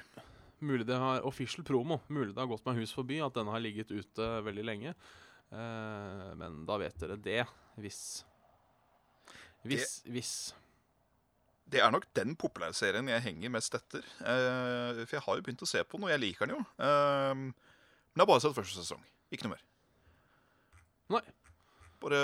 Mulig 0.60 0.88
det 0.90 0.98
har 0.98 1.26
official 1.28 1.66
promo. 1.66 2.00
Mulig 2.08 2.34
det 2.34 2.42
har 2.42 2.50
gått 2.50 2.66
meg 2.66 2.80
hus 2.82 2.94
forbi 2.96 3.20
at 3.22 3.36
denne 3.36 3.54
har 3.54 3.62
ligget 3.62 3.94
ute 3.94 4.30
veldig 4.46 4.66
lenge. 4.66 4.94
Uh, 5.52 6.34
men 6.40 6.64
da 6.68 6.80
vet 6.82 6.98
dere 7.00 7.20
det, 7.24 7.44
hvis 7.80 8.26
Hvis, 9.64 10.02
hvis 10.04 10.32
Det 11.72 11.80
er 11.80 11.92
nok 11.92 12.06
den 12.16 12.36
populærserien 12.36 13.08
jeg 13.12 13.24
henger 13.24 13.54
mest 13.54 13.76
etter. 13.76 14.04
Uh, 14.20 15.06
for 15.06 15.18
jeg 15.18 15.26
har 15.28 15.38
jo 15.38 15.46
begynt 15.46 15.64
å 15.64 15.70
se 15.70 15.84
på 15.84 15.98
den, 15.98 16.08
og 16.08 16.14
jeg 16.16 16.24
liker 16.24 16.48
den 16.48 16.58
jo. 16.58 16.64
Uh, 16.80 17.36
men 17.38 18.16
jeg 18.16 18.24
har 18.24 18.32
bare 18.32 18.44
sett 18.44 18.58
første 18.58 18.82
sesong. 18.82 19.04
Ikke 19.30 19.46
noe 19.46 19.58
mer. 19.58 19.66
Nei. 21.18 21.24
Bare 22.04 22.20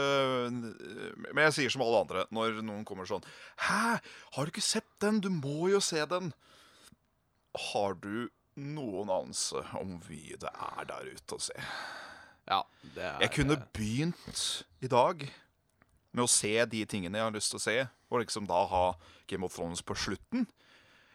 Men 0.51 1.43
jeg 1.47 1.55
sier 1.57 1.73
som 1.73 1.81
alle 1.85 2.03
andre 2.03 2.25
når 2.35 2.59
noen 2.61 2.83
kommer 2.85 3.07
sånn 3.09 3.25
Hæ, 3.65 3.97
har 4.35 4.45
du 4.45 4.53
ikke 4.53 4.65
sett 4.65 4.89
den? 5.01 5.21
Du 5.23 5.31
må 5.33 5.71
jo 5.71 5.81
se 5.83 6.03
den. 6.09 6.31
Har 7.71 7.97
du 8.01 8.29
noen 8.53 9.09
anelse 9.09 9.63
om 9.79 9.95
hvor 9.97 10.11
mye 10.13 10.37
det 10.41 10.51
er 10.51 10.89
der 10.89 11.09
ute 11.15 11.37
å 11.37 11.41
se? 11.41 11.57
Ja, 12.49 12.59
det 12.95 13.05
er 13.07 13.23
Jeg 13.23 13.33
kunne 13.37 13.57
begynt 13.73 14.43
i 14.83 14.89
dag 14.91 15.23
med 16.13 16.25
å 16.25 16.29
se 16.29 16.53
de 16.69 16.83
tingene 16.85 17.17
jeg 17.17 17.25
har 17.25 17.33
lyst 17.33 17.53
til 17.53 17.61
å 17.61 17.63
se, 17.63 17.77
og 18.11 18.21
liksom 18.21 18.45
da 18.49 18.59
ha 18.69 18.85
Game 19.29 19.47
of 19.47 19.55
Thrones 19.55 19.81
på 19.81 19.95
slutten. 19.97 20.45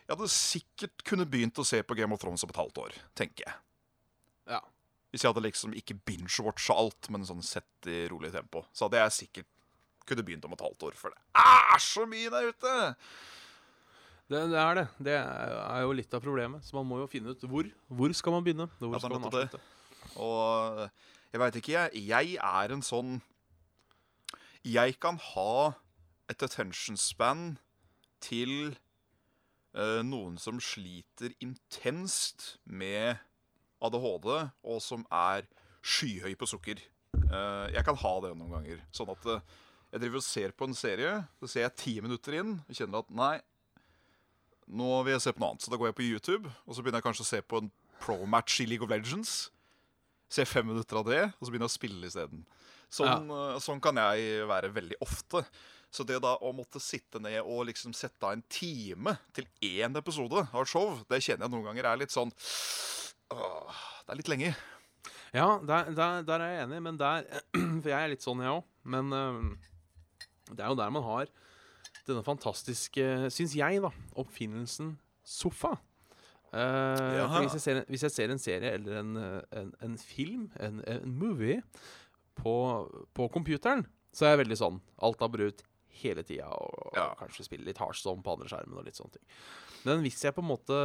Jeg 0.08 0.16
hadde 0.16 0.30
sikkert 0.32 1.04
kunne 1.06 1.28
begynt 1.28 1.60
å 1.60 1.66
se 1.68 1.82
på 1.84 1.94
Game 1.98 2.16
of 2.16 2.22
Thrones 2.22 2.42
om 2.42 2.50
et 2.50 2.58
halvt 2.58 2.80
år, 2.82 2.96
tenker 3.18 3.44
jeg. 3.44 3.54
Hvis 5.18 5.24
jeg 5.26 5.32
hadde 5.34 5.48
liksom 5.48 5.72
ikke 5.74 5.96
binge-watcha 6.06 6.76
alt, 6.78 7.08
men 7.10 7.24
sånn 7.26 7.40
sett 7.42 7.88
i 7.90 8.04
rolig 8.06 8.28
tempo, 8.30 8.60
så 8.70 8.86
hadde 8.86 9.00
jeg 9.00 9.14
sikkert 9.16 9.48
kunne 10.06 10.22
begynt 10.22 10.46
om 10.46 10.54
et 10.54 10.62
halvt 10.62 10.84
år, 10.86 10.94
for 10.94 11.10
det 11.10 11.42
er 11.42 11.82
så 11.82 12.04
mye 12.06 12.30
der 12.30 12.52
ute! 12.52 12.74
Det, 14.28 14.44
det 14.52 14.60
er 14.62 14.78
det. 14.78 14.84
Det 15.08 15.16
er 15.18 15.82
jo 15.82 15.96
litt 15.98 16.14
av 16.14 16.22
problemet. 16.22 16.62
Så 16.62 16.76
man 16.76 16.86
må 16.86 17.00
jo 17.00 17.08
finne 17.10 17.34
ut 17.34 17.42
hvor. 17.50 17.66
Hvor 17.98 18.14
skal 18.14 18.36
man 18.36 18.46
begynne? 18.46 18.68
Hvor 18.78 18.94
Ja, 18.94 19.00
skal 19.02 19.14
man 19.16 19.26
avslutte? 19.26 19.60
Og 20.22 20.82
jeg 21.32 21.42
veit 21.42 21.58
ikke, 21.64 21.74
jeg. 21.74 22.02
Jeg 22.12 22.38
er 22.38 22.74
en 22.76 22.84
sånn 22.84 23.16
Jeg 24.62 24.98
kan 25.02 25.18
ha 25.32 25.54
et 26.30 26.46
attention 26.46 26.98
span 27.00 27.56
til 28.22 28.76
uh, 29.74 30.04
noen 30.06 30.38
som 30.38 30.62
sliter 30.62 31.34
intenst 31.42 32.52
med 32.70 33.18
ADHD, 33.84 34.28
og 34.64 34.80
som 34.82 35.04
er 35.12 35.46
skyhøy 35.84 36.34
på 36.38 36.48
sukker. 36.50 36.80
Eh, 37.14 37.66
jeg 37.74 37.84
kan 37.86 37.98
ha 37.98 38.14
det 38.24 38.32
noen 38.36 38.56
ganger. 38.58 38.82
Sånn 38.94 39.12
at 39.12 39.28
eh, 39.30 39.56
jeg 39.92 40.02
driver 40.02 40.20
og 40.20 40.26
ser 40.26 40.54
på 40.56 40.68
en 40.68 40.76
serie, 40.76 41.12
så 41.40 41.50
ser 41.50 41.66
jeg 41.66 41.78
ti 41.80 41.94
minutter 42.04 42.40
inn 42.40 42.58
og 42.60 42.76
kjenner 42.76 43.04
at 43.04 43.14
nei, 43.14 43.36
nå 44.68 44.90
vil 45.06 45.14
jeg 45.14 45.24
se 45.24 45.32
på 45.34 45.42
noe 45.42 45.54
annet. 45.54 45.64
Så 45.64 45.72
da 45.72 45.78
går 45.80 45.90
jeg 45.90 45.98
på 46.00 46.08
YouTube, 46.08 46.52
og 46.66 46.76
så 46.76 46.84
begynner 46.84 47.00
jeg 47.00 47.08
kanskje 47.08 47.24
å 47.24 47.30
se 47.30 47.40
på 47.44 47.62
en 47.62 47.72
pro-match 48.02 48.60
i 48.64 48.68
League 48.68 48.84
of 48.84 48.92
Legends. 48.92 49.48
Ser 50.28 50.48
fem 50.48 50.66
minutter 50.68 51.00
av 51.00 51.08
det, 51.08 51.22
og 51.38 51.40
så 51.40 51.52
begynner 51.52 51.70
jeg 51.70 51.72
å 51.72 51.78
spille 51.78 52.10
isteden. 52.10 52.44
Sånn, 52.92 53.32
eh, 53.32 53.58
sånn 53.64 53.80
kan 53.84 53.96
jeg 54.00 54.44
være 54.48 54.72
veldig 54.74 55.00
ofte. 55.04 55.44
Så 55.88 56.04
det 56.04 56.18
da 56.20 56.34
å 56.44 56.52
måtte 56.52 56.80
sitte 56.84 57.20
ned 57.24 57.40
og 57.40 57.64
liksom 57.70 57.94
sette 57.96 58.20
av 58.20 58.34
en 58.36 58.44
time 58.52 59.14
til 59.32 59.46
én 59.64 59.96
episode 59.96 60.42
av 60.52 60.68
show, 60.68 60.98
det 61.08 61.22
kjenner 61.24 61.46
jeg 61.46 61.54
noen 61.54 61.70
ganger 61.70 61.88
er 61.88 62.02
litt 62.02 62.12
sånn 62.12 62.32
åh, 63.34 63.80
Det 64.06 64.14
er 64.14 64.20
litt 64.20 64.30
lenge. 64.32 64.52
Ja, 65.34 65.58
der, 65.60 65.90
der, 65.92 66.22
der 66.24 66.44
er 66.44 66.54
jeg 66.54 66.68
enig, 66.68 66.80
men 66.86 67.00
der 67.00 67.26
For 67.82 67.90
jeg 67.90 67.98
er 67.98 68.12
litt 68.12 68.24
sånn, 68.24 68.40
jeg 68.44 68.54
òg. 68.60 68.64
Men 68.88 69.12
øhm, 69.12 69.50
det 70.54 70.64
er 70.64 70.72
jo 70.72 70.78
der 70.78 70.94
man 70.94 71.04
har 71.04 71.28
denne 72.08 72.24
fantastiske, 72.24 73.04
syns 73.34 73.52
jeg, 73.58 73.82
da, 73.84 73.90
oppfinnelsen 74.16 74.94
sofa. 75.28 75.74
Uh, 76.48 77.28
hvis, 77.42 77.58
jeg 77.58 77.60
ser, 77.60 77.80
hvis 77.92 78.06
jeg 78.06 78.14
ser 78.14 78.32
en 78.32 78.40
serie 78.40 78.70
eller 78.78 79.02
en, 79.02 79.10
eh, 79.20 79.42
en, 79.60 79.74
en 79.84 79.98
film, 80.00 80.46
en, 80.56 80.78
en 80.88 81.10
movie, 81.20 81.58
på, 82.38 82.54
på 83.12 83.26
computeren, 83.34 83.84
så 84.14 84.24
er 84.24 84.32
jeg 84.32 84.44
veldig 84.44 84.56
sånn 84.56 84.78
alt 85.04 85.20
har 85.20 85.32
brutt 85.32 85.60
hele 86.02 86.22
tida, 86.26 86.46
og, 86.48 86.92
Ja. 86.96 87.08
og 87.10 87.18
kanskje 87.20 87.44
spille 87.46 87.64
litt 87.66 87.78
Hearthstone 87.82 88.22
på 88.24 88.32
andre 88.36 88.48
skjermen 88.50 88.78
og 88.80 88.84
litt 88.86 88.98
sånne 88.98 89.12
ting. 89.18 89.26
Men 89.84 90.00
hvis 90.02 90.20
jeg 90.24 90.34
på 90.34 90.42
en 90.42 90.48
måte 90.50 90.78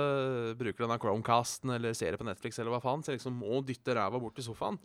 bruker 0.60 0.86
denne 0.86 1.00
Chromecasten 1.02 1.72
eller 1.76 1.94
ser 1.98 2.12
det 2.14 2.20
på 2.22 2.28
Netflix, 2.28 2.60
eller 2.60 2.72
hva 2.76 2.82
faen, 2.84 3.02
så 3.04 3.12
jeg 3.14 3.20
liksom 3.22 3.40
må 3.40 3.62
dytte 3.66 3.96
ræva 3.98 4.20
bort 4.22 4.36
til 4.38 4.46
sofaen, 4.46 4.78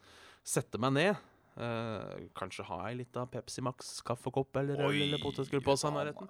sette 0.45 0.79
meg 0.81 0.93
ned, 0.97 1.17
eh, 1.59 2.29
kanskje 2.39 2.65
ha 2.71 2.81
ei 2.89 2.95
lita 3.01 3.27
Pepsi 3.27 3.61
Max 3.63 4.01
kaffekopp 4.07 4.57
eller 4.57 4.81
Oi, 4.87 5.03
eller 5.03 5.19
potetgullpose 5.23 5.91
i 5.91 5.97
nærheten, 5.99 6.29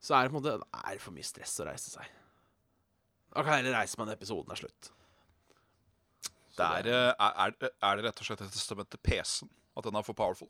så 0.00 0.14
er 0.14 0.28
det 0.28 0.32
på 0.32 0.36
en 0.36 0.42
måte 0.42 0.58
det 0.60 0.84
er 0.92 0.98
for 1.02 1.10
mye 1.16 1.26
stress 1.26 1.58
å 1.60 1.66
reise 1.66 1.90
seg. 1.96 2.06
Da 3.34 3.42
kan 3.42 3.56
jeg 3.58 3.64
heller 3.64 3.78
reise 3.80 3.98
meg 3.98 4.06
når 4.08 4.16
episoden 4.20 4.50
er 4.54 4.60
slutt. 4.62 4.90
Det 6.58 6.66
er, 6.66 6.86
eh, 6.90 7.14
er, 7.18 7.52
er, 7.62 7.70
er 7.82 7.96
det 8.00 8.04
rett 8.08 8.20
og 8.22 8.26
slett 8.26 8.40
et 8.42 8.54
testament 8.54 8.88
til 8.90 8.98
PC-en 9.04 9.50
at 9.78 9.84
den 9.86 9.98
er 9.98 10.02
for 10.06 10.16
powerful? 10.18 10.48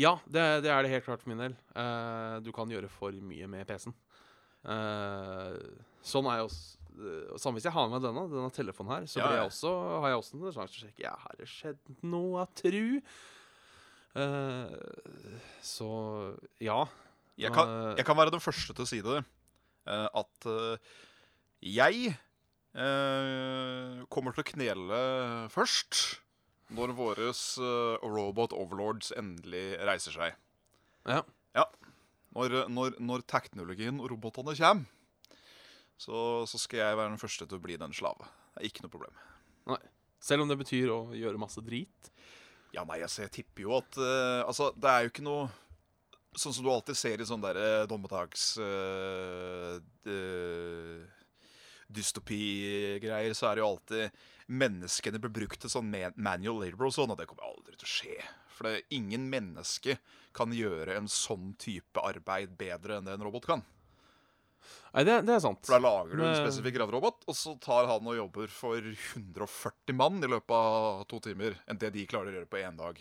Ja, 0.00 0.16
det, 0.26 0.44
det 0.64 0.72
er 0.72 0.84
det 0.84 0.92
helt 0.92 1.06
klart 1.06 1.22
for 1.22 1.32
min 1.32 1.42
del. 1.42 1.56
Uh, 1.76 2.38
du 2.44 2.52
kan 2.56 2.70
gjøre 2.70 2.90
for 2.92 3.14
mye 3.24 3.48
med 3.50 3.68
PC-en. 3.68 3.96
Uh, 4.60 5.56
sånn 6.04 6.28
er 6.28 6.42
jeg 6.42 6.50
også 6.50 6.80
Uh, 7.00 7.36
Samme 7.40 7.56
hvis 7.56 7.64
jeg 7.68 7.72
har 7.72 7.86
med 7.88 8.02
denne, 8.04 8.26
denne 8.28 8.50
telefonen 8.52 8.92
her, 8.92 9.04
så 9.08 9.20
Ja, 9.20 9.28
ja. 9.30 9.36
jeg 9.38 9.50
også, 9.52 9.70
har 10.02 10.10
jeg 10.10 10.18
også 10.20 10.36
en 10.36 10.54
sjanse 10.56 10.74
til 10.74 10.80
å 10.80 10.88
sjekke 10.88 11.04
Ja, 11.04 11.12
har 11.22 11.36
det 11.38 11.46
skjedd 11.48 11.92
noe, 12.02 12.46
tru? 12.58 13.00
Uh, 14.10 14.74
så 15.64 15.90
ja. 16.60 16.82
Jeg 17.40 17.54
kan, 17.54 17.70
jeg 17.96 18.04
kan 18.04 18.18
være 18.18 18.34
den 18.34 18.42
første 18.42 18.74
til 18.76 18.84
å 18.84 18.90
si 18.90 18.98
det. 19.06 19.22
at 19.88 20.48
jeg 21.64 22.10
kommer 24.12 24.34
til 24.36 24.42
å 24.42 24.48
knele 24.50 24.98
først 25.54 26.20
når 26.76 26.94
våres 26.94 27.42
robot 28.02 28.54
overlords 28.54 29.10
endelig 29.18 29.74
reiser 29.88 30.14
seg. 30.14 30.36
Ja. 31.08 31.24
Når, 32.36 32.54
når, 32.70 32.98
når 33.02 33.24
teknologien 33.26 33.98
og 33.98 34.10
robotene 34.12 34.54
kommer, 34.54 34.86
så, 36.00 36.46
så 36.48 36.60
skal 36.60 36.80
jeg 36.84 36.98
være 36.98 37.12
den 37.12 37.20
første 37.20 37.46
til 37.46 37.58
å 37.58 37.64
bli 37.64 37.76
den 37.80 37.92
slave. 37.96 38.28
Det 38.54 38.62
er 38.62 38.68
ikke 38.70 38.84
noe 38.86 38.92
problem. 38.92 39.16
Nei. 39.68 39.80
Selv 40.20 40.44
om 40.44 40.50
det 40.50 40.58
betyr 40.60 40.92
å 40.92 41.00
gjøre 41.16 41.40
masse 41.40 41.62
drit. 41.64 42.10
Ja, 42.74 42.84
nei, 42.86 43.00
altså, 43.02 43.24
jeg 43.24 43.34
tipper 43.40 43.64
jo 43.64 43.72
at 43.80 43.96
uh, 43.98 44.46
Altså, 44.46 44.68
det 44.78 44.90
er 44.90 45.02
jo 45.02 45.10
ikke 45.10 45.24
noe 45.26 45.48
Sånn 46.38 46.54
som 46.54 46.62
du 46.62 46.68
alltid 46.70 46.94
ser 46.94 47.18
i 47.18 47.24
sånne 47.26 47.48
derre 47.48 47.88
dommedags 47.90 48.44
uh, 48.62 49.80
Dystopigreier, 51.90 53.34
så 53.34 53.48
er 53.48 53.58
det 53.58 53.64
jo 53.64 53.70
alltid 53.72 54.20
Menneskene 54.50 55.20
blir 55.22 55.32
brukt 55.34 55.60
til 55.62 55.70
sånn 55.70 55.92
manual 56.16 56.64
labor 56.64 56.88
og 56.88 56.94
sånn, 56.96 57.12
og 57.14 57.20
det 57.20 57.28
kommer 57.30 57.46
aldri 57.46 57.76
til 57.78 57.86
å 57.86 57.92
skje. 57.94 58.16
For 58.56 58.68
det, 58.68 58.86
ingen 58.96 59.28
menneske 59.30 60.00
kan 60.36 60.54
gjøre 60.54 60.98
en 60.98 61.06
sånn 61.10 61.54
type 61.60 62.02
arbeid 62.02 62.56
bedre 62.58 62.98
enn 62.98 63.06
det 63.06 63.14
en 63.16 63.28
robot 63.28 63.46
kan. 63.48 63.62
Nei, 64.90 65.04
det, 65.06 65.20
det 65.26 65.36
er 65.36 65.42
sant. 65.42 65.62
For 65.64 65.78
da 65.78 65.80
lager 65.84 66.18
du 66.18 66.24
en 66.26 66.36
spesifikk 66.42 66.76
graverobot, 66.80 67.22
og 67.30 67.36
så 67.38 67.54
tar 67.62 67.86
han 67.88 68.06
og 68.10 68.18
jobber 68.18 68.50
for 68.52 68.90
140 68.90 69.96
mann 69.96 70.18
i 70.20 70.30
løpet 70.30 70.54
av 70.56 71.04
to 71.10 71.22
timer, 71.30 71.56
enn 71.70 71.78
det 71.80 71.92
de 71.94 72.06
klarer 72.10 72.32
å 72.32 72.40
gjøre 72.40 72.50
på 72.50 72.60
én 72.60 72.78
dag. 72.78 72.98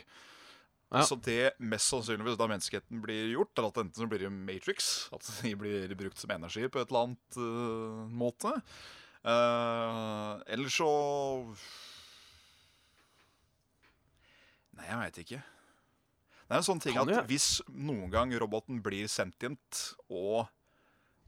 Ja. 0.90 1.04
Så 1.06 1.20
det 1.22 1.54
mest 1.62 1.92
sannsynligvis 1.92 2.38
da 2.40 2.48
menneskeheten 2.50 3.02
blir 3.04 3.34
gjort, 3.36 3.52
er 3.58 3.68
at 3.68 3.82
enten 3.84 4.02
så 4.02 4.08
blir 4.10 4.24
det 4.26 4.32
Matrix, 4.34 5.10
at 5.14 5.26
de 5.44 5.54
blir 5.58 5.92
brukt 5.98 6.18
som 6.22 6.34
energi 6.34 6.66
på 6.66 6.82
et 6.82 6.90
eller 6.90 7.10
annet 7.10 7.38
uh, 7.38 8.08
måte. 8.10 8.56
Eh, 9.20 10.34
ellers 10.56 10.78
så 10.80 10.90
Nei, 14.78 14.86
jeg 14.88 15.00
veit 15.02 15.18
ikke. 15.26 15.40
Det 16.50 16.56
er 16.56 16.62
en 16.62 16.66
sånn 16.66 16.80
ting 16.82 16.96
Kan 16.96 17.12
at 17.14 17.28
hvis 17.30 17.60
noen 17.68 18.08
gang 18.14 18.32
roboten 18.42 18.80
blir 18.82 19.10
sentient 19.12 19.82
og 20.08 20.48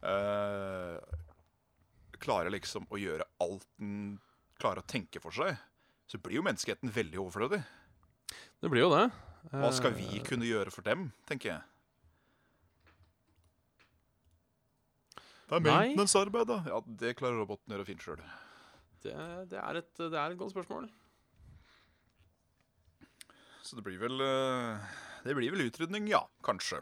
uh, 0.02 0.98
klarer 2.24 2.54
liksom 2.56 2.88
å 2.90 2.98
gjøre 2.98 3.28
alt 3.44 3.68
den 3.78 4.16
klarer 4.62 4.82
å 4.82 4.88
tenke 4.90 5.22
for 5.22 5.36
seg, 5.36 5.58
så 6.10 6.20
blir 6.22 6.40
jo 6.40 6.46
menneskeheten 6.46 6.90
veldig 6.94 7.20
overflødig. 7.22 7.62
Det 8.62 8.72
blir 8.72 8.86
jo 8.86 8.92
det. 8.94 9.06
Hva 9.52 9.72
skal 9.74 9.94
vi 9.98 10.08
Eh, 10.20 10.24
kunne 10.26 10.46
gjøre 10.46 10.72
for 10.74 10.86
dem, 10.86 11.12
tenker 11.26 11.50
jeg. 11.56 11.62
Det 15.52 15.60
er 15.60 15.66
maintenance-arbeid, 15.68 16.48
da. 16.48 16.58
Ja, 16.72 16.80
Det 17.04 17.14
klarer 17.20 17.42
roboten 17.42 17.74
å 17.74 17.76
gjøre 17.76 17.88
fint 17.90 18.04
sjøl. 18.06 18.22
det, 19.04 19.16
det, 19.52 19.60
er 19.60 19.80
et, 19.82 19.92
det 20.00 20.16
er 20.16 20.32
et 20.32 20.40
godt 20.40 20.54
spørsmål. 20.56 20.88
Så 23.62 23.78
det 23.78 23.84
blir 23.86 24.00
vel 24.02 24.24
eh, 24.26 24.96
Det 25.26 25.36
blir 25.38 25.52
vel 25.54 25.68
utrydning, 25.68 26.08
ja. 26.10 26.24
Kanskje. 26.46 26.82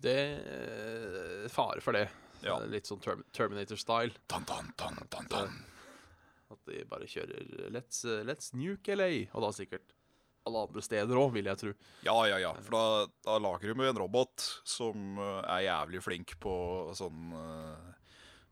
Det 0.00 0.16
er 0.16 1.48
fare 1.52 1.82
for 1.84 1.98
det. 1.98 2.06
Ja. 2.40 2.56
Er 2.56 2.70
Litt 2.72 2.88
sånn 2.88 3.02
Term 3.04 3.20
Terminator-style. 3.36 4.14
Dan, 4.30 4.46
dan, 4.48 4.70
dan, 4.80 4.96
dan, 5.12 5.28
dan. 5.32 5.58
At 6.50 6.62
de 6.66 6.80
bare 6.88 7.06
kjører 7.10 7.68
let's, 7.74 8.00
let's 8.26 8.54
nuke 8.56 8.96
LA. 8.96 9.10
Og 9.34 9.44
da 9.44 9.50
sikkert 9.54 9.92
alle 10.48 10.62
andre 10.64 10.82
steder 10.84 11.18
òg, 11.20 11.32
vil 11.34 11.48
jeg 11.50 11.60
tro. 11.60 11.72
Ja, 12.06 12.16
ja, 12.28 12.38
ja. 12.40 12.52
For 12.64 12.74
da, 12.76 12.84
da 13.26 13.36
lager 13.42 13.70
du 13.70 13.78
med 13.78 13.92
en 13.92 14.00
robot 14.00 14.44
som 14.68 15.18
eh, 15.20 15.40
er 15.56 15.66
jævlig 15.68 16.02
flink 16.04 16.36
på 16.42 16.54
sånn 16.96 17.34
eh, 17.36 17.88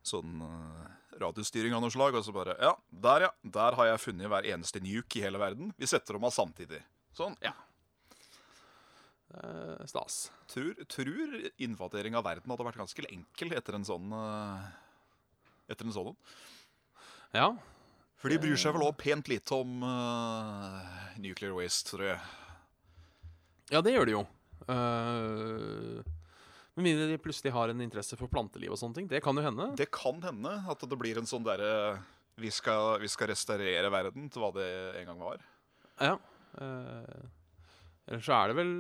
Sånn 0.09 0.39
eh, 0.41 0.85
radiostyring 1.21 1.75
av 1.77 1.83
noe 1.85 1.93
slag. 1.93 2.17
Og 2.17 2.25
så 2.25 2.33
bare 2.33 2.55
Ja, 2.63 2.75
der, 2.89 3.27
ja. 3.29 3.31
Der 3.59 3.77
har 3.77 3.91
jeg 3.91 4.03
funnet 4.05 4.31
hver 4.31 4.47
eneste 4.49 4.81
nuke 4.85 5.19
i 5.21 5.25
hele 5.25 5.41
verden. 5.41 5.73
Vi 5.77 5.89
setter 5.91 6.17
dem 6.17 6.29
av 6.29 6.33
samtidig. 6.33 6.81
Sånn. 7.17 7.35
Ja. 7.45 7.53
Eh, 9.35 9.83
stas. 9.91 10.29
Tror, 10.49 10.77
tror 10.89 11.35
invadering 11.61 12.17
av 12.17 12.25
verden 12.29 12.53
hadde 12.53 12.69
vært 12.69 12.81
ganske 12.81 13.09
enkel 13.11 13.53
etter 13.59 13.77
en 13.77 13.89
sånn 13.89 14.15
Etter 15.69 15.85
en 15.85 15.93
sånn. 15.93 16.15
Ja. 17.37 17.51
For 18.19 18.33
de 18.33 18.39
bryr 18.43 18.59
seg 18.59 18.75
vel 18.75 18.87
òg 18.89 18.97
pent 18.99 19.31
lite 19.31 19.55
om 19.55 19.83
uh, 19.87 20.83
nuclear 21.23 21.55
waste, 21.55 21.93
tror 21.93 22.09
jeg. 22.11 22.21
ja, 23.71 23.83
det 23.85 23.95
gjør 23.95 24.09
de 24.09 24.17
jo. 24.17 24.23
Uh, 24.67 26.03
med 26.75 26.87
mindre 26.87 27.07
de 27.13 27.21
plutselig 27.23 27.53
har 27.55 27.71
en 27.71 27.85
interesse 27.85 28.19
for 28.19 28.31
planteliv 28.31 28.75
og 28.75 28.81
sånne 28.81 28.99
ting. 28.99 29.09
Det 29.11 29.23
kan 29.23 29.39
jo 29.39 29.45
hende. 29.47 29.71
Det 29.79 29.91
kan 29.95 30.19
hende 30.25 30.57
at 30.71 30.83
det 30.83 30.99
blir 30.99 31.21
en 31.21 31.31
sånn 31.31 31.47
derre 31.47 31.71
vi, 32.39 32.51
vi 32.51 33.11
skal 33.11 33.31
restaurere 33.31 33.91
verden 33.91 34.27
til 34.31 34.43
hva 34.43 34.51
det 34.57 34.69
en 34.99 35.11
gang 35.13 35.23
var. 35.23 35.45
Ja. 36.03 36.17
Uh, 36.59 37.27
så 38.25 38.33
er 38.33 38.49
det 38.49 38.55
vel 38.57 38.71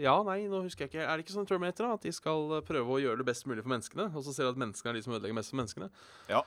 Ja, 0.00 0.14
nei, 0.24 0.46
nå 0.48 0.62
husker 0.64 0.86
jeg 0.86 0.94
ikke. 0.94 1.04
Er 1.04 1.12
det 1.12 1.26
ikke 1.26 1.34
sånn 1.34 1.46
Terminator, 1.46 1.86
da? 1.86 1.98
At 1.98 2.06
de 2.06 2.12
skal 2.16 2.62
prøve 2.66 2.96
å 2.96 3.02
gjøre 3.02 3.20
det 3.20 3.26
best 3.28 3.46
mulig 3.46 3.62
for 3.62 3.70
menneskene, 3.74 4.08
og 4.10 4.24
så 4.26 4.34
ser 4.34 4.48
de 4.48 4.54
at 4.56 4.62
menneskene 4.62 4.94
er 4.94 4.98
de 4.98 5.04
som 5.04 5.14
ødelegger 5.14 5.38
mest 5.38 5.52
for 5.52 5.60
menneskene? 5.60 5.90
Ja. 6.32 6.40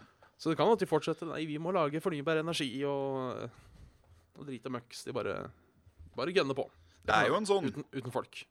Så 0.44 0.52
det 0.52 0.58
kan 0.60 0.68
jo 0.68 0.76
at 0.76 0.82
de 0.84 0.90
fortsetter. 0.90 1.30
Nei, 1.30 1.46
vi 1.48 1.56
må 1.62 1.72
lage 1.72 2.02
fornybar 2.04 2.42
energi 2.42 2.68
og, 2.84 3.46
og 4.36 4.48
drit 4.50 4.66
og 4.68 4.74
møkks. 4.76 5.06
De 5.08 5.14
bare, 5.16 5.38
bare 6.18 6.34
gønner 6.36 6.58
på. 6.58 6.66
Det 7.08 7.16
er 7.16 7.30
jo 7.32 7.38
en 7.40 7.48
sånn 7.48 7.70
Uten, 7.70 7.86
uten 7.96 8.12
folk. 8.12 8.42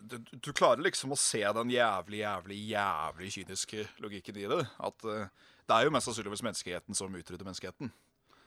du, 0.00 0.16
du 0.32 0.48
klarer 0.56 0.80
liksom 0.84 1.12
å 1.12 1.18
se 1.20 1.42
den 1.58 1.74
jævlig, 1.74 2.22
jævlig, 2.22 2.56
jævlig 2.72 3.28
kyniske 3.36 3.84
logikken 4.04 4.40
i 4.40 4.48
det. 4.48 4.62
At 4.88 5.04
uh, 5.08 5.28
det 5.68 5.76
er 5.76 5.84
jo 5.88 5.92
mest 5.92 6.08
sannsynligvis 6.08 6.44
menneskeheten 6.46 6.96
som 6.96 7.20
utrydder 7.20 7.44
menneskeheten. 7.48 7.92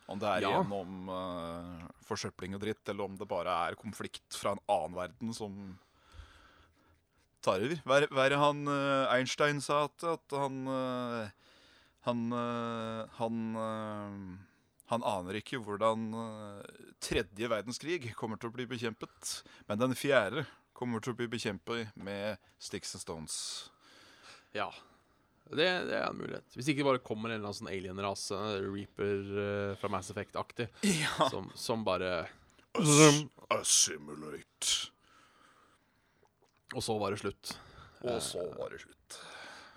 Om 0.10 0.18
det 0.24 0.30
er 0.32 0.48
Ja. 0.48 0.56
gjennom 0.58 1.12
uh, 1.14 1.86
forsøpling 2.10 2.58
og 2.58 2.64
dritt, 2.66 2.82
eller 2.90 3.06
om 3.06 3.18
det 3.22 3.30
bare 3.30 3.54
er 3.70 3.78
konflikt 3.78 4.34
fra 4.34 4.56
en 4.58 4.64
annen 4.66 4.98
verden 4.98 5.38
som 5.38 5.60
tar 7.46 7.62
over. 7.62 7.78
Hva 7.86 8.02
er, 8.02 8.34
det 8.34 8.42
han 8.42 8.66
uh, 8.66 9.06
Einstein 9.14 9.62
sa 9.62 9.84
at, 9.88 10.04
at 10.18 10.34
han 10.36 10.58
eh, 10.74 11.30
Han 12.08 12.30
eh, 12.36 13.18
Han 13.20 13.42
eh, 13.56 14.46
han 14.90 15.04
aner 15.06 15.38
ikke 15.38 15.60
hvordan 15.62 16.08
eh, 16.18 16.86
tredje 17.06 17.46
verdenskrig 17.52 18.08
kommer 18.18 18.40
til 18.42 18.50
å 18.50 18.56
bli 18.56 18.66
bekjempet, 18.72 19.34
men 19.70 19.78
den 19.78 19.94
fjerde 19.94 20.48
kommer 20.74 21.04
til 21.06 21.14
å 21.14 21.20
bli 21.20 21.28
bekjempet 21.30 21.92
med 22.02 22.40
sticks 22.58 22.96
and 22.98 23.04
stones. 23.04 23.36
Ja. 24.58 24.72
Det, 25.46 25.68
det 25.92 25.94
er 25.94 26.08
en 26.08 26.18
mulighet. 26.18 26.50
Hvis 26.58 26.72
ikke 26.72 26.82
det 26.82 26.88
bare 26.90 27.04
kommer 27.06 27.30
en 27.30 27.36
eller 27.38 27.52
annen 27.52 27.60
sånn 27.60 27.70
alien-rase, 27.70 28.42
Reaper 28.66 29.78
fra 29.78 29.94
Mass 29.94 30.10
Effect-aktig, 30.10 30.72
Ja. 30.90 31.30
som, 31.30 31.52
som 31.54 31.86
bare 31.86 32.24
Zoom. 32.82 33.28
Assimilate. 33.54 34.90
Og 36.74 36.82
så 36.86 36.98
var 37.02 37.14
det 37.14 37.22
slutt. 37.22 37.54
Og 38.06 38.18
så 38.26 38.42
var 38.58 38.74
det 38.74 38.82
slutt. 38.84 38.99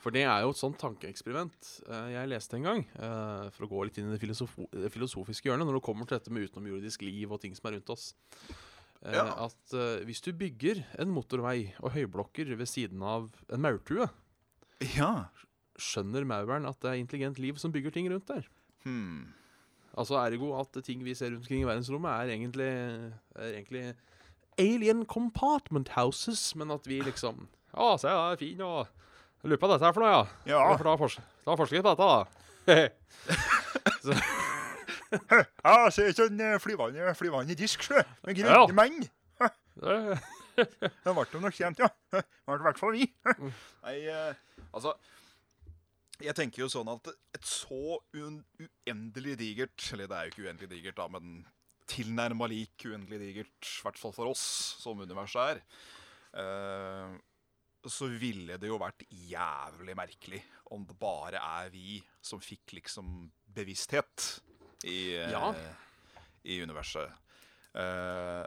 For 0.02 0.10
det 0.10 0.24
er 0.26 0.40
jo 0.42 0.50
et 0.50 0.58
sånt 0.58 0.80
tankeeksperiment 0.82 1.68
eh, 1.86 2.08
jeg 2.16 2.30
leste 2.32 2.56
en 2.58 2.64
gang. 2.66 2.80
eh, 2.98 3.44
for 3.54 3.66
å 3.66 3.70
gå 3.70 3.84
litt 3.86 3.98
inn 4.02 4.08
i 4.10 4.16
det 4.16 4.22
filosof 4.22 4.56
det 4.74 4.90
filosofiske 4.90 5.46
hjørnet 5.46 5.68
når 5.68 5.78
det 5.78 5.84
kommer 5.86 6.08
til 6.10 6.18
dette 6.18 6.32
med 6.34 6.48
utenomjordisk 6.50 7.04
liv 7.06 7.30
og 7.30 7.40
ting 7.44 7.54
som 7.54 7.68
er 7.70 7.76
rundt 7.78 7.92
oss. 7.94 8.08
Eh, 9.04 9.14
Ja. 9.14 9.28
At 9.46 9.76
hvis 10.06 10.20
du 10.22 10.32
bygger 10.32 10.82
en 10.98 11.10
motorvei 11.14 11.72
og 11.82 11.92
høyblokker 11.94 12.50
ved 12.58 12.66
siden 12.70 13.02
av 13.02 13.30
en 13.50 13.62
maurtue, 13.62 14.08
Ja. 14.96 15.28
skjønner 15.78 16.26
mauren 16.26 16.66
at 16.68 16.80
det 16.82 16.90
er 16.90 16.98
intelligent 17.00 17.38
liv 17.38 17.56
som 17.58 17.70
bygger 17.72 17.92
ting 17.94 18.10
rundt 18.10 18.26
der. 18.26 18.46
Hmm. 18.84 19.32
Altså 19.96 20.16
ergo 20.18 20.50
at 20.58 20.72
ting 20.84 21.02
vi 21.04 21.14
ser 21.14 21.30
rundt 21.30 21.44
omkring 21.44 21.62
i 21.62 21.68
verdensrommet, 21.68 22.10
er 22.10 22.32
egentlig, 22.34 22.68
er 23.36 23.52
egentlig 23.54 23.94
alien 24.58 25.04
compartment 25.06 25.90
houses, 25.94 26.54
men 26.56 26.70
at 26.74 26.86
vi 26.86 27.00
liksom 27.00 27.46
Å, 27.74 27.94
se, 27.98 28.08
det 28.08 28.32
er 28.32 28.36
fin, 28.36 28.60
og 28.66 28.88
Jeg 29.42 29.50
lurer 29.50 29.58
på 29.58 29.66
hva 29.68 29.74
dette 29.76 29.88
er 29.88 29.94
for 29.96 30.04
noe, 30.04 30.10
ja. 30.12 30.22
Ja. 30.54 30.60
For 30.76 30.86
da 30.86 30.92
har 30.94 31.00
fors 31.00 31.16
forsket 31.58 31.82
på 31.82 31.92
dette, 31.92 32.06
da. 32.06 32.18
Ja, 35.66 35.90
se 35.92 36.06
sånn 36.16 36.40
eh, 36.40 36.58
flyvende, 36.62 37.12
flyvende 37.18 37.56
disk, 37.58 37.82
sjø. 37.84 38.00
Med 38.26 38.38
grønne 38.38 38.76
menn. 38.76 39.02
Det- 40.52 41.00
ble 41.02 41.24
jo 41.32 41.40
nok 41.40 41.56
kjent, 41.56 41.80
ja. 41.80 41.88
Det 42.12 42.22
ble 42.46 42.58
i 42.60 42.64
hvert 42.66 42.80
fall 42.80 42.94
vi. 42.96 43.06
Nei, 43.82 43.94
eh, 44.12 44.34
altså 44.70 44.92
Jeg 46.22 46.36
tenker 46.36 46.62
jo 46.62 46.68
sånn 46.70 46.90
at 46.92 47.08
et 47.34 47.46
så 47.48 47.96
uendelig 48.12 49.38
digert 49.40 49.86
Eller 49.96 50.10
det 50.10 50.18
er 50.18 50.28
jo 50.28 50.32
ikke 50.34 50.44
uendelig 50.44 50.68
digert, 50.74 50.98
da, 51.00 51.08
men 51.12 51.40
tilnærma 51.92 52.46
lik 52.52 52.84
uendelig 52.88 53.18
digert, 53.20 53.56
i 53.66 53.82
hvert 53.84 53.98
fall 54.00 54.12
for 54.16 54.30
oss, 54.30 54.44
som 54.80 55.00
universet 55.02 55.42
er, 55.42 55.58
eh, 56.40 57.16
så 57.90 58.06
ville 58.06 58.58
det 58.60 58.70
jo 58.70 58.78
vært 58.80 59.04
jævlig 59.10 59.94
merkelig 59.98 60.42
om 60.72 60.84
det 60.86 60.96
bare 61.00 61.40
er 61.40 61.70
vi 61.72 61.98
som 62.22 62.40
fikk 62.42 62.76
liksom 62.78 63.26
bevissthet 63.52 64.28
i, 64.88 65.14
ja. 65.16 65.50
uh, 65.50 66.12
i 66.46 66.60
universet. 66.62 67.10
Uh, 67.74 68.44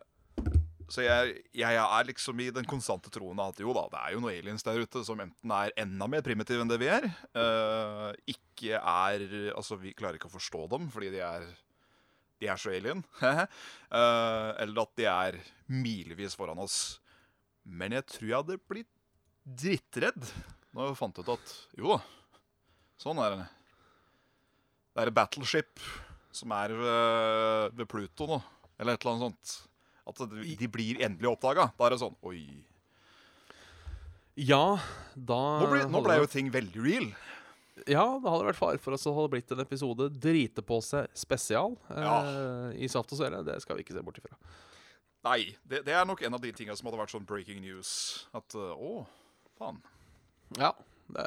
så 0.88 1.02
jeg, 1.02 1.40
jeg 1.58 1.78
er 1.82 2.08
liksom 2.08 2.40
i 2.44 2.52
den 2.54 2.68
konstante 2.70 3.10
troen 3.14 3.40
at 3.42 3.60
jo 3.62 3.74
da, 3.74 3.88
det 3.90 4.02
er 4.02 4.16
jo 4.16 4.22
noen 4.22 4.36
aliens 4.36 4.66
der 4.66 4.84
ute 4.86 5.02
som 5.06 5.22
enten 5.22 5.54
er 5.56 5.74
enda 5.82 6.08
mer 6.12 6.26
primitive 6.26 6.62
enn 6.62 6.70
det 6.70 6.78
vi 6.82 6.92
er, 6.94 7.08
uh, 7.38 8.12
ikke 8.30 8.80
er 8.80 9.24
Altså, 9.56 9.78
vi 9.82 9.96
klarer 9.98 10.20
ikke 10.20 10.30
å 10.30 10.38
forstå 10.38 10.68
dem 10.76 10.90
fordi 10.94 11.12
de 11.18 11.24
er 11.26 11.48
de 12.42 12.50
er 12.52 12.60
så 12.60 12.74
alien. 12.76 13.00
Eller 13.96 14.82
at 14.82 14.98
de 15.00 15.06
er 15.08 15.38
milevis 15.72 16.36
foran 16.36 16.60
oss. 16.60 17.00
Men 17.64 17.96
jeg 17.96 18.06
tror 18.12 18.28
jeg 18.28 18.42
hadde 18.42 18.58
blitt 18.68 18.95
drittredd 19.46 20.26
når 20.76 20.90
jeg 20.90 21.00
fant 21.00 21.22
ut 21.22 21.32
at 21.36 21.54
jo 21.80 21.94
da, 21.94 22.00
sånn 23.00 23.22
er 23.24 23.38
det. 23.38 23.46
Det 24.96 25.04
er 25.04 25.12
et 25.12 25.16
battleship 25.16 25.86
som 26.36 26.52
er 26.56 26.74
ved, 26.76 27.78
ved 27.80 27.90
Pluto 27.92 28.28
nå, 28.30 28.40
eller 28.80 28.96
et 28.96 29.06
eller 29.06 29.16
annet 29.16 29.28
sånt. 29.30 29.56
At 30.06 30.22
de, 30.30 30.68
blir 30.70 31.00
endelig 31.02 31.32
oppdaga. 31.32 31.72
Da 31.78 31.88
er 31.88 31.96
det 31.96 32.02
sånn 32.04 32.18
Oi. 32.30 32.44
Ja, 34.38 34.76
da 35.16 35.40
Nå 35.64 35.70
ble, 35.72 35.86
nå 35.90 36.02
ble 36.06 36.20
jo 36.20 36.28
ting 36.30 36.52
veldig 36.54 36.84
real. 36.84 37.08
Ja, 37.88 38.04
det 38.20 38.32
hadde 38.32 38.48
vært 38.48 38.60
fare 38.60 38.80
for 38.80 38.96
oss 38.96 39.08
å 39.08 39.14
hadde 39.16 39.32
blitt 39.34 39.52
en 39.52 39.64
episode 39.64 40.08
drite 40.12 40.64
på 40.64 40.78
seg 40.84 41.10
spesial 41.18 41.74
eh, 41.92 42.76
i 42.84 42.88
Saft 42.92 43.12
og 43.12 43.20
Svele. 43.20 43.42
Det 43.48 43.58
skal 43.64 43.80
vi 43.80 43.84
ikke 43.84 43.96
se 43.96 44.04
bort 44.06 44.20
ifra. 44.22 44.36
Nei, 45.26 45.56
det, 45.68 45.82
det 45.88 45.96
er 45.98 46.06
nok 46.08 46.22
en 46.24 46.38
av 46.38 46.44
de 46.44 46.54
tinga 46.56 46.76
som 46.78 46.88
hadde 46.88 47.02
vært 47.02 47.16
sånn 47.16 47.28
breaking 47.28 47.64
news. 47.64 47.90
At 48.38 48.56
uh, 48.56 48.76
Å, 48.78 49.04
faen. 49.60 49.82
Ja, 50.60 50.74
det 51.16 51.26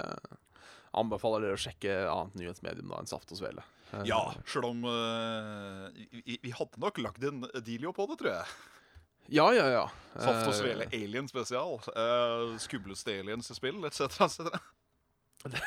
anbefaler 0.99 1.45
dere 1.45 1.59
å 1.59 1.61
sjekke 1.61 1.95
annet 2.09 2.39
nyhetsmedium 2.41 2.89
da 2.91 3.03
enn 3.03 3.11
Saft 3.11 3.31
og 3.35 3.41
Svele. 3.41 3.65
Eh, 3.93 4.05
Ja, 4.09 4.23
sjøl 4.49 4.71
om 4.71 4.83
uh, 4.89 5.89
vi, 6.25 6.39
vi 6.43 6.53
hadde 6.55 6.81
nok 6.83 7.01
lagd 7.03 7.25
en 7.29 7.45
dealio 7.61 7.93
på 7.97 8.09
det, 8.11 8.19
tror 8.21 8.33
jeg. 8.33 8.59
ja, 9.37 9.47
ja. 9.57 9.67
ja. 9.75 9.85
Saft 10.17 10.47
og 10.49 10.55
Eh, 10.55 10.59
Svele 10.59 10.89
Alien 10.93 11.29
spesial. 11.29 11.79
Uh, 11.93 12.57
skumleste 12.63 13.19
aliens 13.21 13.51
i 13.53 13.59
spill, 13.59 13.83
etc. 13.89 14.09
etc. 14.27 14.49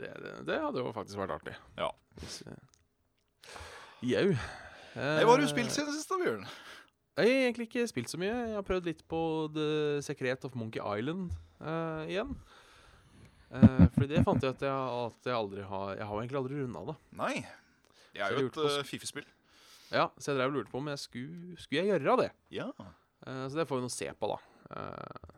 Det, 0.00 0.08
det 0.48 0.54
hadde 0.56 0.80
jo 0.80 0.92
faktisk 0.96 1.18
vært 1.20 1.34
artig. 1.34 1.52
Ja. 1.76 1.90
Eh, 2.24 2.60
Jau. 4.08 4.30
Uh, 4.94 5.18
hva 5.20 5.34
har 5.34 5.42
du 5.42 5.48
spilt 5.50 5.74
siden 5.74 5.92
sist, 5.92 6.08
da, 6.08 6.16
Bjørn? 6.22 6.46
Jeg 7.18 7.26
har 7.26 7.44
egentlig 7.44 7.66
ikke 7.68 7.88
spilt 7.90 8.12
så 8.12 8.20
mye. 8.20 8.32
Jeg 8.32 8.56
har 8.56 8.66
prøvd 8.66 8.86
litt 8.88 9.00
på 9.10 9.20
The 9.54 9.68
Secret 10.04 10.44
of 10.46 10.54
Monkey 10.56 10.80
Island 10.80 11.32
uh, 11.60 12.06
igjen. 12.06 12.36
Uh, 13.50 13.86
fordi 13.96 14.12
det 14.12 14.22
fant 14.26 14.44
jeg 14.46 14.54
at 14.54 14.62
jeg, 14.62 15.06
at 15.10 15.26
jeg 15.26 15.34
aldri 15.34 15.64
har 15.66 15.96
Jeg 15.98 16.06
har 16.06 16.20
egentlig 16.20 16.38
aldri 16.38 16.60
runda 16.60 16.84
det. 16.92 16.96
Nei. 17.18 17.34
Det 18.14 18.22
er 18.22 18.38
jo 18.38 18.50
et 18.50 18.60
uh, 18.62 18.80
fiffespill. 18.86 19.26
Ja, 19.90 20.06
Så 20.18 20.30
jeg 20.30 20.38
drev 20.38 20.52
og 20.52 20.56
lurte 20.60 20.70
på 20.70 20.78
om 20.78 20.88
jeg 20.92 21.02
skulle, 21.02 21.58
skulle 21.58 21.82
jeg 21.82 22.00
gjøre 22.00 22.16
det. 22.22 22.30
Ja. 22.54 22.70
Uh, 23.26 23.44
så 23.50 23.58
det 23.58 23.66
får 23.66 23.80
vi 23.80 23.86
nå 23.86 23.92
se 23.92 24.10
på, 24.14 24.30
da. 24.30 24.38
Eh, 24.70 25.30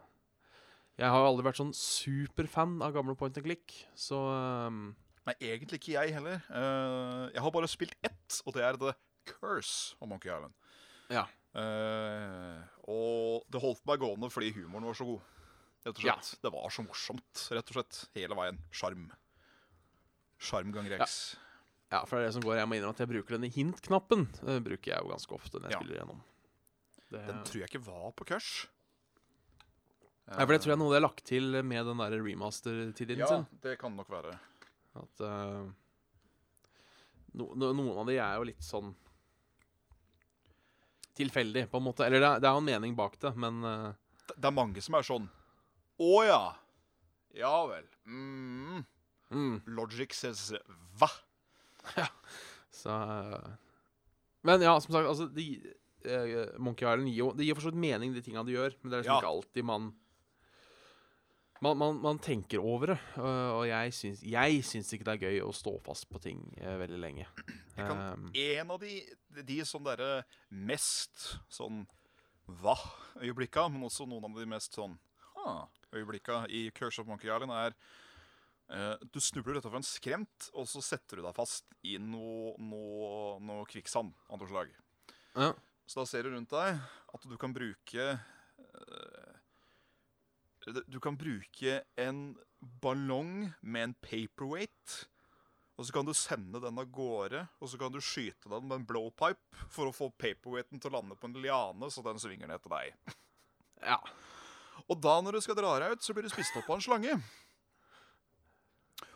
jeg 1.00 1.08
har 1.08 1.24
aldri 1.24 1.46
vært 1.46 1.56
sånn 1.56 1.72
superfan 1.72 2.74
av 2.85 2.92
gamle 2.92 3.14
point 3.16 3.38
and 3.40 3.46
click, 3.46 3.72
så 3.96 4.18
um, 4.68 4.90
Nei, 5.24 5.32
egentlig 5.54 5.78
ikke 5.80 5.94
jeg 5.94 6.12
heller. 6.18 6.42
Jeg 7.32 7.40
har 7.44 7.54
bare 7.54 7.70
spilt 7.70 7.94
ett, 8.04 8.40
og 8.44 8.56
det 8.56 8.64
er 8.66 8.76
The 8.76 8.92
Curse 9.30 9.96
of 10.02 10.11
Monkey 10.11 10.28
Island. 10.28 10.52
Ja. 11.14 11.24
Uh, 11.53 12.62
og 12.88 13.45
det 13.53 13.61
holdt 13.61 13.83
meg 13.88 14.01
gående 14.01 14.31
fordi 14.33 14.53
humoren 14.57 14.87
var 14.88 14.97
så 14.97 15.05
god. 15.05 15.21
Rett 15.85 15.99
og 15.99 16.05
Ja. 16.07 16.15
Det 16.43 16.53
var 16.55 16.71
så 16.73 16.85
morsomt, 16.87 17.43
rett 17.53 17.71
og 17.73 17.77
slett. 17.77 18.01
Hele 18.17 18.35
veien. 18.38 18.59
Sjarm. 18.73 19.09
Sjarm 20.43 20.73
ganger 20.75 20.99
X. 21.03 21.37
Ja, 21.93 22.05
for 22.09 22.17
det 22.17 22.23
er 22.25 22.29
det 22.31 22.35
som 22.38 22.43
går. 22.47 22.57
Jeg 22.57 22.69
må 22.71 22.77
innrømme 22.79 22.97
at 22.97 23.03
jeg 23.05 23.11
bruker 23.11 23.37
denne 23.37 23.51
hint-knappen. 23.53 24.29
Den 24.41 24.62
bruker 24.65 24.95
jeg 24.95 25.03
jo 25.05 25.11
ganske 25.12 25.35
ofte 25.37 25.61
når 25.61 25.69
jeg 25.69 25.73
Ja. 25.77 25.81
spiller 25.83 25.99
gjennom. 26.01 26.23
Det, 27.12 27.27
Den 27.27 27.43
tror 27.45 27.61
jeg 27.61 27.69
ikke 27.69 27.85
var 27.85 28.12
på 28.17 28.25
kurs. 28.25 28.67
Nei, 30.33 30.38
for 30.47 30.53
det 30.55 30.61
tror 30.62 30.71
jeg 30.73 30.79
er 30.79 30.81
noe 30.81 30.88
de 30.95 31.01
har 31.01 31.05
lagt 31.05 31.25
til 31.29 31.62
med 31.62 31.85
den 31.85 31.99
der 31.99 32.17
remaster-tiden 32.23 33.19
Ja, 33.19 33.27
sin. 33.27 33.47
det 33.61 33.79
kan 33.79 33.95
nok 33.95 34.09
være. 34.09 34.38
At 34.97 35.21
uh, 35.21 35.69
no, 37.35 37.51
no, 37.55 37.73
Noen 37.75 37.99
av 37.99 38.07
de 38.09 38.17
er 38.17 38.37
jo 38.38 38.45
litt 38.49 38.62
sånn 38.65 38.95
tilfeldig, 41.18 41.66
på 41.70 41.79
en 41.81 41.85
måte. 41.87 42.07
Eller 42.07 42.20
det 42.22 42.29
er, 42.29 42.40
det 42.42 42.48
er 42.48 42.57
jo 42.57 42.62
en 42.62 42.70
mening 42.70 42.94
bak 42.98 43.18
det, 43.20 43.35
men 43.37 43.62
eh, 43.68 43.90
Det, 44.29 44.37
det 44.38 44.48
er 44.51 44.55
mange 44.57 44.81
som 44.85 44.94
er 44.98 45.07
sånn 45.07 45.29
Å 46.03 46.22
ja. 46.25 46.42
Ja 47.37 47.55
vel. 47.68 47.85
Mm. 48.07 48.83
mm, 49.33 49.55
Logic 49.77 50.12
says 50.16 50.51
hva? 51.01 51.09
Så 52.72 52.90
eh, 52.90 53.51
Men 54.46 54.62
ja, 54.64 54.75
som 54.81 54.92
sagt, 54.96 55.09
altså 55.09 55.27
de, 55.33 55.46
eh, 56.05 56.57
Monkey 56.59 56.87
Island 56.88 57.09
gir 57.11 57.18
jo 57.22 57.33
Det 57.37 57.46
gir 57.46 57.57
for 57.59 57.66
så 57.66 57.72
vidt 57.72 57.83
mening, 57.85 58.14
de 58.16 58.22
tinga 58.25 58.42
de 58.46 58.57
gjør, 58.57 58.75
men 58.83 58.90
det 58.92 58.96
er 58.98 59.05
liksom 59.05 59.14
Ja. 59.16 59.20
ikke 59.22 59.35
alltid 59.37 59.68
man 59.68 59.90
man, 61.62 61.79
man, 61.79 61.98
man 62.03 62.18
tenker 62.22 62.59
over 62.61 62.92
det, 62.92 62.98
og 63.22 63.62
jeg 63.68 63.92
syns, 63.96 64.22
jeg 64.27 64.61
syns 64.66 64.90
ikke 64.96 65.07
det 65.09 65.14
er 65.14 65.22
gøy 65.29 65.40
å 65.46 65.53
stå 65.55 65.77
fast 65.87 66.09
på 66.11 66.20
ting 66.25 66.40
veldig 66.59 66.98
lenge. 67.01 67.27
Kan- 67.79 68.03
Um, 68.03 68.27
En 68.35 68.70
av 68.75 68.81
de, 68.83 68.98
de 69.46 69.61
sånn 69.66 69.85
derre 69.87 70.25
mest 70.51 71.38
sånn 71.53 71.85
hva-øyeblikka, 72.62 73.68
men 73.72 73.87
også 73.87 74.05
noen 74.11 74.27
av 74.29 74.37
de 74.40 74.46
mest 74.51 74.75
sånn 74.77 74.98
ha-øyeblikka 75.38 76.42
i 76.53 76.66
Curse 76.77 77.01
of 77.03 77.09
Monkey 77.09 77.31
Island 77.31 77.55
er 77.55 77.77
Du 79.12 79.18
snubler 79.20 79.59
utenfor 79.61 79.77
en 79.81 79.85
skremt, 79.85 80.46
og 80.57 80.64
så 80.70 80.81
setter 80.85 81.18
du 81.20 81.25
deg 81.27 81.35
fast 81.37 81.66
i 81.85 81.98
noe, 82.01 82.55
noe, 82.62 83.38
noe 83.44 83.66
kvikksand 83.68 84.14
av 84.33 84.38
noe 84.40 84.48
slag. 84.48 84.70
ja. 85.37 85.53
Så 85.87 86.01
da 86.01 86.07
ser 86.09 86.22
du 86.25 86.31
rundt 86.33 86.48
deg 86.55 86.79
at 87.12 87.25
du 87.29 87.35
kan 87.37 87.53
bruke 87.53 88.05
Du 90.87 91.01
kan 91.03 91.16
bruke 91.18 91.81
en 91.98 92.37
ballong 92.83 93.51
med 93.61 93.88
en 93.88 93.94
paperweight. 94.05 94.98
Og 95.81 95.88
så 95.88 95.94
kan 95.96 96.07
du 96.07 96.12
sende 96.14 96.61
den 96.62 96.79
av 96.79 96.90
gårde, 96.94 97.40
og 97.59 97.70
så 97.70 97.79
kan 97.81 97.92
du 97.94 97.98
skyte 98.05 98.51
den 98.53 98.68
med 98.68 98.77
en 98.81 98.87
blowpipe 98.87 99.66
for 99.72 99.88
å 99.88 99.94
få 99.96 100.11
paperweighten 100.20 100.79
til 100.79 100.92
å 100.92 100.98
lande 100.98 101.16
på 101.18 101.31
en 101.31 101.38
liane, 101.42 101.88
så 101.90 102.05
den 102.05 102.20
svinger 102.22 102.51
ned 102.51 102.62
til 102.62 102.75
deg. 102.75 103.14
ja. 103.90 103.98
Og 104.87 105.01
da 105.01 105.16
når 105.25 105.38
du 105.38 105.44
skal 105.46 105.59
dra 105.59 105.72
deg 105.81 105.96
ut, 105.96 106.05
så 106.05 106.14
blir 106.14 106.29
du 106.29 106.33
spist 106.33 106.55
opp 106.61 106.68
av 106.68 106.77
en 106.77 106.85
slange. 106.85 107.16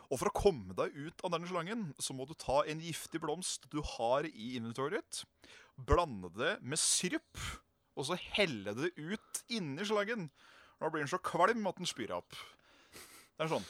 Og 0.07 0.19
for 0.19 0.31
å 0.31 0.35
komme 0.35 0.75
deg 0.75 0.95
ut 0.95 1.23
av 1.27 1.33
denne 1.35 1.49
slangen, 1.49 1.87
så 2.01 2.15
må 2.15 2.25
du 2.27 2.33
ta 2.39 2.61
en 2.65 2.81
giftig 2.83 3.21
blomst 3.23 3.67
du 3.71 3.79
har 3.95 4.27
i 4.27 4.55
inventoryet 4.57 4.97
ditt, 4.97 5.49
blande 5.77 6.31
det 6.35 6.53
med 6.63 6.79
sirup, 6.81 7.47
og 7.97 8.07
så 8.07 8.17
helle 8.35 8.73
det 8.77 8.93
ut 8.97 9.43
inni 9.53 9.85
slangen. 9.87 10.29
Da 10.77 10.89
blir 10.93 11.01
den 11.03 11.09
så 11.11 11.17
kvalm 11.23 11.65
at 11.69 11.79
den 11.79 11.89
spyr 11.89 12.11
opp. 12.17 12.35
Det 13.37 13.45
er 13.47 13.51
sånn 13.55 13.65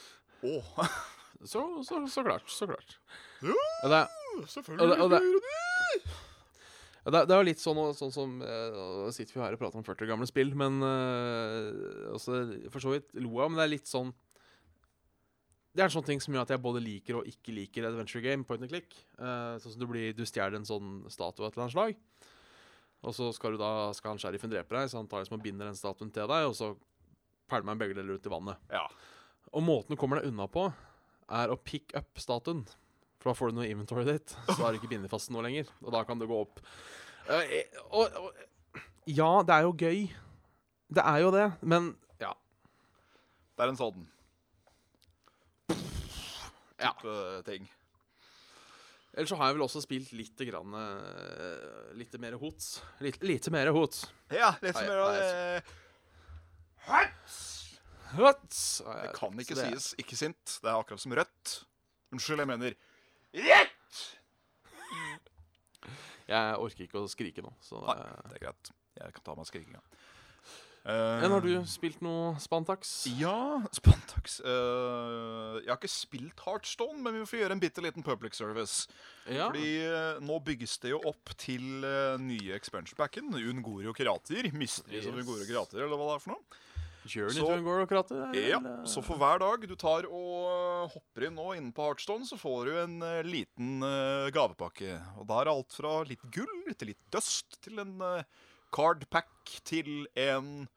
Å, 0.48 0.88
Så, 1.46 1.60
så, 1.86 2.00
så 2.10 2.22
klart. 2.26 2.48
Så 2.50 2.66
klart. 2.66 2.96
Jo, 3.46 3.54
det, 3.86 4.00
selvfølgelig 4.50 4.82
Og 4.82 4.88
det- 4.90 5.00
og 5.04 5.10
det- 5.12 5.20
du 5.22 5.38
det! 5.38 5.52
Det, 7.08 7.30
er- 7.30 7.38
jo 7.40 7.46
litt 7.46 7.60
sånn, 7.62 7.78
sånn 7.96 8.10
som 8.12 8.32
eh, 8.42 8.74
Nå 8.74 9.06
sitter 9.14 9.32
vi 9.38 9.40
her 9.40 9.54
og 9.54 9.60
prater 9.62 9.78
om 9.80 9.84
40 9.86 10.04
år 10.04 10.10
gamle 10.10 10.26
spill, 10.28 10.50
men 10.58 10.82
eh, 10.82 12.10
også, 12.12 12.40
For 12.74 12.82
så 12.84 12.90
vidt 12.96 13.14
lo 13.22 13.38
jeg, 13.38 13.48
men 13.52 13.56
det 13.60 13.64
er 13.64 13.72
litt 13.76 13.88
sånn 13.88 14.10
Det 15.72 15.80
er 15.84 15.86
en 15.88 15.94
sånn 15.94 16.04
ting 16.10 16.20
som 16.20 16.34
gjør 16.34 16.44
at 16.44 16.52
jeg 16.56 16.60
både 16.66 16.82
liker 16.84 17.20
og 17.20 17.30
ikke 17.30 17.54
liker 17.54 17.86
adventure 17.88 18.20
game, 18.24 18.44
point 18.44 18.60
and 18.66 18.72
click. 18.72 18.92
Uh, 19.16 19.54
sånn 19.62 19.72
som 19.76 19.80
du 19.80 19.86
blir 19.88 20.12
Du 20.18 20.24
stjeler 20.26 20.58
en 20.58 20.66
sånn 20.68 21.04
statue 21.12 21.46
av 21.46 21.52
et 21.52 21.56
eller 21.56 21.68
annet 21.68 21.76
slag, 21.76 21.96
og 23.06 23.14
så 23.14 23.30
skal 23.32 23.54
du 23.54 23.62
da 23.62 23.70
Skal 23.96 24.12
han 24.16 24.18
sheriffen 24.20 24.50
drepe 24.52 24.74
deg, 24.74 24.90
så 24.90 24.98
han 25.00 25.08
tar 25.08 25.22
liksom 25.22 25.38
og 25.38 25.44
binder 25.46 25.70
den 25.70 25.78
statuen 25.78 26.10
til 26.12 26.26
deg, 26.28 26.50
og 26.50 26.56
så 26.58 26.72
pælmer 27.48 27.74
han 27.74 27.80
begge 27.80 27.96
deler 27.96 28.18
ut 28.18 28.26
i 28.28 28.32
vannet. 28.32 28.60
Ja. 28.72 28.84
Og 29.52 29.64
måten 29.64 29.94
du 29.94 30.00
kommer 30.00 30.20
deg 30.20 30.28
unna 30.30 30.46
på, 30.52 30.68
er 31.28 31.52
å 31.52 31.58
pick 31.60 31.94
up 31.98 32.20
statuen. 32.20 32.64
For 33.18 33.32
da 33.32 33.38
får 33.38 33.50
du 33.50 33.58
noe 33.58 33.68
inventory 33.68 34.04
ditt, 34.06 34.34
så 34.52 34.60
er 34.62 34.74
du 34.74 34.78
ikke 34.78 34.92
bindet 34.92 35.12
fast 35.12 35.32
noe 35.34 35.42
lenger. 35.46 35.70
Og 35.82 35.90
da 35.94 36.04
kan 36.06 36.20
du 36.20 36.26
gå 36.28 36.42
opp. 36.44 36.60
Eh, 37.28 37.56
eh, 37.60 37.80
og, 37.90 38.14
og, 38.20 38.76
ja, 39.10 39.30
det 39.46 39.56
er 39.56 39.66
jo 39.66 39.74
gøy. 39.74 40.04
Det 40.88 41.04
er 41.04 41.24
jo 41.24 41.32
det, 41.34 41.48
men 41.60 41.90
ja. 42.20 42.30
Det 43.56 43.64
er 43.64 43.72
en 43.74 43.80
sånn 43.80 44.06
Ja. 46.78 46.92
ting. 47.44 47.66
Ellers 49.18 49.32
så 49.32 49.36
har 49.40 49.50
jeg 49.50 49.56
vel 49.56 49.64
også 49.66 49.82
spilt 49.82 50.12
litt 50.14 50.38
grann 50.46 50.74
uh, 50.78 51.90
Litt 51.98 52.12
mer 52.22 52.36
hots. 52.38 52.76
Litt, 53.02 53.18
lite 53.26 53.50
mer 53.50 53.72
hots. 53.74 54.04
Ja, 54.30 54.52
litt 54.62 54.78
mer 54.78 55.00
av 55.02 55.16
det 55.16 55.62
Hats! 56.88 57.38
Hots! 58.16 58.60
Det 58.80 59.12
kan 59.18 59.36
ikke 59.40 59.54
det- 59.58 59.68
sies 59.68 59.90
ikke 60.00 60.16
sint. 60.16 60.58
Det 60.62 60.68
er 60.70 60.78
akkurat 60.80 61.00
som 61.02 61.12
rødt. 61.12 61.56
Unnskyld, 62.12 62.40
jeg 62.40 62.48
mener 62.48 62.74
rett! 63.36 64.04
Jeg 66.28 66.56
orker 66.60 66.84
ikke 66.84 67.00
å 67.00 67.08
skrike 67.08 67.44
nå, 67.44 67.52
så 67.64 67.80
Nei, 67.86 67.96
eh, 67.96 68.28
det 68.28 68.36
er 68.38 68.46
greit. 68.46 68.70
Jeg 68.98 69.14
kan 69.16 69.24
ta 69.24 69.34
meg 69.38 69.48
skrikinga. 69.48 69.80
Men 70.88 71.32
har 71.34 71.42
du 71.44 71.50
spilt 71.68 72.00
noe 72.00 72.30
Spantax? 72.40 72.90
Ja, 73.18 73.60
Spantax. 73.76 74.38
uh, 74.40 75.58
jeg 75.60 75.68
har 75.68 75.76
ikke 75.76 75.90
spilt 75.92 76.40
Heartstone, 76.46 77.02
men 77.04 77.18
vi 77.18 77.26
får 77.28 77.42
gjøre 77.42 77.56
en 77.56 77.60
bitte 77.60 77.82
liten 77.84 78.02
public 78.06 78.32
service. 78.38 78.86
Ja. 79.28 79.50
Fordi 79.50 79.84
uh, 79.84 80.20
nå 80.24 80.38
bygges 80.46 80.78
det 80.80 80.94
jo 80.94 81.02
opp 81.10 81.34
til 81.36 81.84
uh, 81.84 82.16
nye 82.22 82.56
expansion 82.56 82.96
packen. 82.96 83.28
Ungorio 83.36 83.92
Krater. 83.92 84.48
Mystery 84.56 85.02
som 85.04 85.12
Yes. 85.18 85.26
Ungorio 85.26 85.44
Kirater, 85.50 85.82
eller 85.84 85.96
hva 86.00 86.08
det 86.08 86.16
er 86.16 86.24
for 86.24 86.36
noe. 86.38 86.64
Journey 87.08 87.40
Så- 87.40 87.82
akkurat? 87.82 88.10
Ja, 88.36 88.60
Så 88.86 89.02
for 89.04 89.16
hver 89.20 89.38
dag 89.42 89.66
du 89.68 89.74
tar 89.76 90.06
og 90.06 90.48
eh, 90.52 90.94
hopper 90.94 91.26
inn 91.28 91.34
nå 91.38 91.48
inne 91.56 91.72
på 91.74 91.86
Heartstone, 91.88 92.26
så 92.28 92.38
får 92.38 92.64
du 92.68 92.72
en 92.84 92.96
uh, 93.02 93.22
liten 93.26 93.82
uh, 93.82 94.28
gavepakke. 94.34 94.98
Og 95.18 95.26
da 95.28 95.40
er 95.42 95.50
alt 95.52 95.72
fra 95.76 96.02
litt 96.08 96.22
gull 96.34 96.74
til 96.78 96.92
litt 96.92 97.02
dust 97.14 97.60
til 97.64 97.78
en 97.82 97.96
uh, 98.02 98.22
cardpack 98.74 99.58
til 99.64 100.06
en 100.14 100.68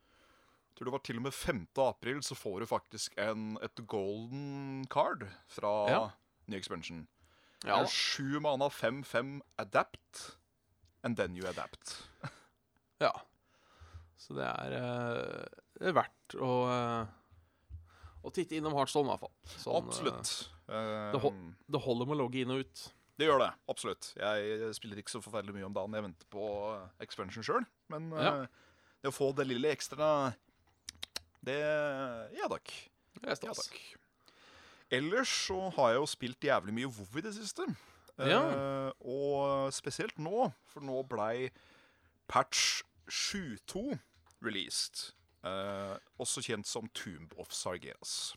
jeg 0.72 0.78
tror 0.80 0.88
det 0.88 0.92
var 0.94 1.02
til 1.04 1.18
og 1.20 1.22
med 1.26 1.34
5. 1.36 1.58
april 1.84 2.20
så 2.24 2.34
får 2.34 2.60
du 2.62 2.66
faktisk 2.66 3.12
en, 3.20 3.58
et 3.62 3.82
golden 3.86 4.86
card 4.90 5.26
fra 5.52 5.72
Ja. 5.90 5.98
New 6.48 6.56
expansion. 6.58 7.02
Ja, 7.62 7.84
Sju 7.86 8.40
mana, 8.40 8.70
fem, 8.72 9.02
fem, 9.04 9.42
adapt. 9.60 10.38
And 11.04 11.16
then 11.16 11.36
you 11.36 11.46
adapt. 11.46 11.98
Ja. 13.02 13.12
Så 14.16 14.34
det 14.34 14.46
eh, 14.46 14.70
det 14.70 14.80
er 14.80 15.61
verdt 15.90 16.36
å, 16.38 16.50
eh, 16.70 17.06
å 18.22 18.30
titte 18.32 18.54
innom 18.56 18.74
Heartstone, 18.78 19.08
i 19.08 19.10
hvert 19.10 19.20
fall. 19.20 19.32
Sånn, 19.58 19.74
eh, 19.74 19.88
Absolutt. 19.88 20.32
det 21.12 21.20
hol- 21.20 21.32
Um, 21.32 21.56
det 21.70 21.80
holder 21.82 22.06
med 22.06 22.16
å 22.16 22.20
logge 22.22 22.40
inn 22.42 22.50
og 22.54 22.60
ut. 22.62 22.92
Det 23.18 23.26
gjør 23.26 23.38
det, 23.42 23.50
absolutt. 23.68 24.14
Jeg 24.16 24.74
spiller 24.74 24.96
ikke 25.02 25.10
så 25.10 25.20
forferdelig 25.22 25.54
mye 25.54 25.66
om 25.66 25.72
dagen. 25.74 25.92
Jeg 25.92 26.02
venter 26.06 26.26
på 26.30 26.44
eh, 26.76 26.88
expansion 27.00 27.42
sjøl. 27.42 27.66
Men 27.90 28.10
Ja. 28.12 28.42
eh, 28.42 28.46
det 29.02 29.10
å 29.10 29.16
få 29.16 29.34
det 29.34 29.46
lille 29.46 29.70
ekstra 29.74 30.34
Det 31.44 31.58
Ja 32.38 32.46
takk. 32.48 32.70
Det 33.20 33.28
Ja, 33.42 33.52
takk. 33.52 33.96
Ellers 34.90 35.28
så 35.48 35.72
har 35.74 35.92
jeg 35.92 36.00
jo 36.00 36.06
spilt 36.06 36.40
jævlig 36.40 36.72
mye 36.72 36.86
WoW 36.86 37.18
i 37.18 37.20
det 37.22 37.34
siste. 37.34 37.66
Ja. 38.18 38.40
Uh, 38.40 38.92
og 39.04 39.72
spesielt 39.72 40.16
nå, 40.18 40.52
for 40.66 40.80
nå 40.80 41.02
blei 41.08 41.50
patch 42.28 42.82
7.2 43.08 43.98
released. 44.40 45.12
Eh, 45.42 45.96
også 46.22 46.42
kjent 46.46 46.68
som 46.70 46.86
Tomb 46.94 47.34
of 47.40 47.50
Sargeras. 47.54 48.32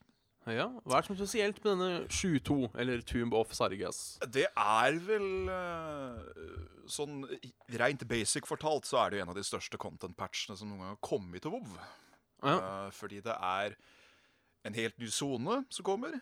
Ja, 0.45 0.67
Hva 0.85 0.99
er 0.99 1.01
det 1.01 1.07
som 1.07 1.15
er 1.15 1.19
spesielt 1.23 1.59
med 1.63 1.71
denne 1.71 1.93
7-2, 2.05 2.55
eller 2.77 3.01
Tomb 3.01 3.33
of 3.33 3.53
Sargas? 3.57 4.19
Det 4.29 4.45
er 4.45 4.97
vel 5.07 5.49
eh, 5.49 6.51
Sånn 6.85 7.23
rent 7.81 8.03
basic 8.05 8.45
fortalt 8.45 8.85
så 8.85 8.99
er 9.01 9.09
det 9.09 9.17
jo 9.17 9.23
en 9.25 9.31
av 9.33 9.39
de 9.39 9.45
største 9.45 9.79
content-patchene 9.81 10.53
som 10.59 10.69
noen 10.69 10.83
gang 10.83 10.91
har 10.93 11.01
kommet 11.01 11.41
til 11.41 11.55
WoW. 11.55 11.71
Ja. 12.45 12.59
Eh, 12.59 12.91
fordi 12.93 13.23
det 13.25 13.33
er 13.33 13.73
en 14.69 14.77
helt 14.77 15.01
ny 15.01 15.09
sone 15.09 15.63
som 15.73 15.87
kommer. 15.87 16.19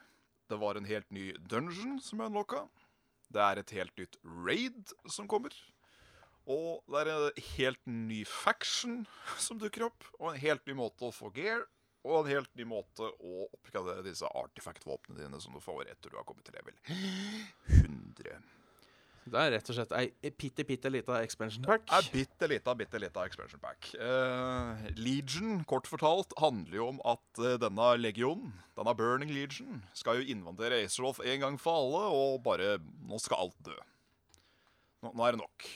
Det 0.47 0.59
var 0.59 0.79
en 0.79 0.87
helt 0.87 1.11
ny 1.11 1.33
dungeon 1.51 1.99
som 2.03 2.23
er 2.23 2.31
unlocka. 2.31 2.63
Det 3.33 3.43
er 3.43 3.59
et 3.59 3.75
helt 3.75 3.95
nytt 3.99 4.15
raid 4.23 4.95
som 5.11 5.27
kommer. 5.27 5.51
Og 6.51 6.83
det 6.91 7.03
er 7.03 7.11
en 7.13 7.45
helt 7.53 7.85
ny 7.87 8.23
faction 8.27 9.03
som 9.39 9.61
dukker 9.61 9.87
opp. 9.87 10.09
Og 10.19 10.33
en 10.33 10.41
helt 10.41 10.65
ny 10.67 10.75
måte 10.77 11.07
å 11.07 11.15
få 11.15 11.31
gear 11.35 11.63
og 12.03 12.17
en 12.25 12.33
helt 12.33 12.51
ny 12.59 12.65
måte 12.67 13.07
å 13.07 13.45
oppgradere 13.47 14.03
disse 14.03 14.27
artifact-våpnene 14.27 15.23
dine 15.23 15.39
som 15.39 15.55
du 15.55 15.61
får 15.63 15.87
etter 15.87 16.11
du 16.11 16.17
har 16.19 16.27
kommet 16.27 16.43
til 16.43 16.57
level 16.57 16.75
100. 17.71 18.41
Det 19.23 19.39
er 19.39 19.53
rett 19.53 19.69
og 19.71 19.77
slett 19.77 19.93
ei 19.95 20.31
bitte, 20.35 20.65
bitte 20.67 20.89
lita 20.91 21.21
expansion 21.23 21.63
pack. 21.63 21.85
Ei 21.95 22.01
bitte 22.11 22.49
lita, 22.51 22.73
bitte 22.75 22.99
lita 22.99 23.23
expansion 23.23 23.61
pack. 23.63 23.93
Uh, 23.95 24.83
Legion, 24.99 25.61
kort 25.69 25.87
fortalt, 25.87 26.35
handler 26.43 26.75
jo 26.75 26.89
om 26.91 26.99
at 27.07 27.39
uh, 27.39 27.53
denne 27.61 27.87
legionen, 28.01 28.51
denne 28.75 28.95
Burning 28.99 29.31
Legion, 29.31 29.79
skal 29.95 30.19
jo 30.19 30.35
invadere 30.35 30.81
Acerloth 30.83 31.23
en 31.23 31.47
gang 31.47 31.61
for 31.61 31.85
alle, 31.85 32.03
og 32.11 32.43
bare 32.43 32.75
Nå 33.07 33.21
skal 33.23 33.45
alt 33.45 33.57
dø. 33.63 33.79
Nå, 35.03 35.15
nå 35.15 35.23
er 35.23 35.37
det 35.37 35.43
nok. 35.45 35.71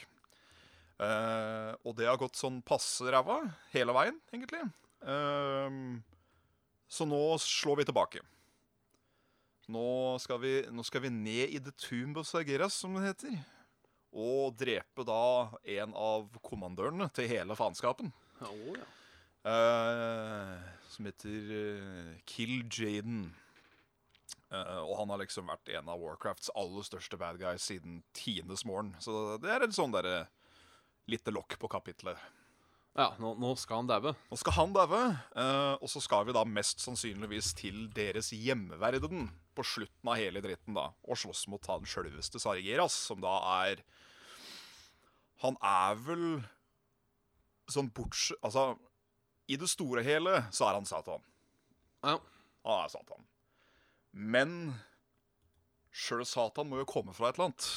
Eh, 0.97 1.73
og 1.85 1.93
det 1.97 2.07
har 2.09 2.17
gått 2.17 2.39
sånn 2.39 2.61
passe 2.65 3.05
ræva 3.05 3.43
hele 3.73 3.93
veien, 3.95 4.17
egentlig. 4.33 4.63
Uh, 4.97 6.01
så 6.89 7.05
nå 7.05 7.21
slår 7.41 7.81
vi 7.81 7.85
tilbake. 7.89 8.23
Nå 9.69 10.17
skal 10.23 10.39
vi, 10.41 10.53
nå 10.73 10.83
skal 10.87 11.03
vi 11.03 11.11
ned 11.13 11.53
i 11.53 11.61
The 11.61 11.73
Tomb 11.75 12.17
of 12.17 12.27
Sargeras, 12.29 12.79
som 12.81 12.97
det 12.97 13.11
heter 13.11 13.37
og 14.17 14.55
drepe 14.57 15.03
da 15.05 15.57
en 15.77 15.91
av 15.93 16.29
kommandørene 16.41 17.09
til 17.13 17.27
hele 17.29 17.57
faenskapen. 17.59 18.09
Ja. 18.39 18.85
uh, 19.47 20.55
som 20.89 21.09
heter 21.09 22.15
Kill 22.25 22.63
Jaden. 22.71 23.27
Uh, 24.47 24.79
og 24.87 24.93
han 25.01 25.11
har 25.11 25.21
liksom 25.21 25.51
vært 25.51 25.69
en 25.75 25.91
av 25.91 25.99
Warcrafts 26.01 26.49
aller 26.55 26.85
største 26.87 27.19
bad 27.19 27.37
guys 27.41 27.67
siden 27.67 28.01
tiendes 28.15 28.63
morgen. 28.65 28.95
Så 29.03 29.35
det 29.43 29.51
er 29.51 29.65
en 29.65 29.75
sånn 29.75 29.93
derre 29.93 30.25
lite 31.07 31.33
lokk 31.33 31.57
på 31.59 31.69
kapitlet. 31.71 32.19
ja 32.97 33.11
nå, 33.21 33.33
nå 33.39 33.53
skal 33.59 33.83
han 33.83 33.89
daue. 33.89 34.13
Nå 34.31 34.39
skal 34.39 34.55
han 34.57 34.73
daue, 34.75 35.01
eh, 35.37 35.75
og 35.79 35.91
så 35.91 36.01
skal 36.03 36.25
vi 36.27 36.35
da 36.35 36.43
mest 36.45 36.83
sannsynligvis 36.83 37.53
til 37.57 37.87
deres 37.95 38.33
hjemmeverden 38.35 39.29
på 39.57 39.65
slutten 39.65 40.11
av 40.11 40.19
hele 40.19 40.41
dritten, 40.43 40.75
da, 40.77 40.91
og 41.07 41.17
slåss 41.17 41.47
mot 41.51 41.71
han 41.71 41.87
sjølveste 41.87 42.41
Sargeras, 42.41 42.97
som 43.09 43.23
da 43.23 43.39
er 43.61 43.85
Han 45.43 45.57
er 45.61 45.97
vel 46.01 46.23
sånn 47.69 47.91
bortsett 47.93 48.41
Altså, 48.41 48.71
i 49.47 49.57
det 49.59 49.69
store 49.69 50.01
og 50.01 50.07
hele 50.07 50.39
så 50.51 50.67
er 50.67 50.77
han 50.79 50.87
Satan. 50.89 51.23
Ja. 52.03 52.17
Han 52.67 52.81
er 52.83 52.89
Satan. 52.91 53.27
Men 54.11 54.51
sjøl 55.93 56.25
Satan 56.27 56.69
må 56.69 56.81
jo 56.81 56.89
komme 56.89 57.13
fra 57.15 57.29
et 57.29 57.37
eller 57.37 57.51
annet. 57.51 57.69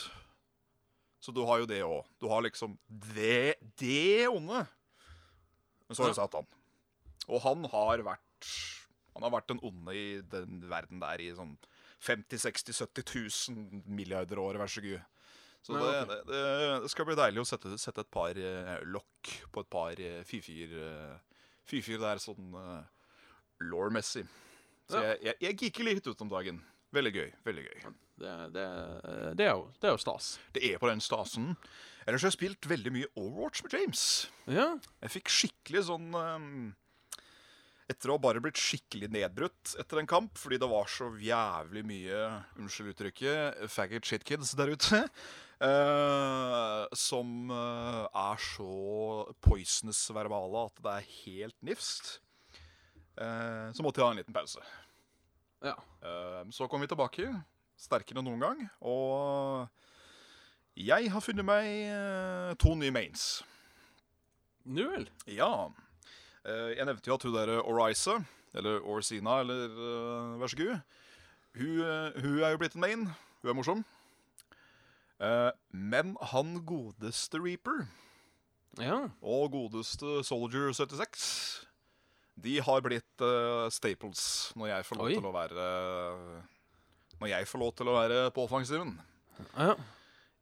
Så 1.20 1.34
du 1.36 1.42
har 1.44 1.60
jo 1.60 1.68
det 1.68 1.82
òg. 1.84 2.08
Du 2.20 2.28
har 2.30 2.42
liksom 2.44 2.78
det, 2.88 3.60
det 3.80 4.28
onde. 4.30 4.64
Men 5.86 5.96
så 5.96 6.04
har 6.04 6.14
du 6.14 6.18
Satan. 6.18 6.48
Og 7.28 7.42
han 7.44 7.66
har 7.72 8.02
vært 8.06 8.50
Han 9.14 9.26
har 9.26 9.32
vært 9.34 9.50
den 9.50 9.60
onde 9.66 9.94
i 9.94 10.20
den 10.32 10.62
verden 10.70 11.00
der 11.02 11.20
i 11.20 11.32
sånn 11.36 11.56
50 12.00 12.40
60 12.40 12.78
70 12.78 13.04
000 13.52 13.82
milliarder 13.84 14.38
år, 14.40 14.56
vær 14.56 14.70
så 14.70 14.80
god. 14.80 15.02
Så 15.60 15.74
det, 15.76 15.88
det, 16.08 16.20
det, 16.30 16.44
det 16.86 16.88
skal 16.88 17.04
bli 17.04 17.16
deilig 17.18 17.42
å 17.42 17.48
sette, 17.50 17.74
sette 17.76 18.00
et 18.00 18.08
par 18.08 18.38
eh, 18.38 18.78
lokk 18.88 19.32
på 19.52 19.60
et 19.60 19.68
par 19.68 20.00
uh, 20.00 20.22
fyrfyr 20.24 20.72
uh, 20.72 21.18
Fyrfyr 21.68 22.00
der 22.02 22.18
sånn 22.18 22.54
eh, 22.56 22.86
law-messig. 23.62 24.24
Så 24.90 25.02
jeg, 25.04 25.36
jeg, 25.44 25.54
jeg 25.60 25.84
litt 25.86 26.08
ut 26.08 26.24
om 26.24 26.30
dagen. 26.32 26.56
Veldig 26.94 27.12
gøy. 27.14 27.30
veldig 27.46 27.64
gøy. 27.68 27.90
Det, 28.20 28.34
det, 28.54 28.66
det, 29.38 29.46
er 29.46 29.54
jo, 29.54 29.64
det 29.80 29.88
er 29.88 29.94
jo 29.94 30.02
stas. 30.02 30.34
Det 30.52 30.64
er 30.66 30.80
på 30.82 30.90
den 30.90 31.00
stasen. 31.00 31.54
Ellers 32.06 32.24
har 32.24 32.32
jeg 32.32 32.38
spilt 32.38 32.68
veldig 32.68 32.92
mye 32.92 33.08
Overwatch 33.14 33.62
med 33.64 33.76
James. 33.76 34.04
Ja. 34.50 34.72
Jeg 35.04 35.14
fikk 35.14 35.30
skikkelig 35.32 35.84
sånn 35.88 36.08
um, 36.16 36.70
Etter 37.90 38.10
å 38.10 38.16
ha 38.16 38.22
bare 38.22 38.42
blitt 38.42 38.58
skikkelig 38.60 39.08
nedbrutt 39.10 39.72
etter 39.82 39.98
en 39.98 40.08
kamp 40.10 40.36
fordi 40.38 40.60
det 40.62 40.68
var 40.70 40.90
så 40.90 41.08
jævlig 41.18 41.82
mye 41.88 42.20
unnskyld 42.54 42.92
uttrykket, 42.92 43.64
faggot 43.72 44.06
shit 44.06 44.26
kids 44.26 44.52
der 44.58 44.70
ute. 44.70 45.00
Uh, 45.60 46.86
som 47.06 47.50
uh, 47.50 48.06
er 48.06 48.42
så 48.42 48.70
poisonous 49.42 50.04
verbale 50.14 50.66
at 50.70 50.84
det 50.86 50.94
er 51.00 51.10
helt 51.24 51.58
nifst. 51.66 52.14
Uh, 53.18 53.74
så 53.74 53.82
måtte 53.82 54.00
jeg 54.00 54.06
ha 54.06 54.14
en 54.14 54.22
liten 54.22 54.38
pause. 54.38 54.62
Ja. 55.64 55.74
Eh, 56.02 56.42
så 56.56 56.68
kom 56.70 56.80
vi 56.80 56.88
tilbake, 56.90 57.26
sterkere 57.80 58.20
enn 58.22 58.28
noen 58.30 58.40
gang. 58.42 58.62
Og 58.80 59.68
jeg 60.80 61.10
har 61.12 61.20
funnet 61.24 61.44
meg 61.46 61.68
eh, 61.90 62.52
to 62.60 62.74
nye 62.78 62.92
mains. 62.94 63.42
Nå 64.70 64.86
vel. 64.92 65.06
Ja. 65.28 65.50
Eh, 66.44 66.74
jeg 66.78 66.86
nevnte 66.88 67.10
jo 67.10 67.16
at 67.18 67.26
hun 67.26 67.36
der 67.36 67.52
Orisa, 67.60 68.18
eller 68.56 68.80
Orsina, 68.88 69.40
eller 69.44 69.68
eh, 69.70 70.36
vær 70.40 70.50
så 70.52 70.60
god, 70.60 70.80
hun, 71.60 71.80
eh, 71.84 72.20
hun 72.24 72.38
er 72.44 72.54
jo 72.54 72.60
blitt 72.62 72.76
en 72.78 72.84
main. 72.84 73.06
Hun 73.42 73.50
er 73.52 73.56
morsom. 73.58 73.84
Eh, 75.20 75.50
men 75.76 76.14
han 76.32 76.54
godeste 76.64 77.40
Reaper 77.42 77.82
Ja. 78.80 79.08
og 79.20 79.50
godeste 79.52 80.20
Soldier 80.24 80.70
76 80.72 81.66
De 82.40 82.56
har 82.64 82.82
blitt 82.84 83.24
uh, 83.24 83.68
staples 83.72 84.24
når 84.58 84.72
jeg 84.74 84.88
får 84.88 85.00
lov 85.00 85.08
Oi. 85.10 85.14
til 85.18 85.28
å 85.28 85.32
være 85.34 85.68
Når 87.20 87.32
jeg 87.34 87.48
får 87.50 87.62
lov 87.62 87.72
til 87.76 87.90
å 87.92 87.96
være 87.98 88.20
på 88.34 88.46
offensiven. 88.48 88.94
ja. 89.56 89.74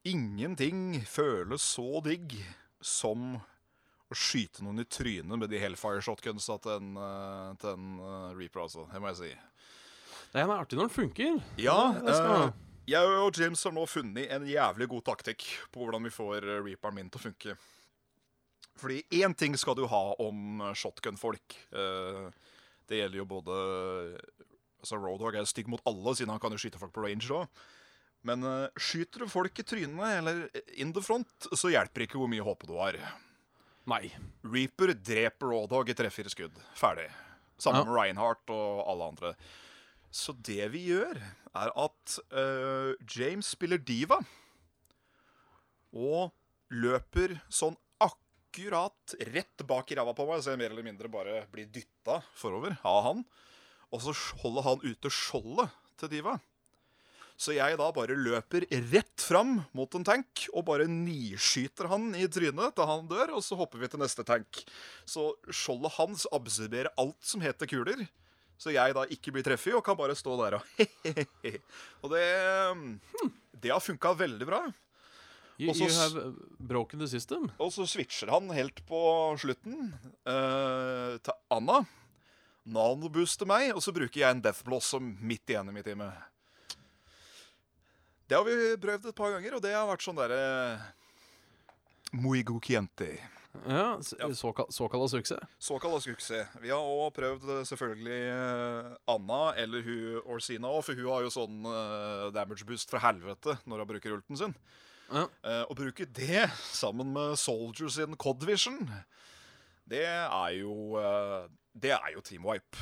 Ingenting 0.08 1.02
føles 1.04 1.64
så 1.74 1.98
digg 2.06 2.36
som 2.80 3.34
å 4.08 4.16
skyte 4.16 4.62
noen 4.64 4.80
i 4.80 4.86
trynet 4.88 5.36
med 5.36 5.50
de 5.52 5.58
Hellfire 5.60 6.00
shotgunsa 6.04 6.56
til 6.64 6.78
en, 6.78 6.94
uh, 6.96 7.50
til 7.60 7.74
en 7.74 7.98
uh, 8.00 8.36
Reaper, 8.38 8.62
altså. 8.64 8.86
Det 8.92 9.02
må 9.02 9.10
jeg 9.10 9.18
si. 9.18 9.32
Det 10.32 10.40
er 10.42 10.52
artig 10.52 10.78
når 10.78 10.88
den 10.88 10.94
funker. 10.94 11.36
Ja, 11.60 11.78
det 12.04 12.14
eh, 12.14 12.50
jeg 12.88 13.16
og 13.20 13.36
James 13.36 13.62
har 13.64 13.72
nå 13.76 13.84
funnet 13.88 14.32
en 14.32 14.46
jævlig 14.48 14.88
god 14.92 15.06
taktikk 15.10 15.44
på 15.72 15.82
hvordan 15.82 16.04
vi 16.04 16.12
får 16.12 16.44
eh, 16.44 16.60
Reaperen 16.64 16.98
min 16.98 17.08
til 17.12 17.20
å 17.20 17.24
funke. 17.26 17.56
Fordi 18.78 19.00
én 19.20 19.34
ting 19.36 19.56
skal 19.58 19.74
du 19.78 19.84
ha 19.90 20.02
om 20.22 20.60
shotgun-folk. 20.78 21.56
Eh, 21.74 22.28
det 22.88 23.00
gjelder 23.02 23.18
jo 23.20 23.26
både 23.28 23.56
altså 24.78 24.96
Roadhog 25.02 25.34
er 25.34 25.48
stygg 25.50 25.66
mot 25.68 25.82
alle, 25.90 26.14
siden 26.14 26.30
han 26.30 26.40
kan 26.40 26.54
jo 26.54 26.60
skyte 26.62 26.78
folk 26.80 26.92
på 26.94 27.02
range 27.02 27.26
òg. 27.34 27.48
Men 28.28 28.42
eh, 28.46 28.68
skyter 28.78 29.24
du 29.24 29.30
folk 29.30 29.58
i 29.58 29.66
trynet 29.66 30.18
eller 30.20 30.44
in 30.78 30.92
the 30.94 31.02
front, 31.02 31.48
så 31.52 31.70
hjelper 31.74 32.06
ikke 32.06 32.18
hvor 32.20 32.30
mye 32.30 32.44
håp 32.46 32.66
du 32.68 32.76
har. 32.78 32.98
Nei. 33.88 34.04
Reaper 34.46 34.92
dreper 34.94 35.50
Roadhog 35.50 35.90
i 35.90 35.96
tre-fire 35.98 36.30
skudd. 36.30 36.54
Ferdig. 36.78 37.08
Sammen 37.58 37.82
Ja. 37.82 37.88
med 37.88 37.96
Reinhardt 37.96 38.50
og 38.54 38.84
alle 38.86 39.06
andre. 39.10 39.34
Så 40.14 40.32
det 40.46 40.70
vi 40.72 40.86
gjør, 40.92 41.18
er 41.58 41.72
at 41.74 42.18
uh, 42.32 42.92
James 43.10 43.48
spiller 43.50 43.80
diva. 43.82 44.20
Og 45.96 46.30
løper 46.70 47.38
sånn 47.52 47.76
akkurat 48.58 49.14
rett 49.32 49.66
bak 49.66 49.90
i 49.92 49.96
ræva 49.96 50.14
på 50.14 50.26
meg, 50.26 50.42
så 50.42 50.52
jeg 50.52 50.58
mer 50.58 50.72
eller 50.72 50.86
mindre 50.86 51.08
bare 51.10 51.46
blir 51.52 51.68
dytta 51.70 52.20
forover 52.34 52.74
av 52.86 53.02
han. 53.04 53.24
Og 53.94 54.02
så 54.02 54.14
holder 54.42 54.66
han 54.66 54.82
ute 54.82 55.10
skjoldet 55.10 55.70
til 55.98 56.10
diva. 56.10 56.38
Så 57.38 57.54
jeg 57.54 57.76
da 57.78 57.86
bare 57.94 58.16
løper 58.18 58.66
rett 58.90 59.22
fram 59.22 59.60
mot 59.72 59.92
en 59.94 60.04
tank 60.04 60.48
og 60.50 60.64
bare 60.66 60.88
niskyter 60.90 61.86
han 61.86 62.10
i 62.18 62.26
trynet 62.26 62.74
til 62.74 62.88
han 62.90 63.06
dør, 63.06 63.36
og 63.38 63.44
så 63.46 63.54
hopper 63.54 63.78
vi 63.78 63.90
til 63.92 64.02
neste 64.02 64.26
tank. 64.26 64.64
Så 65.06 65.30
skjoldet 65.46 65.94
hans 66.00 66.26
absorberer 66.34 66.90
alt 66.98 67.20
som 67.22 67.44
heter 67.44 67.70
kuler. 67.70 68.02
Så 68.58 68.74
jeg 68.74 68.90
da 68.96 69.06
ikke 69.06 69.30
blir 69.36 69.46
treffet 69.46 69.76
og 69.78 69.84
kan 69.86 69.94
bare 69.94 70.18
stå 70.18 70.34
der 70.40 70.58
og 70.58 70.66
Og 72.02 72.10
det 72.10 72.26
Det 73.54 73.70
har 73.70 73.82
funka 73.82 74.16
veldig 74.18 74.46
bra. 74.46 74.64
You, 75.58 75.72
you 75.74 75.88
have 75.90 76.34
broken 76.58 77.00
the 77.02 77.08
system. 77.10 77.48
Og 77.58 77.72
så 77.74 77.82
switcher 77.90 78.30
han 78.30 78.46
helt 78.54 78.78
på 78.86 78.98
slutten 79.42 79.88
uh, 80.22 81.16
til 81.18 81.34
Anna. 81.50 81.80
Nanobooster 82.68 83.48
meg, 83.48 83.72
og 83.74 83.82
så 83.82 83.90
bruker 83.96 84.20
jeg 84.20 84.30
en 84.36 84.42
Deathbloss 84.44 84.92
som 84.94 85.08
midt 85.24 85.50
i 85.50 85.56
enemy-teamet. 85.58 86.12
Det 88.28 88.36
har 88.36 88.44
vi 88.44 88.76
prøvd 88.82 89.08
et 89.08 89.16
par 89.16 89.32
ganger, 89.34 89.56
og 89.56 89.62
det 89.64 89.72
har 89.74 89.88
vært 89.88 90.04
sånn 90.04 90.18
derre 90.20 90.42
Muy 92.12 92.42
god 92.46 92.60
kienti 92.64 93.10
Ja, 93.66 93.96
s- 93.98 94.14
Ja. 94.18 94.28
Såkalt, 94.36 94.70
såkalt 94.72 95.10
suksess. 95.10 95.40
Såkalla 95.58 95.98
suksess. 96.00 96.46
Vi 96.60 96.68
har 96.70 96.78
òg 96.84 97.10
prøvd 97.16 97.48
eh, 97.56 97.64
selvfølgelig 97.66 98.20
eh, 98.30 98.92
Anna 99.08 99.40
eller 99.58 99.82
hun 99.82 100.20
Orsina 100.36 100.68
òg, 100.70 100.84
for 100.84 100.94
hun 100.94 101.08
har 101.10 101.24
jo 101.26 101.32
sånn 101.34 101.64
eh, 101.66 102.28
damage 102.36 102.64
boost 102.68 102.92
fra 102.92 103.00
helvete 103.08 103.56
når 103.66 103.82
hun 103.82 103.90
bruker 103.94 104.14
ulten 104.14 104.36
sin. 104.38 104.54
Ja. 105.08 105.24
Uh, 105.40 105.64
å 105.72 105.76
bruke 105.76 106.04
det 106.04 106.48
sammen 106.68 107.14
med 107.14 107.38
Soldier 107.40 107.88
sin 107.92 108.16
Codvision, 108.20 108.82
det 109.88 110.04
er 110.04 110.50
jo 110.58 110.98
uh, 111.00 111.48
Det 111.72 111.94
er 111.96 112.10
jo 112.12 112.24
team 112.24 112.44
wipe. 112.44 112.76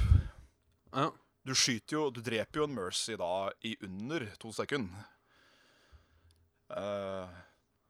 Ja. 0.91 1.12
Du 1.47 1.55
skyter 1.55 1.95
jo 1.95 2.07
Du 2.11 2.18
dreper 2.24 2.62
jo 2.62 2.66
en 2.66 2.74
Mercy 2.74 3.14
da 3.20 3.51
i 3.62 3.77
under 3.87 4.27
to 4.43 4.51
sekunder. 4.55 5.05
Uh, 6.66 7.31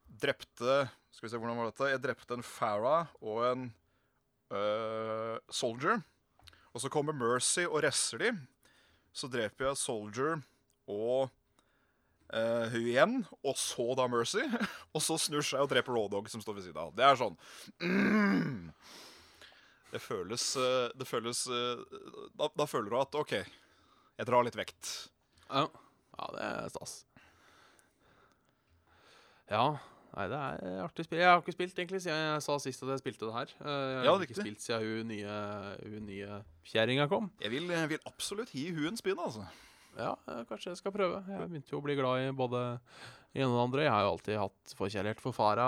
drepte 0.05 0.83
Skal 1.09 1.25
vi 1.25 1.31
se, 1.31 1.39
hvordan 1.41 1.57
var 1.57 1.71
dette? 1.71 1.89
Jeg 1.89 2.03
drepte 2.03 2.37
en 2.37 2.45
Farah 2.45 3.09
og 3.25 3.41
en 3.47 3.65
uh, 4.53 5.41
Soldier. 5.49 6.03
Og 6.75 6.83
så 6.83 6.91
kommer 6.93 7.17
Mercy 7.17 7.65
og 7.65 7.81
resser 7.87 8.21
de. 8.21 8.31
Så 9.09 9.25
dreper 9.33 9.71
jeg 9.71 9.81
Soldier 9.81 10.37
og 10.85 11.33
eh, 12.33 12.67
hun 12.73 12.85
igjen, 12.87 13.17
og 13.43 13.57
så 13.59 13.87
da 13.97 14.07
Mercy. 14.11 14.43
Og 14.95 15.03
så 15.03 15.17
snur 15.21 15.45
seg 15.45 15.61
og 15.63 15.69
dreper 15.71 15.93
Rawdog 15.93 16.29
som 16.31 16.41
står 16.43 16.57
ved 16.57 16.67
siden 16.67 16.79
av. 16.81 16.93
Det 16.97 17.05
er 17.05 17.19
sånn 17.19 17.35
mm. 17.83 18.71
Det 19.93 20.01
føles 20.03 20.45
eh, 20.59 20.87
Det 20.97 21.07
føles 21.07 21.43
eh, 21.47 21.83
da, 22.39 22.49
da 22.57 22.65
føler 22.69 22.91
du 22.91 22.97
at 22.99 23.19
OK, 23.19 23.35
jeg 23.37 24.27
drar 24.29 24.47
litt 24.47 24.57
vekt. 24.57 24.95
Ja. 25.47 25.67
ja, 26.17 26.31
det 26.33 26.47
er 26.47 26.73
stas. 26.73 26.97
Ja. 29.51 29.67
Nei, 30.17 30.25
det 30.31 30.37
er 30.39 30.79
artig 30.81 31.03
spill. 31.05 31.19
Jeg 31.21 31.29
har 31.29 31.43
ikke 31.43 31.53
spilt 31.53 31.77
egentlig 31.77 31.99
siden 32.01 32.17
jeg 32.17 32.41
sa 32.41 32.55
sist 32.63 32.81
at 32.81 32.89
jeg 32.95 33.01
spilte 33.03 33.27
det 33.27 33.35
her. 33.35 33.51
Jeg 33.59 33.99
har 33.99 34.07
Ja, 34.07 34.13
ikke 34.25 34.39
spilt 34.39 34.63
siden 34.63 34.87
hun 34.87 35.11
nye, 35.11 35.35
hun 35.83 36.07
nye 36.09 36.39
kjerringa 36.65 37.05
kom. 37.11 37.29
Jeg 37.43 37.53
vil, 37.53 37.69
jeg 37.69 37.91
vil 37.91 38.07
absolutt 38.09 38.53
gi 38.55 38.63
hun 38.73 38.89
en 38.95 38.97
spinn, 38.97 39.19
altså. 39.21 39.45
Ja, 39.97 40.13
eh, 40.29 40.43
kanskje 40.49 40.71
jeg 40.73 40.77
skal 40.81 40.93
prøve. 40.95 41.21
Jeg 41.27 41.49
begynte 41.49 41.73
jo 41.73 41.79
å 41.81 41.85
bli 41.85 41.95
glad 41.97 42.21
i 42.27 42.33
både 42.37 42.63
ene 43.37 43.47
og 43.49 43.55
det 43.57 43.63
andre. 43.65 43.83
Jeg 43.85 43.93
har 43.93 44.03
jo 44.05 44.11
alltid 44.15 44.39
hatt 44.41 44.73
forkjærlighet 44.77 45.21
for 45.23 45.35
Fara, 45.35 45.67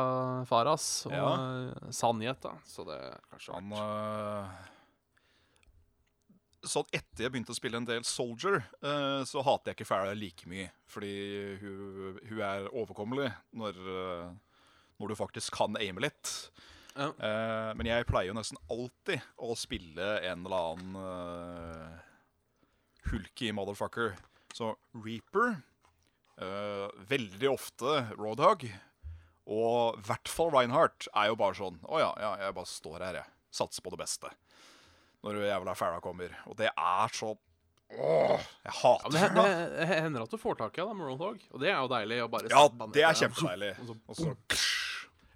Faras 0.49 0.88
og 1.09 1.13
Ja. 1.15 1.30
eh, 1.34 1.89
Sanjet, 1.95 2.41
da. 2.45 2.53
Så 2.65 2.86
det 2.88 2.97
er 3.09 3.17
kanskje 3.32 3.53
Han 3.57 3.71
øh, 3.73 4.59
Sånn 6.59 6.89
etter 6.91 7.23
jeg 7.23 7.32
begynte 7.32 7.53
å 7.53 7.55
spille 7.55 7.80
en 7.80 7.86
del 7.88 8.03
Soldier, 8.03 8.57
øh, 8.84 9.21
så 9.23 9.39
hater 9.47 9.71
jeg 9.71 9.77
ikke 9.77 9.88
Farah 9.88 10.11
like 10.17 10.43
mye. 10.51 10.67
Fordi 10.91 11.11
hun, 11.61 12.17
hun 12.27 12.41
er 12.43 12.67
overkommelig 12.73 13.30
når, 13.55 13.80
øh, 13.80 14.25
når 14.99 15.07
du 15.07 15.15
faktisk 15.15 15.55
kan 15.55 15.77
aime 15.80 16.03
litt. 16.03 16.34
Ja. 16.99 17.13
Uh, 17.15 17.69
men 17.80 17.88
jeg 17.88 18.03
pleier 18.09 18.27
jo 18.27 18.36
nesten 18.36 18.57
alltid 18.67 19.21
å 19.39 19.53
spille 19.55 20.07
en 20.27 20.41
eller 20.43 20.65
annen 20.73 21.99
hulky 23.12 23.52
motherfucker. 23.56 24.16
Så 24.54 24.74
Reaper, 25.06 25.56
uh, 26.41 26.88
veldig 27.10 27.50
ofte 27.52 28.02
Roadhog, 28.18 28.66
og 29.50 29.97
i 30.00 30.06
hvert 30.10 30.30
fall 30.30 30.52
Reinhardt 30.54 31.08
er 31.18 31.30
jo 31.32 31.36
bare 31.39 31.58
sånn 31.58 31.80
Å 31.89 32.00
ja, 32.02 32.10
ja, 32.22 32.32
jeg 32.43 32.54
bare 32.58 32.70
står 32.70 33.06
her, 33.08 33.20
jeg. 33.24 33.32
Satser 33.52 33.82
på 33.86 33.89
det 33.95 33.97
beste. 34.04 34.30
Når 35.26 35.39
jævla 35.47 35.74
Farah 35.76 36.02
kommer. 36.06 36.36
Og 36.47 36.56
det 36.60 36.70
er 36.70 37.16
så 37.18 37.34
Åh, 37.89 38.43
jeg 38.68 38.74
hater 38.84 39.16
ja, 39.18 39.30
det, 39.34 39.34
det, 39.34 39.54
det 39.80 39.86
hender 39.89 40.22
at 40.28 40.30
du 40.30 40.38
får 40.38 40.60
tak 40.60 40.76
i 40.78 40.82
henne 40.84 40.93
med 40.93 41.08
Roadhog, 41.10 41.39
og 41.50 41.64
det 41.64 41.72
er 41.72 41.80
jo 41.80 41.88
deilig. 41.89 42.20
Å 42.22 42.28
bare 42.30 42.52
Ja, 42.52 42.68
det 42.93 43.02
er 43.08 43.18
kjempedeilig. 43.18 43.72
og 43.82 43.88
så- 43.88 43.97
Og 44.06 44.20
så 44.20 44.60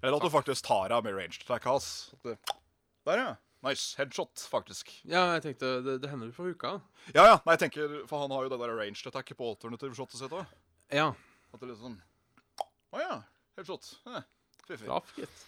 Eller 0.04 0.16
at 0.20 0.22
du 0.22 0.30
faktisk 0.30 0.62
tar 0.68 0.92
av 0.94 1.02
med 1.02 1.16
ranged 1.16 1.42
attack 1.42 1.64
hans. 1.66 1.88
Der, 2.22 3.18
ja. 3.18 3.34
Nice. 3.64 3.94
Headshot, 3.98 4.42
faktisk. 4.52 4.90
Ja, 5.08 5.22
jeg 5.38 5.42
tenkte 5.46 5.70
det, 5.84 5.94
det 6.02 6.10
hender 6.10 6.28
du 6.28 6.34
får 6.36 6.50
uka. 6.54 6.74
Ja, 7.14 7.24
ja. 7.30 7.36
Nei, 7.46 7.54
jeg 7.56 7.62
tenker, 7.64 7.94
For 8.10 8.20
han 8.24 8.30
har 8.34 8.44
jo 8.44 8.50
det 8.52 8.58
der 8.60 8.74
ranged 8.76 9.08
attack 9.08 9.32
på 9.38 9.48
alternative 9.54 9.96
shotet 9.96 10.20
sitt 10.20 10.34
òg. 10.36 10.44
Ja, 10.92 11.10
At 11.54 11.60
det 11.62 11.70
liksom 11.70 11.96
Å 12.94 13.00
ja. 13.00 13.16
Headshot. 13.56 13.88
Eh, 14.10 14.22
Fiffig. 14.68 14.86
traff, 14.88 15.14
gitt. 15.16 15.44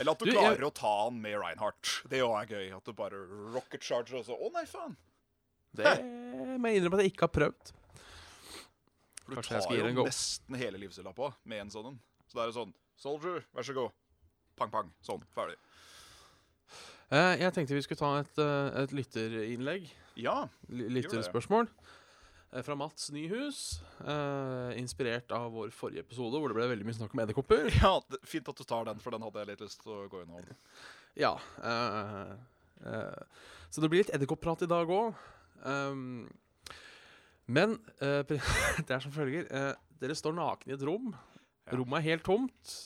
Eller 0.00 0.12
at 0.14 0.18
du 0.18 0.24
Du, 0.24 0.32
klarer 0.32 0.56
jeg- 0.56 0.64
å 0.70 0.72
ta 0.74 1.04
han 1.04 1.20
med 1.20 1.36
Reinhardt. 1.38 2.02
Det 2.08 2.20
òg 2.24 2.40
er 2.40 2.46
gøy. 2.54 2.76
At 2.76 2.84
du 2.84 2.92
bare 2.96 3.20
rocket 3.52 3.82
charger 3.82 4.18
og 4.20 4.24
så 4.24 4.38
Å 4.38 4.52
nei, 4.52 4.64
faen. 4.64 4.96
Det 5.74 5.84
må 6.04 6.68
jeg 6.68 6.80
innrømme 6.80 6.98
at 7.00 7.04
jeg 7.04 7.12
ikke 7.12 7.28
har 7.28 7.34
prøvd. 7.36 7.72
For 9.24 9.34
du 9.34 9.42
tar 9.42 9.78
jo 9.78 10.04
nesten 10.04 10.56
hele 10.56 10.78
på 11.14 11.34
med 11.44 11.60
en 11.60 11.70
sånn 11.70 11.86
en. 11.92 12.00
Så 12.28 12.34
det 12.40 12.48
er 12.48 12.56
sånn 12.56 12.72
Soldier, 12.96 13.44
vær 13.54 13.62
så 13.66 13.74
god. 13.74 13.92
Pang, 14.56 14.70
pang. 14.70 14.90
Sånn. 15.02 15.22
Ferdig. 15.34 15.56
Eh, 17.12 17.34
jeg 17.42 17.52
tenkte 17.52 17.76
vi 17.76 17.82
skulle 17.84 18.00
ta 18.00 18.10
et, 18.22 18.38
eh, 18.40 18.82
et 18.82 18.92
lytterinnlegg. 18.96 19.90
Ja. 20.16 20.46
Lytterspørsmål. 20.68 21.68
eh, 22.52 22.62
Fra 22.62 22.74
Mats 22.74 23.10
Nyhus. 23.12 23.82
Uh, 24.00 24.72
inspirert 24.76 25.30
av 25.32 25.52
vår 25.52 25.70
forrige 25.70 26.00
episode, 26.00 26.38
hvor 26.38 26.48
det 26.48 26.56
ble 26.56 26.68
veldig 26.68 26.84
mye 26.84 26.96
snakk 26.96 27.12
om 27.12 27.20
edderkopper. 27.20 27.68
ja 27.82 28.00
det, 28.08 28.18
fint 28.24 28.48
at 28.48 28.56
du 28.56 28.64
tar 28.64 28.84
den, 28.84 28.98
for 29.00 29.10
den 29.10 29.22
hadde 29.22 29.40
jeg 29.40 29.50
litt 29.50 29.60
lyst 29.60 29.82
til 29.82 29.92
å 29.92 30.08
gå 30.08 30.22
innom. 30.22 30.40
Ja. 31.16 31.36
så 33.68 33.80
det 33.80 33.90
blir 33.92 34.00
litt 34.00 34.14
edderkopprat 34.14 34.64
i 34.64 34.70
dag 34.72 34.88
òg. 34.88 35.14
men 37.46 37.78
eh, 38.00 38.22
det 38.86 38.90
er 38.90 39.00
som 39.00 39.12
følger. 39.12 39.48
dere 40.00 40.16
står 40.16 40.32
nakne 40.32 40.72
i 40.72 40.76
et 40.76 40.84
rom. 40.88 41.12
Ja. 41.66 41.76
Rommet 41.76 42.00
er 42.00 42.08
helt 42.08 42.24
tomt. 42.24 42.76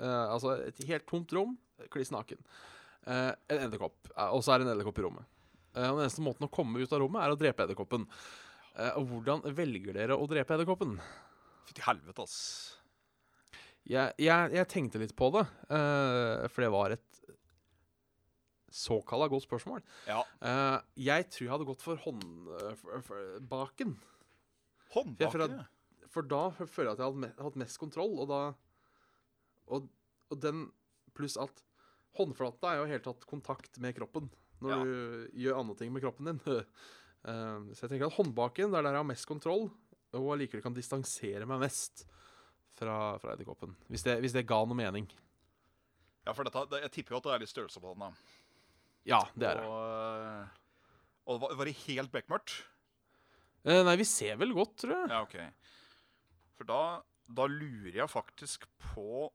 Altså 0.00 0.56
et 0.64 0.80
helt 0.88 1.06
tomt 1.08 1.32
rom. 1.32 1.58
Kliss 1.92 2.12
naken. 2.12 2.40
Eh, 3.06 3.32
en 3.54 3.62
edderkopp. 3.66 4.10
eh, 4.16 4.28
og 4.34 4.42
så 4.44 4.52
er 4.54 4.58
det 4.60 4.68
en 4.68 4.74
edderkopp 4.74 4.98
i 4.98 5.02
rommet. 5.06 5.24
Eh, 5.74 5.86
og 5.88 5.96
Den 5.98 6.04
eneste 6.06 6.24
måten 6.26 6.46
å 6.48 6.50
komme 6.52 6.80
ut 6.82 6.92
av 6.92 7.00
rommet 7.00 7.22
er 7.24 7.30
å 7.32 7.38
drepe 7.40 7.64
edderkoppen. 7.64 8.06
Eh, 8.76 8.92
og 8.98 9.06
hvordan 9.08 9.42
velger 9.56 9.94
dere 9.96 10.16
å 10.18 10.26
drepe 10.30 10.54
edderkoppen? 10.56 10.98
Fytti 11.68 11.82
helvete, 11.86 12.22
ass. 12.22 12.36
Jeg, 13.90 14.12
jeg, 14.20 14.52
jeg 14.54 14.68
tenkte 14.70 15.00
litt 15.00 15.14
på 15.16 15.30
det, 15.34 15.46
eh, 15.72 16.46
for 16.52 16.62
det 16.66 16.70
var 16.74 16.90
et 16.94 17.06
såkalla 18.70 19.26
godt 19.32 19.46
spørsmål. 19.48 19.80
Ja. 20.06 20.20
Eh, 20.46 20.76
jeg 21.08 21.26
tror 21.32 21.46
jeg 21.46 21.52
hadde 21.56 21.66
gått 21.66 21.82
for 21.82 21.98
håndbaken. 22.04 23.96
Håndbaken, 24.94 25.56
ja. 25.58 25.66
For 26.10 26.26
da 26.26 26.48
føler 26.58 26.90
jeg 26.90 26.96
at 26.96 27.00
jeg 27.00 27.06
hadde 27.06 27.44
hatt 27.46 27.58
mest 27.62 27.78
kontroll, 27.78 28.16
og 28.18 28.28
da 28.30 28.40
Og, 29.70 29.84
og 30.34 30.38
den 30.42 30.64
pluss 31.14 31.36
at 31.38 31.60
håndflata 32.18 32.72
er 32.72 32.80
jo 32.80 32.86
i 32.88 32.92
hele 32.94 33.04
tatt 33.04 33.26
kontakt 33.30 33.78
med 33.82 33.94
kroppen 33.96 34.30
når 34.60 34.70
Ja. 34.70 34.78
du 34.84 35.28
gjør 35.40 35.58
andre 35.60 35.76
ting 35.78 35.92
med 35.92 36.02
kroppen 36.02 36.32
din. 36.32 36.40
Eh, 37.20 37.58
så 37.76 37.82
jeg 37.84 37.90
tenker 37.90 38.06
at 38.08 38.14
håndbaken, 38.16 38.70
det 38.72 38.78
er 38.78 38.82
der 38.86 38.94
jeg 38.96 39.02
har 39.02 39.04
mest 39.10 39.26
kontroll, 39.28 39.66
og 40.16 40.28
allikevel 40.32 40.62
kan 40.64 40.72
distansere 40.72 41.44
meg 41.44 41.60
mest 41.60 42.06
fra, 42.72 43.18
fra 43.20 43.34
edderkoppen. 43.34 43.74
Hvis, 43.92 44.06
det- 44.06 44.14
hvis 44.24 44.32
det 44.32 44.46
ga 44.48 44.62
noe 44.64 44.74
mening. 44.78 45.04
Ja, 46.24 46.32
for 46.32 46.48
dette, 46.48 46.80
jeg 46.80 46.90
tipper 46.94 47.12
jo 47.12 47.18
at 47.20 47.26
det 47.28 47.34
er 47.34 47.42
litt 47.44 47.52
størrelse 47.52 47.76
på 47.84 47.92
den. 47.92 48.06
da. 48.06 48.10
Ja, 49.04 49.20
det 49.36 49.50
er 49.50 49.60
det. 49.60 49.66
Og, 49.68 49.84
eh, 49.84 50.48
og 51.28 51.40
var, 51.44 51.54
var 51.60 51.68
det 51.68 51.76
helt 51.84 52.10
bekmørkt? 52.16 52.56
Eh, 53.68 53.82
nei, 53.84 53.96
vi 54.00 54.08
ser 54.08 54.40
vel 54.40 54.54
godt, 54.56 54.78
tror 54.80 54.96
jeg. 54.96 55.12
Ja, 55.12 55.20
ok. 55.20 55.36
For 56.56 56.64
da, 56.72 56.80
da 57.28 57.46
lurer 57.52 58.00
jeg 58.00 58.08
faktisk 58.16 58.64
på 58.94 59.28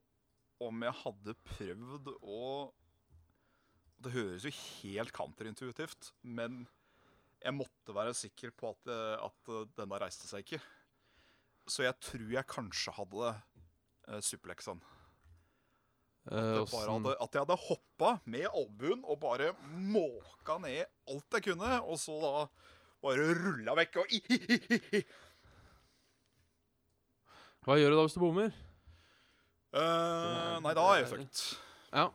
om 0.63 0.85
jeg 0.85 0.95
hadde 1.01 1.35
prøvd 1.49 2.09
å 2.21 2.41
Det 4.05 4.11
høres 4.13 4.45
jo 4.45 4.51
helt 4.53 5.13
counterintuitivt, 5.15 6.11
men 6.21 6.65
jeg 7.41 7.55
måtte 7.55 7.93
være 7.95 8.13
sikker 8.17 8.51
på 8.57 8.73
at, 8.73 8.89
eh, 8.91 9.15
at 9.25 9.51
eh, 9.53 9.67
denne 9.77 9.99
reiste 10.01 10.27
seg 10.29 10.43
ikke. 10.43 10.59
Så 11.69 11.85
jeg 11.85 11.97
tror 12.03 12.29
jeg 12.35 12.49
kanskje 12.49 12.93
hadde 12.93 13.31
uh. 13.31 14.19
Eh, 16.25 16.57
At, 16.57 16.71
jeg 16.73 16.89
hadde, 16.89 17.13
at 17.21 17.35
jeg 17.35 17.43
hadde 17.43 17.57
hoppa 17.67 18.15
med 18.25 18.47
albuen 18.49 19.03
og 19.05 19.19
bare 19.21 19.51
måka 19.69 20.57
ned 20.63 20.85
alt 21.09 21.37
jeg 21.37 21.45
kunne, 21.51 21.71
og 21.85 21.99
så 22.01 22.17
da 22.21 22.33
bare 23.05 23.27
rulla 23.37 23.75
vekk 23.77 23.99
og 24.01 24.15
Hva 27.65 27.77
gjør 27.77 27.93
du 27.93 27.97
da 27.97 28.05
hvis 28.07 28.17
du 28.17 28.21
bommer? 28.21 28.49
Eh, 29.75 30.59
Nei, 30.63 30.73
da 30.77 30.83
er 30.93 31.01
jeg 31.01 31.09
fucked. 31.11 31.41
Ja. 31.91 32.05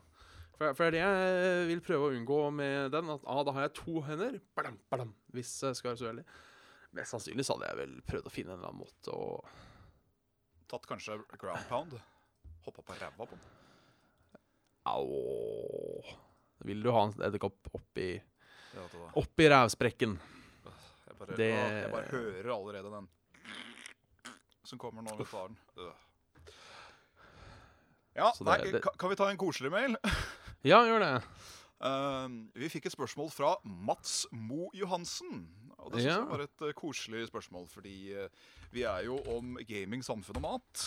For, 0.61 0.75
for 0.77 0.93
det 0.93 1.01
jeg 1.01 1.67
vil 1.71 1.81
prøve 1.85 2.09
å 2.09 2.15
unngå 2.17 2.39
med 2.53 2.91
den. 2.93 3.11
At 3.15 3.25
ah, 3.29 3.43
da 3.45 3.53
har 3.57 3.67
jeg 3.69 3.75
to 3.81 4.01
hender, 4.07 4.39
badam, 4.57 4.79
badam, 4.93 5.13
hvis 5.37 5.53
jeg 5.65 5.77
skal 5.79 5.93
være 5.93 6.01
så 6.01 6.09
uheldig. 6.11 6.25
Mest 6.99 7.15
sannsynlig 7.15 7.45
så 7.47 7.55
hadde 7.57 7.69
jeg 7.71 7.79
vel 7.85 7.95
prøvd 8.09 8.27
å 8.29 8.33
finne 8.35 8.53
en 8.55 8.59
eller 8.61 8.73
annen 8.73 8.83
måte 8.83 9.15
å 9.15 9.45
Tatt 10.71 10.85
kanskje 10.87 11.17
ground 11.35 11.65
pound. 11.69 11.95
Hoppa 12.63 12.83
på 12.87 12.95
ræva 12.95 13.25
på 13.27 13.35
den. 13.35 13.41
Au. 14.87 15.07
Vil 16.69 16.83
du 16.85 16.91
ha 16.95 17.03
en 17.09 17.15
edderkopp 17.27 17.71
oppi, 17.75 18.13
oppi 19.19 19.49
rævsprekken? 19.51 20.15
Jeg 21.09 21.17
bare, 21.19 21.37
Det- 21.37 21.49
jeg 21.51 21.91
bare 21.91 22.13
hører 22.13 22.53
allerede 22.55 22.91
den 22.95 23.09
som 24.63 24.79
kommer 24.79 25.03
nå. 25.03 25.17
tar 25.27 25.49
den. 25.49 25.57
Øh. 25.79 25.93
Ja, 28.17 28.33
Så 28.35 28.45
nei, 28.45 28.59
det- 28.65 28.73
det- 28.73 28.99
kan 28.99 29.09
vi 29.11 29.17
ta 29.17 29.29
en 29.31 29.37
koselig 29.39 29.71
mail? 29.71 29.97
Ja, 30.65 30.83
gjør 30.85 31.01
det. 31.01 31.23
Uh, 31.81 32.29
vi 32.55 32.69
fikk 32.69 32.87
et 32.87 32.93
spørsmål 32.93 33.31
fra 33.33 33.55
Mats 33.65 34.27
Mo 34.31 34.69
Johansen. 34.77 35.47
Og 35.79 35.93
det 35.95 36.03
synes 36.03 36.19
jeg 36.19 36.27
var 36.29 36.43
et 36.45 36.61
uh, 36.67 36.73
koselig 36.77 37.23
spørsmål, 37.31 37.65
fordi 37.73 38.13
uh, 38.13 38.29
vi 38.71 38.83
er 38.85 39.07
jo 39.07 39.17
om 39.33 39.57
gaming, 39.67 40.03
samfunn 40.05 40.37
og 40.37 40.43
mat. 40.43 40.83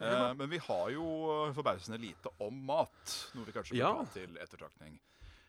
Eh, 0.00 0.08
Ja. 0.08 0.32
Men 0.34 0.48
vi 0.50 0.58
har 0.58 0.88
jo 0.90 1.04
eh, 1.46 1.52
forbausende 1.54 2.00
lite 2.00 2.26
om 2.40 2.56
mat, 2.66 3.12
noe 3.36 3.44
vi 3.46 3.52
kanskje 3.54 3.76
Ja. 3.76 3.92
ta 4.00 4.04
til 4.16 4.32
ettertraktning. 4.40 4.96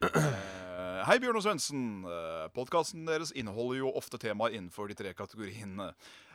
Eh, 0.04 1.04
hei, 1.08 1.16
Bjørn 1.24 1.40
og 1.40 1.44
Svendsen. 1.46 2.04
Podkasten 2.54 3.06
deres 3.08 3.32
inneholder 3.32 3.80
jo 3.80 3.92
ofte 3.98 4.20
temaer 4.22 4.54
innenfor 4.54 4.92
de 4.92 4.98
tre 5.00 5.14
kategoriene. 5.18 5.94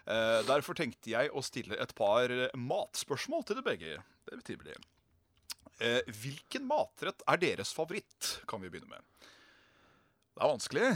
Eh, 0.09 0.39
derfor 0.49 0.73
tenkte 0.79 1.11
jeg 1.13 1.29
å 1.37 1.43
stille 1.45 1.77
et 1.77 1.91
par 1.99 2.33
matspørsmål 2.57 3.45
til 3.45 3.59
dere 3.59 3.67
begge. 3.67 3.97
Det 4.29 4.39
betyr 4.41 4.63
det. 4.65 4.77
Eh, 5.85 6.01
hvilken 6.23 6.65
matrett 6.67 7.21
er 7.29 7.37
deres 7.43 7.75
favoritt, 7.77 8.39
kan 8.49 8.63
vi 8.65 8.71
begynne 8.73 8.89
med. 8.89 9.05
Det 10.35 10.43
er 10.43 10.53
vanskelig. 10.55 10.89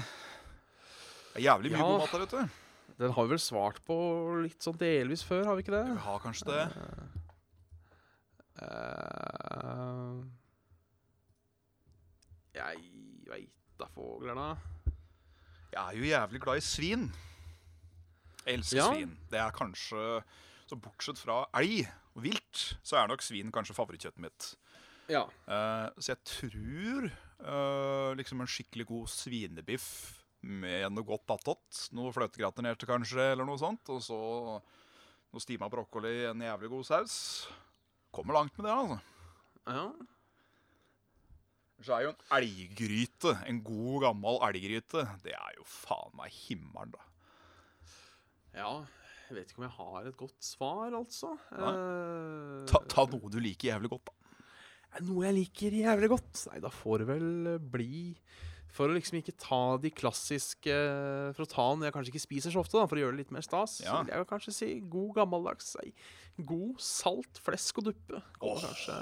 Det 1.33 1.41
er 1.43 1.47
jævlig 1.51 1.73
mye 1.75 1.79
Ja. 1.79 1.91
god 1.91 1.99
mat 2.03 2.13
der 2.17 2.27
ute. 2.27 2.51
Den 2.99 3.13
har 3.13 3.25
vi 3.25 3.31
vel 3.35 3.39
svart 3.43 3.79
på 3.85 3.97
litt 4.43 4.61
sånn 4.63 4.77
delvis 4.79 5.23
før, 5.25 5.45
har 5.47 5.57
vi 5.57 5.63
ikke 5.65 5.77
det? 5.77 5.85
Vi 5.93 6.03
har 6.07 6.19
kanskje 6.21 6.47
det. 6.47 6.65
Eh, 8.63 10.23
jeg 12.55 12.77
veit 13.29 13.51
da 13.81 13.87
fogler, 13.95 14.35
da. 14.37 14.57
Jeg 15.73 15.81
er 15.83 15.97
jo 15.97 16.05
jævlig 16.11 16.41
glad 16.45 16.57
i 16.61 16.65
svin. 16.67 17.07
Jeg 18.47 18.59
elsker 18.59 18.77
Ja. 18.81 18.89
svin. 18.93 19.17
Det 19.31 19.39
er 19.41 19.51
kanskje 19.55 20.23
Så 20.69 20.77
bortsett 20.81 21.19
fra 21.21 21.43
elg 21.59 21.85
og 22.17 22.23
vilt, 22.23 22.61
så 22.83 22.97
er 23.03 23.09
nok 23.11 23.21
svin 23.25 23.51
kanskje 23.53 23.75
favorittkjøttet 23.77 24.23
mitt. 24.23 24.47
Ja. 25.11 25.25
Uh, 25.45 25.89
så 26.01 26.15
jeg 26.15 26.23
tror 26.25 27.09
uh, 27.45 28.15
liksom 28.17 28.41
en 28.41 28.49
skikkelig 28.49 28.87
god 28.89 29.11
svinebiff 29.13 29.89
med 30.41 30.89
noe 30.95 31.05
godt 31.05 31.29
attåt. 31.35 31.83
Noe 31.93 32.13
fløtegratinerte 32.15 32.89
kanskje, 32.89 33.33
eller 33.35 33.45
noe 33.45 33.61
sånt. 33.61 33.85
Og 33.93 34.01
så 34.05 34.17
noe 35.33 35.43
stima 35.45 35.69
brokkoli 35.73 36.15
i 36.23 36.31
en 36.31 36.41
jævlig 36.47 36.73
god 36.73 36.89
saus. 36.89 37.19
Kommer 38.13 38.39
langt 38.39 38.57
med 38.59 38.67
det, 38.69 38.73
altså. 38.73 38.99
ja. 39.67 39.87
Så 41.83 41.97
er 41.97 42.05
jo 42.07 42.13
en 42.15 42.27
elggryte, 42.39 43.33
en 43.51 43.63
god 43.67 44.05
gammel 44.05 44.37
elggryte, 44.47 45.03
det 45.25 45.33
er 45.35 45.57
jo 45.59 45.65
faen 45.67 46.13
meg 46.15 46.31
himmelen, 46.45 46.93
da. 46.95 47.09
Ja, 48.57 48.73
jeg 49.29 49.37
vet 49.39 49.53
ikke 49.53 49.63
om 49.63 49.69
jeg 49.69 49.77
har 49.79 50.09
et 50.11 50.17
godt 50.21 50.45
svar, 50.45 50.93
altså. 50.93 51.35
Eh, 51.57 52.65
Ta, 52.69 52.83
ta 52.91 53.07
noe 53.09 53.31
du 53.33 53.39
liker 53.41 53.73
jævlig 53.73 53.93
godt, 53.95 54.11
da. 54.11 54.19
Noe 55.07 55.25
jeg 55.25 55.39
liker 55.39 55.77
jævlig 55.79 56.11
godt? 56.13 56.43
Nei, 56.51 56.59
da 56.61 56.69
får 56.69 57.01
det 57.01 57.07
vel 57.09 57.29
bli 57.73 58.01
For 58.77 58.91
å 58.91 58.93
liksom 58.93 59.17
ikke 59.23 59.33
ta 59.41 59.61
de 59.81 59.89
klassiske 59.89 60.75
For 61.33 61.47
å 61.47 61.49
ta 61.49 61.65
den 61.71 61.87
jeg 61.87 61.95
kanskje 61.97 62.13
ikke 62.13 62.25
spiser 62.27 62.53
så 62.53 62.61
ofte, 62.61 62.77
da, 62.77 62.85
for 62.91 63.01
å 63.01 63.05
gjøre 63.07 63.17
det 63.17 63.23
litt 63.25 63.33
mer 63.33 63.47
stas, 63.47 63.79
Ja. 63.81 64.03
vil 64.03 64.13
jeg 64.13 64.29
kanskje 64.29 64.53
si 64.53 64.69
god 64.93 65.15
gammeldags 65.17 65.73
god 66.45 66.77
salt 66.81 67.41
flesk 67.41 67.81
og 67.81 67.89
duppe. 67.89 68.21
Kommer 68.37 68.61
oh. 68.61 68.67
kanskje 68.69 68.99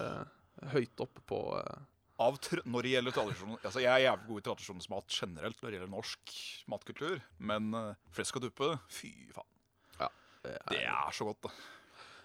høyt 0.77 1.03
opp 1.03 1.21
på 1.27 1.41
eh, 1.59 1.90
når 2.21 2.85
det 2.85 2.93
gjelder 2.95 3.15
tradisjon 3.17 3.59
Altså, 3.59 3.81
Jeg 3.81 3.91
er 3.91 4.05
jævlig 4.05 4.27
god 4.29 4.41
i 4.41 4.47
tradisjonsmat 4.49 5.17
generelt 5.17 5.61
når 5.63 5.71
det 5.71 5.79
gjelder 5.79 5.93
norsk 5.95 6.35
matkultur, 6.69 7.21
men 7.39 7.75
uh, 7.75 7.95
flesk 8.13 8.37
og 8.37 8.47
duppe, 8.49 8.73
fy 8.93 9.13
faen. 9.35 9.49
det 10.45 10.57
Det 10.69 10.83
er 10.85 11.13
så 11.17 11.29
godt, 11.31 11.49
da. 11.49 11.55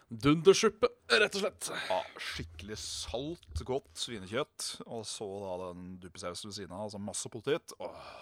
Dundersuppe, 0.06 0.86
rett 1.10 1.34
og 1.34 1.42
slett. 1.42 1.68
Ja, 1.88 1.98
skikkelig 2.22 2.76
salt, 2.78 3.62
godt 3.66 3.90
svinekjøtt, 3.98 4.68
og 4.86 5.02
så 5.08 5.26
da 5.42 5.56
den 5.64 5.96
duppesausen 5.98 6.52
ved 6.52 6.58
siden 6.60 6.74
av, 6.76 6.84
altså 6.86 7.00
masse 7.02 7.30
potet. 7.32 7.74
Åh. 7.82 8.12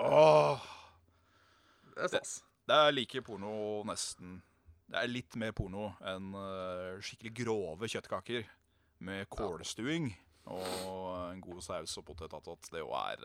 Åh. 0.00 0.68
Det 1.92 2.06
er 2.06 2.12
stas. 2.14 2.38
Det 2.68 2.76
er 2.76 2.94
like 2.94 3.20
porno 3.24 3.82
nesten 3.88 4.38
Det 4.88 5.00
er 5.00 5.10
litt 5.10 5.36
mer 5.40 5.52
porno 5.56 5.90
enn 6.06 6.32
eh, 6.36 7.00
skikkelig 7.04 7.32
grove 7.42 7.88
kjøttkaker 7.90 8.46
med 9.04 9.28
kålstuing 9.32 10.10
og 10.48 11.32
en 11.32 11.40
god 11.44 11.62
saus 11.64 11.96
og 12.00 12.06
potetattot. 12.08 12.70
Det 12.72 12.80
jo 12.82 12.92
er 12.96 13.24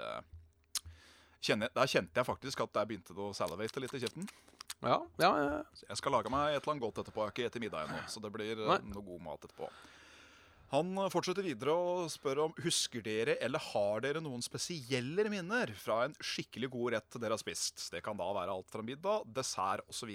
kjenne, 1.44 1.70
Der 1.76 1.90
kjente 1.90 2.20
jeg 2.20 2.28
faktisk 2.28 2.66
at 2.66 2.82
jeg 2.82 2.90
begynte 2.92 3.16
å 3.20 3.34
salivate 3.36 3.84
litt 3.84 3.96
i 3.96 4.04
kjeften. 4.04 4.28
Ja, 4.84 5.00
ja, 5.22 5.32
ja. 5.40 5.60
Jeg 5.88 6.00
skal 6.00 6.12
lage 6.18 6.32
meg 6.32 6.54
et 6.54 6.60
eller 6.60 6.74
annet 6.74 6.84
godt 6.84 7.00
etterpå. 7.04 7.22
Jeg 7.22 7.30
har 7.30 7.36
ikke 7.36 7.50
spist 7.50 7.64
middag 7.64 7.86
ennå, 7.88 8.00
så 8.12 8.24
det 8.24 8.32
blir 8.36 8.56
eh, 8.58 8.68
Nei. 8.68 8.80
noe 8.92 9.06
god 9.06 9.22
mat 9.24 9.46
etterpå. 9.48 9.70
Han 10.74 10.92
eh, 10.98 11.12
fortsetter 11.14 11.46
videre 11.46 11.76
og 11.78 12.12
spør 12.12 12.42
om 12.48 12.56
husker 12.66 13.04
dere 13.06 13.38
eller 13.44 13.64
har 13.70 14.04
dere 14.04 14.24
noen 14.24 14.44
spesielle 14.44 15.28
minner 15.32 15.72
fra 15.80 16.02
en 16.08 16.18
skikkelig 16.20 16.72
god 16.74 16.98
rett 16.98 17.20
dere 17.22 17.38
har 17.38 17.44
spist. 17.44 17.86
Det 17.94 18.04
kan 18.04 18.20
da 18.20 18.28
være 18.36 18.56
alt 18.58 18.74
fra 18.74 18.84
middag, 18.86 19.24
dessert 19.38 19.88
osv. 19.92 20.12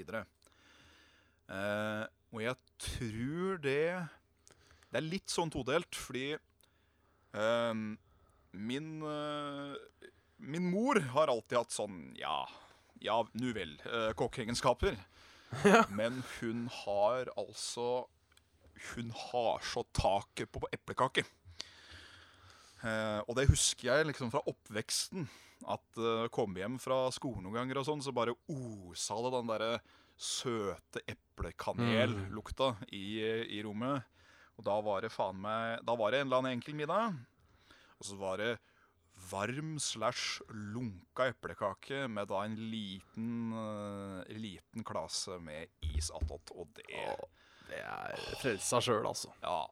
Eh, 1.48 2.04
og 2.28 2.44
jeg 2.44 2.56
tror 2.84 3.62
det 3.64 3.80
Det 4.88 4.96
er 5.00 5.04
litt 5.04 5.32
sånn 5.32 5.52
todelt, 5.52 5.96
fordi 5.96 6.34
eh, 6.34 6.47
min 8.52 9.02
eh, 9.02 9.74
Min 10.38 10.70
mor 10.70 11.00
har 11.00 11.28
alltid 11.28 11.58
hatt 11.58 11.74
sånn 11.74 11.98
Ja, 12.18 12.46
ja, 13.02 13.18
nu 13.32 13.52
vel. 13.52 13.76
Eh, 13.86 14.12
kokkeegenskaper. 14.18 14.96
Men 15.98 16.22
hun 16.38 16.68
har 16.84 17.30
altså 17.36 18.06
Hun 18.94 19.12
har 19.14 19.60
så 19.66 19.84
taket 19.92 20.50
på 20.54 20.62
eplekake. 20.72 21.26
Eh, 22.86 23.20
og 23.26 23.34
det 23.38 23.48
husker 23.50 23.90
jeg 23.90 24.08
liksom 24.10 24.30
fra 24.34 24.42
oppveksten. 24.46 25.26
At 25.66 25.98
uh, 25.98 26.28
kom 26.30 26.54
hjem 26.54 26.76
fra 26.78 27.08
skolen 27.10 27.42
noen 27.42 27.56
ganger, 27.58 27.80
og 27.80 27.86
sånn, 27.88 28.02
så 28.04 28.12
bare 28.14 28.36
osa 28.46 29.16
det 29.24 29.32
den 29.34 29.48
derre 29.50 29.70
søte 30.14 31.02
eplekanellukta 31.10 32.76
i, 32.94 33.18
i 33.58 33.58
rommet. 33.66 34.06
Og 34.59 34.66
da 34.66 34.78
var 34.82 35.04
det 35.04 35.14
faen 35.14 35.38
meg 35.42 35.84
Da 35.86 35.94
var 35.98 36.12
det 36.12 36.22
en 36.22 36.28
eller 36.28 36.42
annen 36.42 36.59
enkel 36.59 36.76
middag. 36.78 37.14
Og 37.98 38.11
så 38.11 38.18
var 38.18 38.42
det 38.42 38.56
varm 39.30 39.78
slash 39.82 40.40
lunka 40.50 41.28
eplekake 41.32 42.06
med 42.11 42.28
da 42.30 42.44
en 42.46 42.54
liten 42.70 43.52
uh, 43.52 44.22
liten 44.30 44.86
klase 44.86 45.38
med 45.42 45.68
is 45.94 46.11
attåt. 46.14 46.54
Og 46.54 46.70
det 46.78 46.86
Det 47.68 47.82
er 47.84 48.16
frelsa 48.40 48.80
sjøl, 48.80 49.04
altså. 49.04 49.28
Ja. 49.42 49.66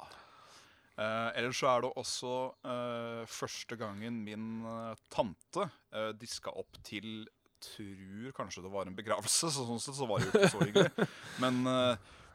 Uh, 0.96 1.30
ellers 1.36 1.60
så 1.60 1.70
er 1.70 1.84
det 1.84 1.92
også 1.96 2.34
uh, 2.66 3.22
første 3.28 3.76
gangen 3.76 4.22
min 4.24 4.64
tante 5.12 5.70
diska 6.20 6.50
opp 6.50 6.78
til 6.84 7.26
Tror 7.66 8.34
kanskje 8.36 8.60
det 8.62 8.70
var 8.70 8.84
en 8.86 8.94
begravelse, 8.94 9.48
så 9.48 9.64
sånn 9.64 9.80
sett 9.80 9.96
så 9.96 10.04
var 10.06 10.20
det 10.20 10.26
jo 10.28 10.32
ikke 10.36 10.50
så 10.52 10.60
hyggelig. 10.60 11.06
Men 11.42 11.62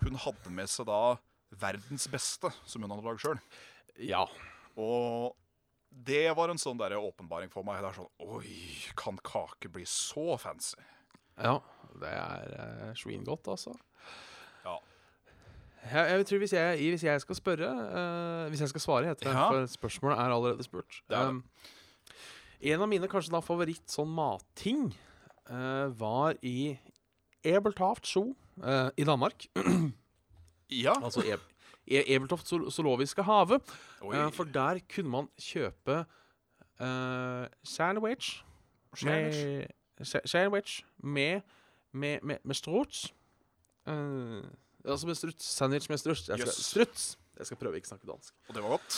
hun 0.01 0.17
hadde 0.17 0.53
med 0.57 0.67
seg 0.67 0.87
da 0.89 1.13
verdens 1.59 2.07
beste, 2.11 2.51
som 2.65 2.83
hun 2.83 2.93
hadde 2.93 3.05
lagd 3.05 3.23
sjøl. 3.23 3.39
Ja. 4.01 4.23
Og 4.79 5.35
det 5.91 6.29
var 6.37 6.51
en 6.51 6.61
sånn 6.61 6.79
der 6.79 6.95
åpenbaring 6.99 7.51
for 7.51 7.67
meg. 7.67 7.81
Det 7.83 7.91
er 7.91 7.99
sånn 7.99 8.37
Oi, 8.37 8.55
kan 8.99 9.19
kake 9.25 9.71
bli 9.73 9.83
så 9.89 10.37
fancy? 10.39 10.79
Ja, 11.41 11.57
det 11.99 12.11
er 12.11 12.55
eh, 12.55 12.87
svingodt, 12.99 13.49
altså. 13.51 13.73
Ja. 14.63 14.77
Jeg, 15.81 16.07
jeg 16.13 16.25
tror 16.29 16.41
hvis 16.43 16.55
jeg, 16.55 16.81
hvis 16.93 17.03
jeg 17.07 17.21
skal 17.23 17.37
spørre 17.39 17.69
eh, 17.73 18.49
Hvis 18.53 18.61
jeg 18.61 18.69
skal 18.69 18.83
svare, 18.83 19.07
heter 19.09 19.27
det. 19.27 19.35
Ja. 19.35 19.47
For 19.49 19.71
spørsmålet 19.75 20.19
er 20.19 20.35
allerede 20.35 20.67
spurt. 20.67 21.01
Det 21.09 21.17
er 21.17 21.31
det. 21.31 21.39
Um, 21.41 21.45
en 22.61 22.83
av 22.85 22.89
mine 22.91 23.09
kanskje 23.09 23.33
da 23.33 23.41
favoritt 23.41 23.89
sånn 23.89 24.11
matting 24.13 24.91
eh, 25.49 25.87
var 25.97 26.37
i 26.45 26.75
Ebeltaft 27.41 28.05
Zoo 28.05 28.35
eh, 28.61 28.91
i 29.01 29.07
Danmark. 29.07 29.47
Ja. 30.71 30.93
altså 31.03 31.21
e 31.21 31.37
e 31.87 32.15
Ebeltoft 32.15 32.47
Zool- 32.47 32.69
zoologiske 32.71 33.23
hage. 33.23 33.59
Eh, 34.13 34.31
for 34.33 34.43
der 34.43 34.79
kunne 34.95 35.09
man 35.09 35.27
kjøpe 35.39 36.05
uh, 36.81 37.47
sandwich 37.63 38.43
Sandwich. 38.95 39.37
med, 39.45 39.65
sandwich 40.25 40.83
med, 41.03 41.41
med, 41.91 42.19
med, 42.23 42.37
med 42.43 42.55
struts. 42.55 43.13
Uh, 43.87 44.43
altså 44.85 45.07
med 45.07 45.15
struts. 45.15 45.45
Sandwich 45.45 45.89
med 45.89 45.97
struts. 45.97 46.29
Jeg 46.29 46.39
skal, 46.39 46.47
yes. 46.47 46.65
struts. 46.65 47.17
Jeg 47.37 47.45
skal 47.45 47.57
prøve 47.57 47.75
ikke 47.75 47.87
snakke 47.87 48.07
dansk. 48.07 48.33
Og 48.47 48.55
det 48.55 48.63
var 48.63 48.69
godt. 48.69 48.97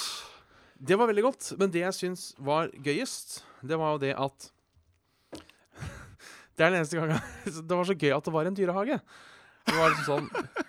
Det 0.88 0.98
var 1.00 1.08
veldig 1.08 1.24
godt, 1.24 1.54
men 1.60 1.72
det 1.74 1.80
jeg 1.80 1.94
syns 1.94 2.34
var 2.38 2.68
gøyest, 2.84 3.46
det 3.62 3.78
var 3.80 3.94
jo 3.94 3.98
det 4.02 4.16
at 4.20 4.50
Det 6.58 6.66
er 6.66 6.70
den 6.70 6.80
eneste 6.82 6.98
gangen 6.98 7.18
Det 7.70 7.78
var 7.78 7.84
så 7.88 7.96
gøy 7.96 8.12
at 8.18 8.26
det 8.26 8.34
var 8.34 8.46
en 8.50 8.58
dyrehage. 8.58 9.00
Det 9.66 9.78
var 9.78 9.94
liksom 9.94 10.28
sånn 10.28 10.63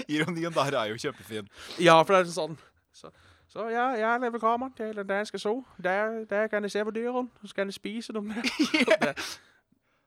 Ironien 0.14 0.52
der 0.52 0.78
er 0.78 0.84
jo 0.84 0.96
kjempefin. 0.96 1.48
Ja, 1.80 2.02
for 2.02 2.14
det 2.14 2.26
er 2.26 2.32
sånn 2.32 2.58
Så, 2.92 3.10
så 3.48 3.68
ja, 3.68 3.86
jeg 3.98 4.20
lever 4.20 4.30
velkommen 4.30 4.72
til 4.76 4.96
den 4.96 5.06
danske 5.06 5.38
zoo. 5.38 5.64
Der, 5.82 6.24
der 6.30 6.46
kan 6.46 6.62
jeg 6.62 6.70
se 6.70 6.84
på 6.84 6.90
dyrene, 6.90 7.28
så 7.44 7.54
kan 7.54 7.66
jeg 7.66 7.74
spise 7.74 8.12
dem. 8.12 8.32
det, 9.02 9.14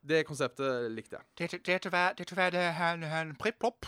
det 0.10 0.26
konseptet 0.26 0.92
likte 0.92 1.18
jeg. 1.18 1.50
Det 1.50 1.66
dette, 1.66 1.92
var, 1.92 2.14
dette 2.18 2.36
var 2.36 2.50
han, 2.72 3.04
han 3.04 3.36
Prip-Plop, 3.36 3.86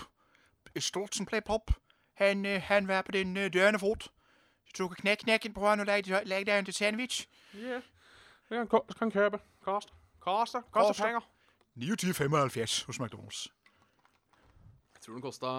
Stortsen 0.79 1.25
Prip-Plop, 1.25 1.71
han, 2.15 2.45
øh, 2.45 2.61
han 2.61 2.87
var 2.87 3.01
på 3.01 3.11
den 3.11 3.35
dørende 3.51 3.79
fot. 3.79 4.07
Du 4.65 4.71
tok 4.77 4.95
knæk 4.97 5.17
knekken 5.17 5.53
på 5.53 5.67
han 5.67 5.79
og 5.79 5.85
lagde, 5.85 6.21
lagde 6.25 6.51
han 6.51 6.65
til 6.65 6.73
sandwich. 6.73 7.27
Ja, 7.53 7.81
det 8.49 8.69
kan, 8.69 8.69
han 8.71 8.81
kan 8.99 9.11
kjøpe. 9.11 9.39
Koster. 9.61 9.93
Koster. 10.19 10.61
Koster. 10.61 10.87
Koster 10.87 11.03
penger. 11.03 11.21
29,75 11.75 12.85
hos 12.85 12.99
McDonald's. 12.99 13.54
Tror 15.05 15.19
den 15.19 15.23
kosta 15.23 15.49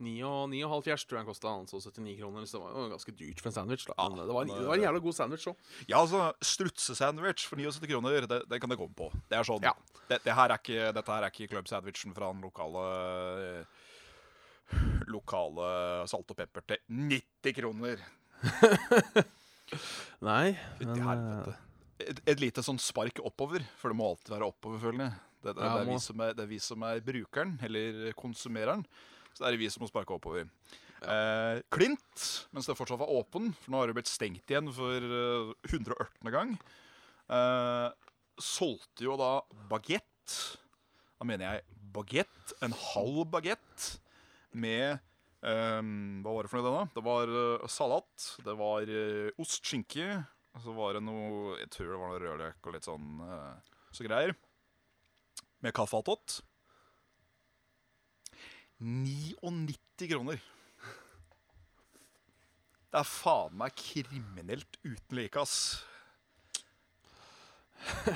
9,5 0.00 0.48
tror 0.80 0.86
jeg 0.88 1.08
den 1.12 1.26
kosta. 1.28 1.50
Altså 1.60 1.76
79 1.92 2.16
kroner. 2.22 2.46
Så 2.48 2.56
det 2.56 2.62
var 2.64 2.86
jo 2.86 2.92
ganske 2.94 3.12
dyrt 3.18 3.42
for 3.42 3.50
en 3.50 3.56
sandwich. 3.58 3.84
da. 3.90 3.94
Men 4.08 4.22
det, 4.24 4.32
var, 4.32 4.46
en- 4.48 4.54
det 4.56 4.68
var 4.70 4.78
en 4.80 4.86
jævla 4.86 5.02
god 5.04 5.16
sandwich 5.18 5.44
òg. 5.52 5.56
Ja, 5.90 5.98
altså, 6.00 6.22
strutsesandwich 6.40 7.44
for 7.50 7.60
79 7.60 7.90
kroner, 7.92 8.24
det, 8.30 8.38
det 8.48 8.60
kan 8.62 8.72
det 8.72 8.78
komme 8.80 8.96
på. 8.96 9.10
Det 9.28 9.36
er 9.36 9.44
sånn, 9.44 9.60
Ja. 9.68 9.74
det, 10.08 10.22
det 10.24 10.32
her 10.38 10.48
er 10.54 10.62
ikke, 10.62 10.88
dette 10.96 11.12
her 11.12 11.26
er 11.28 11.34
ikke 11.34 11.50
club-sandwichen 11.52 12.16
fra 12.16 12.32
den 12.32 12.40
lokale 12.48 12.86
eh, 13.60 13.64
Lokale 15.10 16.06
salt 16.06 16.28
og 16.30 16.36
pepper 16.38 16.62
til 16.62 16.78
90 16.88 17.56
kroner. 17.56 17.98
Nei, 20.30 20.52
Fytti 20.78 20.86
men 20.94 21.02
helvete. 21.06 21.54
Et, 22.00 22.20
et 22.32 22.40
lite 22.42 22.62
sånn 22.64 22.78
spark 22.80 23.18
oppover, 23.26 23.64
for 23.80 23.90
det 23.92 23.98
må 23.98 24.06
alltid 24.12 24.32
være 24.32 24.48
oppover, 24.48 24.78
føler 24.82 25.04
jeg. 25.08 25.18
Det, 25.40 25.54
det, 25.56 25.64
Ja, 25.64 25.80
det, 25.80 25.96
er 25.96 26.20
er, 26.28 26.36
det 26.36 26.44
er 26.44 26.50
vi 26.50 26.60
som 26.62 26.84
er 26.86 27.02
brukeren, 27.04 27.56
eller 27.66 28.12
konsumereren. 28.18 28.84
Så 29.32 29.44
det 29.44 29.52
er 29.52 29.60
vi 29.60 29.70
som 29.72 29.84
må 29.84 29.88
sparke 29.90 30.14
oppover. 30.16 30.48
Eh, 31.00 31.62
Klint, 31.72 32.24
mens 32.52 32.68
det 32.68 32.76
fortsatt 32.76 33.00
var 33.00 33.12
åpen, 33.14 33.54
for 33.56 33.72
nå 33.72 33.80
har 33.80 33.90
det 33.90 33.96
blitt 33.96 34.10
stengt 34.10 34.52
igjen 34.52 34.68
for 34.76 35.00
eh, 35.00 35.52
118. 35.72 36.32
gang, 36.34 36.56
eh, 37.32 37.88
solgte 38.40 39.06
jo 39.06 39.16
da 39.20 39.38
bagett. 39.70 40.36
Da 41.16 41.28
mener 41.28 41.46
jeg 41.46 41.78
bagett, 41.94 42.58
en 42.64 42.76
halv 42.92 43.24
bagett, 43.32 43.94
med 44.50 44.98
Um, 45.40 46.20
Hva 46.20 46.34
var 46.34 46.44
det 46.44 46.50
for 46.52 46.60
noe, 46.60 46.70
da? 46.74 46.80
Det 46.92 47.02
var 47.04 47.30
uh, 47.32 47.62
salat, 47.72 48.24
det 48.44 48.54
var 48.60 48.90
uh, 48.92 49.40
ost, 49.40 49.64
skinke, 49.64 50.18
og 50.52 50.64
så 50.66 50.74
var 50.76 50.98
det 50.98 51.00
noe 51.06 51.54
Jeg 51.62 51.70
tror 51.72 51.94
det 51.94 52.00
var 52.02 52.10
noe 52.12 52.20
rødløk 52.20 52.68
og 52.68 52.74
litt 52.76 52.84
sånn 52.84 53.22
uh, 53.24 53.54
så 53.96 54.04
greier. 54.04 54.34
Med 55.60 55.74
kaffe 55.76 55.98
attåt. 56.00 56.40
99 58.80 60.08
kroner. 60.08 60.40
Det 62.90 62.98
er 62.98 63.06
faen 63.06 63.54
meg 63.60 63.76
kriminelt 63.78 64.80
uten 64.82 65.18
like, 65.18 65.38
ass. 65.38 65.84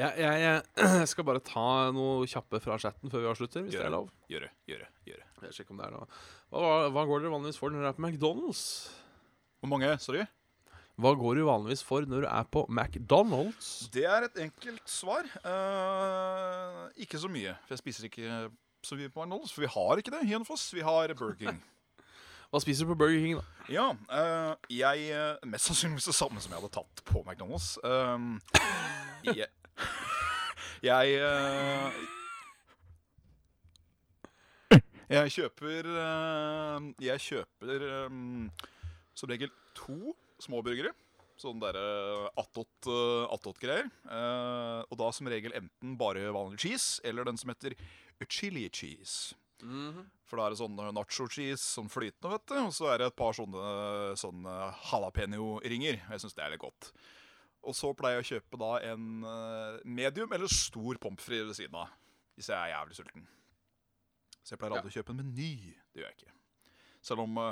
jeg, 0.00 0.14
jeg, 0.16 0.62
jeg 0.78 1.10
skal 1.10 1.26
bare 1.28 1.42
ta 1.44 1.66
noe 1.92 2.24
kjappe 2.30 2.62
fra 2.64 2.78
chatten 2.80 3.12
før 3.12 3.26
vi 3.26 3.30
avslutter, 3.34 3.66
hvis 3.66 3.76
det 3.76 3.84
er 3.84 3.92
lov. 3.92 4.08
Gjøre, 4.32 4.48
gjøre, 4.70 4.88
gjøre. 5.10 5.26
Jeg 5.44 5.58
sjekker 5.58 5.74
om 5.74 5.82
det 5.82 5.90
er 5.90 5.96
noe. 5.98 6.08
Hva, 6.54 6.72
hva 6.94 7.04
går 7.10 7.24
dere 7.24 7.34
vanligvis 7.34 7.60
for 7.60 7.74
når 7.74 7.84
dere 7.84 7.92
er 7.92 7.98
på 7.98 8.06
McDonald's? 8.06 8.64
Hvor 9.60 9.74
mange? 9.74 9.92
Sorry? 10.00 10.24
Hva 11.00 11.14
går 11.16 11.38
du 11.38 11.46
vanligvis 11.46 11.80
for 11.86 12.04
når 12.04 12.24
du 12.24 12.28
er 12.28 12.48
på 12.52 12.66
McDonald's? 12.68 13.88
Det 13.94 14.04
er 14.04 14.26
et 14.26 14.36
enkelt 14.42 14.90
svar. 14.90 15.24
Uh, 15.40 16.90
ikke 17.00 17.18
så 17.18 17.30
mye. 17.32 17.54
For 17.64 17.72
jeg 17.76 17.80
spiser 17.80 18.08
ikke 18.10 18.50
så 18.84 18.98
mye 18.98 19.08
på 19.08 19.22
McDonald's. 19.22 19.54
For 19.54 19.64
vi 19.64 19.70
har 19.72 20.02
ikke 20.02 20.12
det 20.12 20.20
i 20.26 20.32
Hønefoss. 20.34 20.74
Vi 20.76 20.84
har 20.84 21.14
Burger 21.16 21.38
King. 21.40 21.62
Hva 22.50 22.60
spiser 22.60 22.84
du 22.84 22.92
på 22.92 22.98
Burger 23.00 23.22
King, 23.22 23.40
da? 23.40 23.64
Ja, 23.70 23.86
uh, 24.10 24.70
jeg 24.74 25.08
eh, 25.14 25.48
Mest 25.48 25.70
sannsynligvis 25.70 26.10
det 26.10 26.16
samme 26.18 26.40
som 26.42 26.52
jeg 26.52 26.58
hadde 26.58 26.72
tatt 26.74 27.04
på 27.06 27.22
McDonald's. 27.22 27.78
Um, 27.86 28.40
jeg 29.24 29.46
Jeg 30.82 31.20
uh, 31.24 31.92
Jeg 35.10 35.32
kjøper 35.32 35.86
Jeg 37.00 37.20
kjøper 37.20 37.86
som 39.14 39.30
regel 39.30 39.50
to 39.76 40.12
små 40.44 40.62
burgere. 40.66 40.92
Sånn 41.40 41.60
derre 41.62 41.82
eh, 42.28 42.40
attåt-greier. 43.32 43.86
Eh, 43.88 44.80
og 44.84 44.98
da 45.00 45.10
som 45.16 45.30
regel 45.32 45.54
enten 45.56 45.94
bare 46.00 46.26
vanlig 46.36 46.60
cheese, 46.66 47.00
eller 47.08 47.28
den 47.28 47.40
som 47.40 47.52
heter 47.54 47.76
chili 48.28 48.66
cheese. 48.68 49.36
For 50.28 50.38
da 50.38 50.46
er 50.46 50.54
det 50.54 50.60
sånn 50.60 50.76
nacho 50.96 51.26
cheese, 51.32 51.62
sånn 51.64 51.88
flytende, 51.92 52.34
vet 52.34 52.44
du. 52.52 52.58
Og 52.66 52.74
så 52.76 52.90
er 52.92 53.00
det 53.00 53.08
et 53.10 53.16
par 53.18 53.36
sånne, 53.36 53.64
sånne 54.20 54.58
jalapeño-ringer. 54.90 56.00
Jeg 56.04 56.22
syns 56.22 56.36
det 56.36 56.44
er 56.44 56.54
litt 56.54 56.62
godt. 56.62 56.92
Og 57.68 57.76
så 57.76 57.90
pleier 57.96 58.20
jeg 58.20 58.24
å 58.24 58.30
kjøpe 58.34 58.60
da 58.60 58.70
en 58.92 59.26
eh, 59.28 59.80
medium 59.84 60.32
eller 60.32 60.52
stor 60.52 61.00
pommes 61.02 61.24
frites 61.24 61.50
ved 61.50 61.58
siden 61.58 61.80
av. 61.82 61.92
Hvis 62.36 62.48
jeg 62.48 62.56
er 62.56 62.72
jævlig 62.72 62.96
sulten. 62.96 63.26
Så 64.40 64.54
jeg 64.54 64.60
pleier 64.60 64.76
aldri 64.78 64.92
å 64.92 64.96
kjøpe 64.96 65.12
en 65.12 65.20
meny. 65.20 65.50
Det 65.92 66.00
gjør 66.00 66.08
jeg 66.08 66.20
ikke. 66.20 66.36
Selv 67.04 67.24
om 67.26 67.42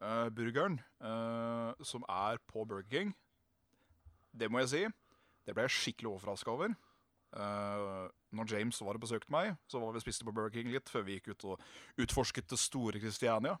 eh, 0.00 0.26
barbecue-burgeren 0.30 0.80
uh, 1.04 1.84
som 1.84 2.04
er 2.08 2.40
på 2.50 2.64
Burger 2.64 2.88
King, 2.90 3.14
det 4.34 4.50
må 4.50 4.58
jeg 4.64 4.68
si, 4.72 4.82
det 5.46 5.54
ble 5.54 5.66
jeg 5.66 5.76
skikkelig 5.76 6.10
overraska 6.10 6.50
over. 6.50 6.74
Uh, 7.34 8.10
når 8.34 8.50
James 8.50 8.80
var 8.80 8.94
og 8.94 9.02
besøkte 9.02 9.32
meg, 9.34 9.54
så 9.66 9.80
var 9.82 9.94
vi 9.94 10.02
spiste 10.02 10.26
på 10.26 10.32
Burger 10.34 10.54
King 10.54 10.70
litt 10.70 10.90
før 10.90 11.06
vi 11.06 11.18
gikk 11.18 11.32
ut 11.34 11.46
og 11.50 11.64
utforsket 12.02 12.50
det 12.50 12.58
store 12.62 13.02
Kristiania. 13.02 13.56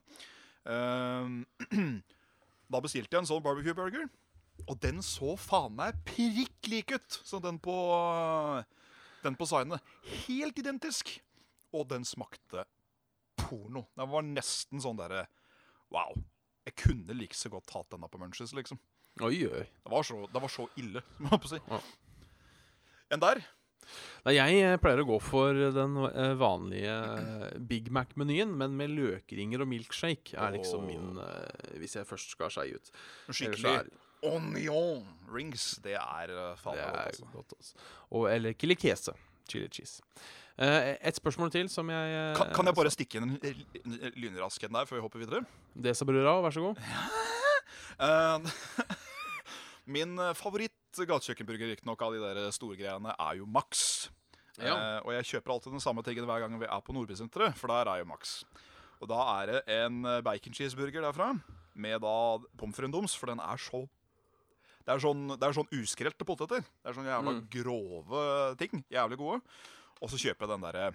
Uh, 0.64 1.42
da 2.72 2.82
bestilte 2.82 3.14
jeg 3.14 3.24
en 3.24 3.30
sånn 3.30 3.44
barbecue-burger, 3.44 4.08
og 4.70 4.78
den 4.80 5.02
så 5.04 5.34
faen 5.40 5.74
meg 5.76 5.98
prikk 6.06 6.70
lik 6.70 6.94
ut 6.94 7.20
som 7.26 7.42
den 7.42 7.58
på, 7.62 7.74
den 9.24 9.36
på 9.38 9.48
signet. 9.50 9.94
Helt 10.24 10.58
identisk. 10.62 11.16
Og 11.74 11.88
den 11.90 12.04
smakte 12.06 12.62
porno. 13.34 13.88
Den 13.98 14.10
var 14.12 14.22
nesten 14.22 14.82
sånn 14.82 14.98
derre 15.00 15.24
Wow. 15.94 16.16
Jeg 16.64 16.78
kunne 16.80 17.16
like 17.16 17.36
så 17.38 17.50
godt 17.52 17.70
hatt 17.76 17.92
denne 17.92 18.08
på 18.10 18.20
Munchies, 18.20 18.54
liksom. 18.56 18.80
Oi, 19.22 19.44
oi. 19.46 19.66
Det 19.84 19.92
var 19.92 20.06
så, 20.06 20.24
det 20.26 20.40
var 20.42 20.50
så 20.50 20.66
ille, 20.80 21.04
må 21.22 21.36
jeg 21.36 21.44
på 21.44 21.52
si. 21.52 21.60
Ja. 21.70 21.82
Enn 23.14 23.22
der? 23.22 23.44
Nei, 24.24 24.32
jeg 24.38 24.60
eh, 24.64 24.78
pleier 24.80 25.02
å 25.02 25.08
gå 25.08 25.18
for 25.20 25.58
den 25.76 25.98
eh, 26.08 26.32
vanlige 26.40 26.94
eh, 26.94 27.58
Big 27.68 27.90
Mac-menyen, 27.92 28.54
men 28.58 28.78
med 28.78 28.94
løkringer 28.96 29.60
og 29.60 29.68
milkshake 29.70 30.38
er 30.40 30.54
liksom 30.56 30.86
min 30.88 31.20
Hvis 31.76 31.98
jeg 31.98 32.08
først 32.08 32.32
skal 32.32 32.52
skeie 32.52 32.80
ut. 32.80 32.90
Skikkelig 33.28 33.92
onion 34.24 35.04
rings. 35.28 35.74
Det 35.84 35.98
er 36.00 36.32
faen 36.56 36.80
meg 36.80 37.10
altså. 37.10 37.28
godt, 37.34 37.52
altså. 37.58 37.84
Og, 38.08 38.30
eller 38.32 38.56
kilikese. 38.56 39.12
Chili 39.44 39.68
cheese. 39.68 40.00
Eh, 40.54 40.92
et 41.02 41.16
spørsmål 41.18 41.50
til 41.50 41.66
som 41.72 41.88
jeg 41.90 42.10
eh, 42.14 42.36
Kan, 42.38 42.52
kan 42.54 42.68
jeg 42.70 42.76
bare 42.78 42.90
stikke 42.94 43.18
inn 43.18 43.32
en 43.34 43.94
lynrask 44.14 44.62
en 44.62 44.76
der 44.76 44.86
før 44.86 45.00
vi 45.00 45.02
hopper 45.02 45.22
videre? 45.24 45.40
Det 45.74 45.88
Desa-brura, 45.90 46.36
vær 46.44 46.54
så 46.54 46.68
god. 46.68 46.82
Eh, 47.94 48.46
min 49.94 50.18
favoritt 50.34 50.98
gatekjøkkenburger 50.98 51.68
riktignok 51.70 52.00
av 52.02 52.14
de 52.14 52.22
der 52.22 52.48
store 52.54 52.74
greiene 52.78 53.12
er 53.14 53.36
jo 53.38 53.46
Max. 53.46 54.08
Ja. 54.58 54.98
Og 55.06 55.12
jeg 55.14 55.28
kjøper 55.28 55.54
alltid 55.54 55.76
den 55.76 55.82
samme 55.82 56.02
tingen 56.06 56.26
hver 56.26 56.42
gang 56.42 56.56
vi 56.58 56.66
er 56.66 56.82
på 56.82 56.94
Nordbysenteret, 56.96 57.54
for 57.58 57.70
der 57.70 57.90
er 57.92 58.02
jo 58.02 58.08
Max. 58.10 58.40
Og 58.98 59.06
da 59.10 59.20
er 59.36 59.52
det 59.52 59.60
en 59.76 60.00
bacon 60.26 60.56
cheeseburger 60.58 61.06
derfra 61.06 61.30
med 61.78 62.02
da 62.02 62.16
pommes 62.58 62.74
frites 62.78 63.14
for 63.18 63.30
den 63.30 63.42
er 63.42 63.62
så 63.62 63.84
det 64.84 64.92
er 64.92 65.00
sånn, 65.00 65.22
det 65.38 65.46
er 65.46 65.54
sånn 65.56 65.70
uskrelte 65.78 66.26
poteter. 66.28 66.60
Det 66.66 66.90
er 66.90 66.96
sånn 66.98 67.06
jævla 67.08 67.32
Mm. 67.38 67.44
grove 67.54 68.24
ting. 68.60 68.82
Jævlig 68.92 69.16
gode. 69.22 69.38
Og 70.02 70.10
så 70.10 70.20
kjøper 70.20 70.46
jeg 70.46 70.52
den 70.54 70.64
derre 70.66 70.86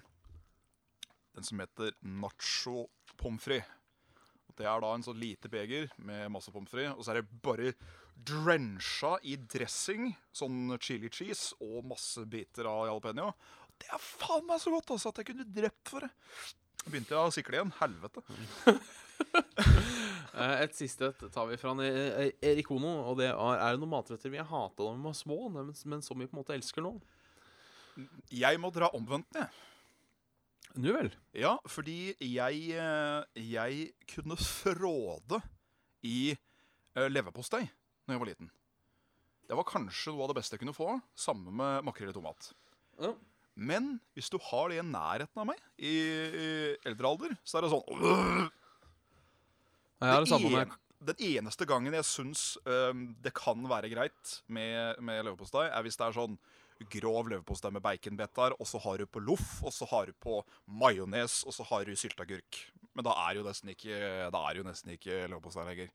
Den 1.36 1.46
som 1.46 1.62
heter 1.62 1.94
nacho 2.02 2.88
pommes 3.20 3.44
frites. 3.44 3.76
Det 4.58 4.66
er 4.68 4.82
da 4.82 4.90
en 4.92 5.04
sånn 5.04 5.16
lite 5.16 5.48
beger 5.48 5.86
med 6.04 6.28
masse 6.34 6.52
pommes 6.52 6.72
frites. 6.72 6.92
Og 6.98 7.06
så 7.06 7.14
er 7.14 7.20
det 7.20 7.40
bare 7.44 7.72
drencha 8.20 9.14
i 9.24 9.36
dressing, 9.40 10.10
sånn 10.36 10.74
chili 10.82 11.08
cheese 11.12 11.54
og 11.64 11.86
masse 11.88 12.26
biter 12.28 12.68
av 12.68 12.88
jalapeño. 12.90 13.30
Det 13.80 13.88
er 13.94 14.02
faen 14.02 14.44
meg 14.48 14.60
så 14.60 14.72
godt 14.74 14.92
altså, 14.96 15.12
at 15.12 15.22
jeg 15.22 15.30
kunne 15.30 15.48
drept 15.48 15.92
for 15.94 16.04
det. 16.04 16.10
Begynte 16.88 17.14
jeg 17.14 17.20
å 17.20 17.32
sikle 17.34 17.60
igjen. 17.60 17.76
Helvete. 17.80 18.26
Eh, 20.30 20.60
et 20.62 20.72
siste 20.78 21.10
tar 21.34 21.48
vi 21.50 21.56
fra 21.60 21.72
eh, 21.84 22.30
Erik 22.46 22.70
Ono. 22.72 22.92
Og 23.10 23.16
det 23.18 23.26
er, 23.28 23.34
er 23.36 23.76
noen 23.76 23.90
matretter 23.92 24.30
vi 24.32 24.38
har 24.38 24.46
hata 24.48 24.86
da 24.86 24.92
vi 24.94 25.02
var 25.04 25.16
små, 25.18 25.36
men 25.52 25.72
som 25.74 26.16
vi 26.16 26.28
på 26.30 26.32
en 26.32 26.38
måte 26.38 26.54
elsker 26.54 26.86
nå? 26.86 26.92
Jeg 28.34 28.60
må 28.62 28.70
dra 28.74 28.90
omvendt 28.96 29.30
ned. 29.36 29.60
Nå 30.78 30.92
vel. 30.94 31.10
Ja, 31.34 31.56
fordi 31.66 32.12
jeg, 32.22 32.60
eh, 32.78 33.42
jeg 33.42 33.90
kunne 34.10 34.38
fråde 34.38 35.40
i 36.06 36.30
eh, 36.30 37.08
leverpostei 37.10 37.64
når 38.06 38.14
jeg 38.14 38.22
var 38.22 38.30
liten. 38.30 38.50
Det 39.50 39.58
var 39.58 39.66
kanskje 39.66 40.14
noe 40.14 40.24
av 40.24 40.30
det 40.30 40.38
beste 40.38 40.54
jeg 40.54 40.62
kunne 40.62 40.76
få, 40.76 40.92
sammen 41.18 41.56
med 41.58 41.86
makrell 41.86 42.12
i 42.12 42.14
tomat. 42.14 42.52
Ja. 43.02 43.10
Men 43.58 43.96
hvis 44.14 44.30
du 44.30 44.38
har 44.46 44.70
det 44.70 44.78
i 44.78 44.86
nærheten 44.86 45.42
av 45.42 45.48
meg 45.48 45.58
i, 45.76 45.90
i 45.90 46.50
eldre 46.86 47.10
alder, 47.10 47.34
så 47.42 47.58
er 47.58 47.66
det 47.66 47.72
sånn! 47.72 48.46
Jeg 50.00 50.14
har 50.14 50.22
det 50.24 50.30
samme 50.30 50.52
med 50.54 50.62
en, 50.62 50.78
Den 51.10 51.18
eneste 51.26 51.66
gangen 51.68 51.96
jeg 51.98 52.06
syns 52.08 52.44
øhm, 52.62 53.10
det 53.20 53.34
kan 53.36 53.66
være 53.68 53.90
greit 53.92 54.36
med, 54.46 55.02
med 55.04 55.26
leverpostei, 55.26 55.66
er 55.68 55.84
hvis 55.84 55.98
det 56.00 56.06
er 56.06 56.16
sånn 56.16 56.38
grov 56.88 57.28
leverpostei 57.28 57.70
med 57.74 57.82
baconbetaer, 57.84 58.54
og 58.58 58.66
så 58.66 58.80
har 58.84 58.98
du 59.02 59.06
på 59.06 59.20
loff, 59.24 59.58
og 59.66 59.72
så 59.74 59.88
har 59.90 60.06
du 60.06 60.12
på 60.12 60.40
majones, 60.66 61.42
og 61.46 61.52
så 61.52 61.66
har 61.68 61.84
du 61.84 61.92
sylteagurk. 61.98 62.60
Men 62.94 63.04
da 63.06 63.12
er 63.28 63.36
jo 63.38 63.44
nesten 63.46 63.70
ikke, 63.74 63.98
da 64.32 64.44
er 64.48 64.56
jo 64.60 64.64
nesten 64.66 64.94
ikke 64.96 65.26
leverpostei 65.28 65.66
lenger. 65.68 65.90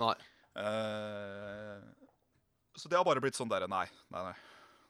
Nei. 0.00 0.14
Uh, 0.54 1.78
så 2.76 2.90
det 2.90 2.98
har 2.98 3.06
bare 3.06 3.22
blitt 3.22 3.38
sånn 3.38 3.50
derre 3.50 3.68
nei, 3.70 3.86
nei, 4.14 4.24
nei. 4.30 4.34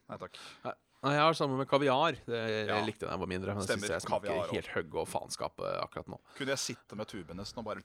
Nei 0.09 0.19
takk. 0.21 0.37
Nei, 0.65 0.73
Jeg 1.05 1.21
har 1.21 1.37
sammen 1.37 1.59
med 1.61 1.69
kaviar. 1.69 2.17
Det 2.25 2.39
Ja. 2.69 2.77
jeg 2.79 2.87
likte 2.87 3.05
den 3.07 3.13
jeg 3.13 3.21
var 3.21 3.27
mindre. 3.29 3.55
Men 3.55 3.65
Stemmer, 3.65 3.89
jeg 3.93 4.01
smaker 4.05 4.29
kaviar 4.29 4.53
helt 4.53 4.71
høgg 4.73 4.95
og 5.03 5.09
faenskap 5.09 5.61
eh, 5.61 5.77
akkurat 5.83 6.09
nå. 6.09 6.19
Kunne 6.37 6.53
jeg 6.57 6.59
sitte 6.63 6.97
med 6.97 7.09
tuben 7.09 7.37
nesten 7.37 7.59
og 7.61 7.65
bare 7.65 7.83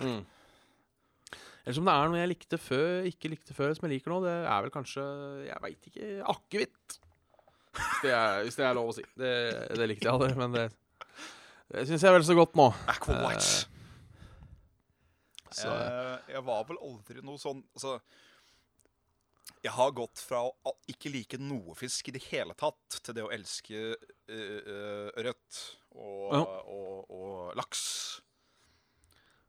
Mm. 0.00 0.24
Eller 1.64 1.76
som 1.76 1.84
det 1.88 1.92
er 1.94 2.08
noe 2.08 2.20
jeg 2.22 2.30
likte 2.32 2.58
før, 2.58 3.04
ikke 3.10 3.30
likte 3.34 3.54
før, 3.56 3.74
som 3.76 3.86
jeg 3.88 3.98
liker 3.98 4.12
nå, 4.14 4.20
det 4.24 4.32
er 4.48 4.62
vel 4.64 4.72
kanskje 4.74 5.02
Jeg 5.46 5.60
veit 5.64 5.88
ikke 5.90 6.08
Akevitt. 6.32 6.98
Hvis, 7.70 8.00
det 8.02 8.12
er- 8.16 8.70
er 8.70 8.74
lov 8.74 8.88
å 8.90 8.94
si. 8.96 9.04
Det, 9.16 9.32
det 9.78 9.88
likte 9.88 10.08
jeg 10.08 10.14
aldri, 10.14 10.32
men 10.40 10.52
det, 10.56 10.64
det 11.70 11.84
syns 11.86 12.02
jeg 12.02 12.12
vel 12.16 12.24
så 12.26 12.34
godt 12.34 12.56
nå. 12.58 12.70
Aqualites. 12.90 13.66
Så, 15.50 15.66
Eh, 15.66 16.18
jeg 16.36 16.44
var 16.46 16.64
vel 16.68 16.78
aldri 16.78 17.22
noe 17.26 17.34
sånn 17.42 17.58
Altså 17.74 17.96
Jeg 19.64 19.72
har 19.74 19.90
gått 19.90 20.20
fra 20.22 20.44
å 20.46 20.72
ikke 20.88 21.10
like 21.12 21.40
noe 21.42 21.74
fisk 21.74 22.06
i 22.08 22.14
det 22.14 22.22
hele 22.30 22.54
tatt, 22.54 23.00
til 23.02 23.16
det 23.18 23.24
å 23.26 23.32
elske 23.34 23.80
uh, 23.90 23.96
uh, 24.30 25.10
ørret 25.18 25.58
og, 25.90 26.30
Ja. 26.32 26.40
og, 26.70 27.10
og 27.10 27.56
laks. 27.58 27.82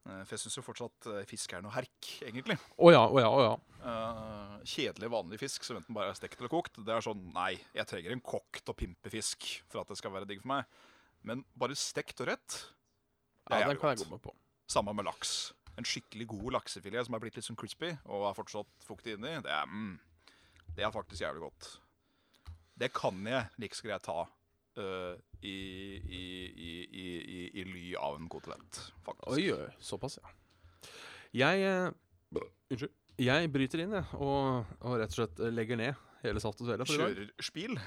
Eh, 0.01 0.21
for 0.25 0.33
jeg 0.33 0.43
syns 0.43 0.57
jo 0.57 0.63
fortsatt 0.65 1.09
eh, 1.11 1.25
fisk 1.29 1.53
er 1.53 1.61
noe 1.61 1.73
herk, 1.75 2.09
egentlig. 2.25 2.57
Oh 2.81 2.89
ja, 2.93 3.03
oh 3.05 3.19
ja, 3.21 3.29
oh 3.29 3.43
ja. 3.45 3.53
Uh, 3.81 4.57
kjedelig, 4.67 5.09
vanlig 5.09 5.39
fisk 5.41 5.65
som 5.65 5.79
enten 5.79 5.95
bare 5.97 6.13
er 6.13 6.17
stekt 6.17 6.41
eller 6.41 6.51
kokt. 6.53 6.79
Det 6.85 6.93
er 6.93 7.05
sånn 7.05 7.21
Nei, 7.33 7.55
jeg 7.77 7.89
trenger 7.89 8.13
en 8.13 8.23
kokt 8.25 8.69
og 8.69 8.77
pimpefisk 8.77 9.47
for 9.71 9.81
at 9.81 9.89
det 9.89 9.97
skal 10.01 10.13
være 10.13 10.29
digg 10.29 10.43
for 10.43 10.53
meg. 10.55 10.81
Men 11.25 11.43
bare 11.57 11.77
stekt 11.77 12.21
og 12.23 12.31
rett, 12.31 12.59
det 13.45 13.57
er 13.57 13.63
ja 13.63 13.69
den 13.69 13.75
jævlig 13.75 13.81
kan 13.81 13.93
jeg 13.93 14.01
godt. 14.01 14.09
gå 14.09 14.17
med 14.17 14.25
på. 14.25 14.35
Samme 14.71 14.95
med 14.97 15.05
laks. 15.09 15.35
En 15.79 15.87
skikkelig 15.87 16.27
god 16.33 16.57
laksefilet 16.57 17.07
som 17.07 17.17
er 17.17 17.23
blitt 17.23 17.37
litt 17.37 17.47
sånn 17.47 17.59
crispy 17.59 17.93
og 18.09 18.25
er 18.29 18.37
fortsatt 18.37 18.85
fuktig 18.85 19.17
inni. 19.17 19.37
Det 19.45 19.53
er, 19.53 19.69
mm, 19.69 19.95
det 20.77 20.85
er 20.85 20.93
faktisk 20.93 21.23
jævlig 21.23 21.45
godt. 21.45 21.71
Det 22.81 22.89
kan 22.97 23.21
jeg 23.29 23.49
like 23.61 23.77
så 23.77 23.85
greit 23.85 24.05
ta 24.07 24.25
øh, 24.77 25.15
i, 25.41 25.55
i, 25.97 26.21
i, 26.51 26.71
i, 26.85 27.07
i, 27.17 27.41
i 27.61 27.65
ly 27.65 27.83
av 27.99 28.19
en 28.19 28.29
kotelett, 28.31 28.79
faktisk. 29.05 29.33
Oi, 29.33 29.73
såpass, 29.83 30.19
ja. 30.21 30.33
Jeg 31.31 31.63
uh, 31.63 32.41
Unnskyld. 32.71 32.93
Jeg 33.21 33.51
bryter 33.53 33.83
inn, 33.83 33.93
jeg, 33.95 34.07
og, 34.17 34.71
og 34.79 34.95
rett 34.99 35.11
og 35.13 35.17
slett 35.19 35.39
eh, 35.43 35.51
legger 35.53 35.77
ned 35.79 35.99
hele 36.23 36.41
Saft 36.43 36.61
og 36.63 36.69
Svele. 36.69 36.87
Kjører 36.87 37.29
spil. 37.43 37.77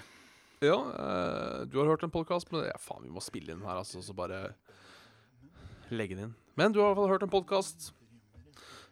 Ja, 0.65 0.79
Uh, 0.79 1.65
du 1.69 1.77
har 1.81 1.91
hørt 1.91 2.05
en 2.07 2.13
podkast, 2.15 2.53
men 2.53 2.65
ja, 2.69 2.77
faen, 2.81 3.05
vi 3.05 3.13
må 3.13 3.21
spille 3.25 3.53
inn 3.53 3.65
her, 3.67 3.81
altså, 3.81 4.01
så 4.05 4.15
bare 4.17 4.55
legge 5.93 6.17
den 6.17 6.29
inn. 6.29 6.35
Men 6.57 6.73
du 6.73 6.81
har 6.81 6.89
i 6.89 6.93
hvert 6.93 7.03
fall 7.03 7.13
hørt 7.13 7.27
en 7.27 7.33
podkast. 7.33 7.91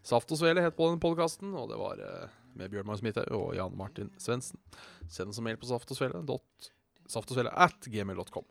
Saft 0.02 0.32
og 0.34 0.40
Svele 0.40 0.64
het 0.64 0.76
på 0.76 0.88
den 0.90 1.00
podkasten, 1.00 1.54
og 1.56 1.70
det 1.70 1.78
var 1.80 2.00
uh, 2.02 2.38
med 2.58 2.72
Bjørn 2.72 2.88
Magnus 2.88 3.04
Midthaug 3.06 3.32
og 3.38 3.54
Jan 3.56 3.76
Martin 3.78 4.10
Svendsen. 4.20 4.60
Send 5.08 5.32
oss 5.32 5.40
en 5.40 5.46
mail 5.46 5.60
på 5.60 5.70
saft 5.70 5.90
og 5.94 5.98
svele 5.98 6.20
dot 6.28 6.72
saft 7.14 7.30
og 7.32 7.38
svele 7.38 7.52
at 7.54 7.88
gmail.com. 7.92 8.48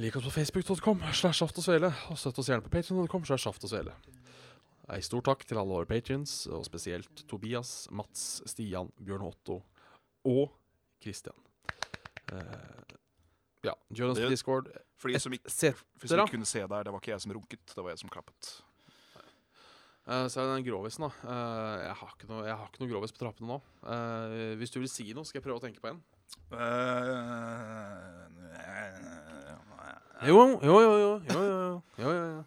Lik 0.00 0.16
oss 0.16 0.24
på 0.28 0.32
facebook.com 0.38 1.02
slash 1.12 1.42
saft 1.42 1.58
og 1.60 1.66
svele, 1.66 1.90
og 2.08 2.18
støtt 2.20 2.38
oss 2.40 2.48
gjerne 2.48 2.64
på 2.64 2.72
patreon.com 2.72 3.26
slash 3.28 3.48
saft 3.48 3.66
og 3.66 3.72
svele. 3.72 3.96
Ei 4.90 5.02
stor 5.06 5.22
takk 5.26 5.44
til 5.46 5.58
alle 5.60 5.76
våre 5.76 5.86
patrions, 5.86 6.46
og 6.50 6.64
spesielt 6.66 7.24
Tobias, 7.30 7.84
Mats, 7.94 8.40
Stian, 8.50 8.90
Bjørn 8.98 9.28
Otto 9.28 9.60
og 10.26 10.48
Christian. 11.02 11.36
Eh, 12.32 12.96
ja, 13.66 13.74
join 13.88 14.14
oss 14.14 14.22
på 14.22 14.30
Discord. 14.32 14.70
For 15.00 15.12
de 15.12 15.20
som 15.22 15.34
ikke, 15.36 15.52
for 15.52 16.10
som 16.10 16.24
ikke 16.24 16.34
kunne 16.36 16.48
se 16.48 16.64
der, 16.64 16.86
det 16.86 16.92
var 16.92 17.02
ikke 17.02 17.14
jeg 17.14 17.24
som 17.24 17.36
runket, 17.36 17.64
det 17.74 17.84
var 17.84 17.94
jeg 17.94 18.02
som 18.02 18.12
klappet. 18.12 18.50
Uh, 20.08 20.26
så 20.26 20.40
er 20.40 20.48
det 20.48 20.56
den 20.56 20.66
grovisen, 20.66 21.04
da. 21.06 21.10
Uh, 21.22 21.76
jeg, 21.84 21.96
har 22.00 22.14
ikke 22.16 22.30
noe, 22.32 22.44
jeg 22.48 22.56
har 22.56 22.70
ikke 22.70 22.82
noe 22.82 22.90
grovis 22.90 23.14
på 23.14 23.20
trappene 23.20 23.52
nå. 23.52 23.60
Uh, 23.84 24.56
hvis 24.58 24.72
du 24.74 24.80
vil 24.80 24.90
si 24.90 25.06
noe, 25.14 25.28
skal 25.28 25.38
jeg 25.38 25.46
prøve 25.46 25.60
å 25.60 25.64
tenke 25.64 25.82
på 25.82 25.92
en. 25.92 26.00
Eh, 26.50 27.96
Jo, 30.28 30.36
jo, 30.60 30.74
jo. 30.84 30.96
jo, 31.00 31.20
jo, 31.32 31.82
jo, 31.96 32.10
jo. 32.12 32.40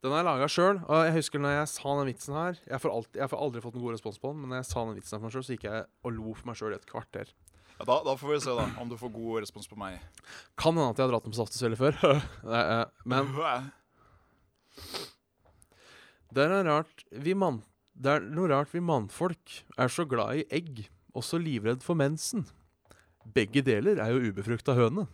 Den 0.00 0.12
har 0.14 0.20
jeg 0.22 0.26
laga 0.28 0.46
sjøl. 0.48 0.78
Og 0.86 1.02
jeg 1.04 1.12
husker 1.18 1.42
når 1.42 1.52
jeg 1.58 1.68
sa 1.74 1.92
den 1.98 2.08
vitsen 2.08 2.36
her 2.38 2.56
Jeg 2.70 2.80
får, 2.80 2.92
alltid, 2.94 3.18
jeg 3.20 3.28
får 3.32 3.42
aldri 3.42 3.60
fått 3.64 3.76
en 3.76 3.82
god 3.84 3.96
respons 3.96 4.20
på 4.22 4.30
den, 4.30 4.38
men 4.40 4.48
når 4.54 4.62
jeg 4.62 4.68
sa 4.70 4.84
den 4.86 4.96
vitsen 4.96 5.16
her 5.16 5.20
for 5.20 5.26
meg 5.26 5.34
sjøl, 5.34 5.44
så 5.48 5.56
gikk 5.56 5.66
jeg 5.68 5.82
og 6.06 6.14
lo 6.16 6.32
for 6.38 6.48
meg 6.48 6.56
sjøl 6.60 6.72
i 6.72 6.78
et 6.78 6.88
kvarter. 6.88 7.32
Ja, 7.76 7.84
da, 7.90 7.96
da 8.06 8.14
får 8.16 8.32
vi 8.32 8.38
se, 8.46 8.54
da, 8.56 8.64
om 8.80 8.88
du 8.88 8.96
får 8.96 9.12
god 9.12 9.42
respons 9.44 9.68
på 9.68 9.76
meg. 9.76 9.98
Kan 10.56 10.78
hende 10.78 10.88
at 10.94 10.96
jeg 11.02 11.04
har 11.04 11.12
dratt 11.12 11.26
den 11.28 11.34
på 11.34 11.40
Saftes 11.42 11.64
veldig 11.66 11.80
før. 11.82 12.00
Eh, 12.56 12.84
Men 13.04 13.28
det 16.36 16.44
er, 16.48 16.56
rart 16.66 17.04
vi 17.12 17.32
mann, 17.36 17.60
det 17.96 18.10
er 18.16 18.24
noe 18.28 18.48
rart 18.52 18.72
vi 18.74 18.80
mannfolk 18.84 19.60
er 19.80 19.92
så 19.92 20.04
glad 20.08 20.40
i 20.40 20.46
egg, 20.52 20.86
og 21.16 21.24
så 21.24 21.40
livredd 21.40 21.84
for 21.84 21.96
mensen. 21.98 22.44
Begge 23.34 23.62
deler 23.64 23.98
er 24.02 24.12
jo 24.12 24.30
ubefrukta 24.30 24.76
høne. 24.76 25.06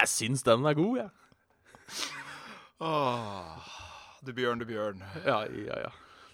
Jeg 0.00 0.08
syns 0.08 0.42
den 0.46 0.64
er 0.64 0.78
god, 0.78 0.96
jeg. 1.02 1.10
Åh, 2.80 3.72
du 4.24 4.32
bjørn, 4.32 4.62
du 4.62 4.64
bjørn. 4.64 5.02
Ja, 5.26 5.42
ja, 5.44 5.80
ja. 5.84 5.90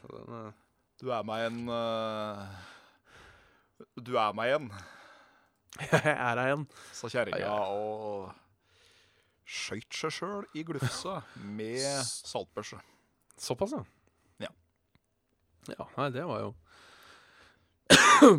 Den, 0.06 0.28
uh... 0.30 0.52
Du 1.00 1.10
er 1.10 1.24
meg 1.26 1.48
en 1.48 1.64
uh... 1.68 2.44
Du 3.98 4.14
er 4.20 4.36
meg 4.36 4.54
en, 4.54 4.70
jeg 5.82 6.12
er 6.14 6.38
ei 6.40 6.46
igjen. 6.48 6.62
sa 6.96 7.10
kjerringa 7.12 7.40
Ja, 7.42 7.52
ja. 7.52 7.64
og 7.68 8.30
skøyt 9.46 9.92
seg 9.94 10.14
sjøl 10.14 10.46
i 10.56 10.62
glufsa 10.66 11.18
med 11.36 11.82
saltbørse. 12.06 12.78
Såpass, 13.38 13.72
ja. 13.76 13.84
Ja. 14.46 14.50
Ja, 15.78 15.88
nei, 15.96 16.10
det 16.14 16.24
var 16.28 16.40
jo 16.44 16.52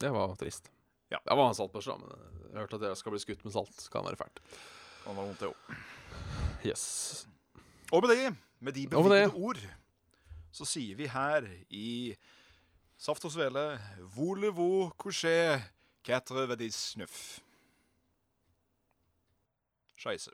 Det 0.00 0.10
var 0.14 0.34
trist. 0.38 0.70
Ja. 1.10 1.18
Det 1.24 1.36
var 1.36 1.48
en 1.48 1.56
saltbørse, 1.56 1.90
da, 1.90 1.98
men 1.98 2.52
jeg 2.52 2.60
hørte 2.60 2.78
at 2.78 2.86
jeg 2.90 3.00
skal 3.00 3.14
bli 3.14 3.20
skutt 3.22 3.44
med 3.44 3.54
salt. 3.54 3.88
Kan 3.92 4.06
være 4.06 4.20
fælt. 4.20 4.40
Kan 5.04 5.16
være 5.16 5.26
vondt, 5.26 5.42
jo. 5.42 5.52
Yes. 6.66 6.84
Og 7.92 8.04
med 8.04 8.12
det, 8.14 8.36
med 8.60 8.76
de 8.76 8.86
bevingede 8.88 9.32
ord, 9.34 9.60
så 10.52 10.66
sier 10.68 10.96
vi 10.98 11.08
her 11.10 11.46
i 11.70 12.14
Saft 12.98 13.24
og 13.24 13.32
Svele 13.32 13.78
Voulez-vous 14.16 14.90
coucher 14.98 15.62
quatre 16.04 16.48
vedis 16.50 16.74
snuff? 16.92 17.38
Scheisse. 19.98 20.30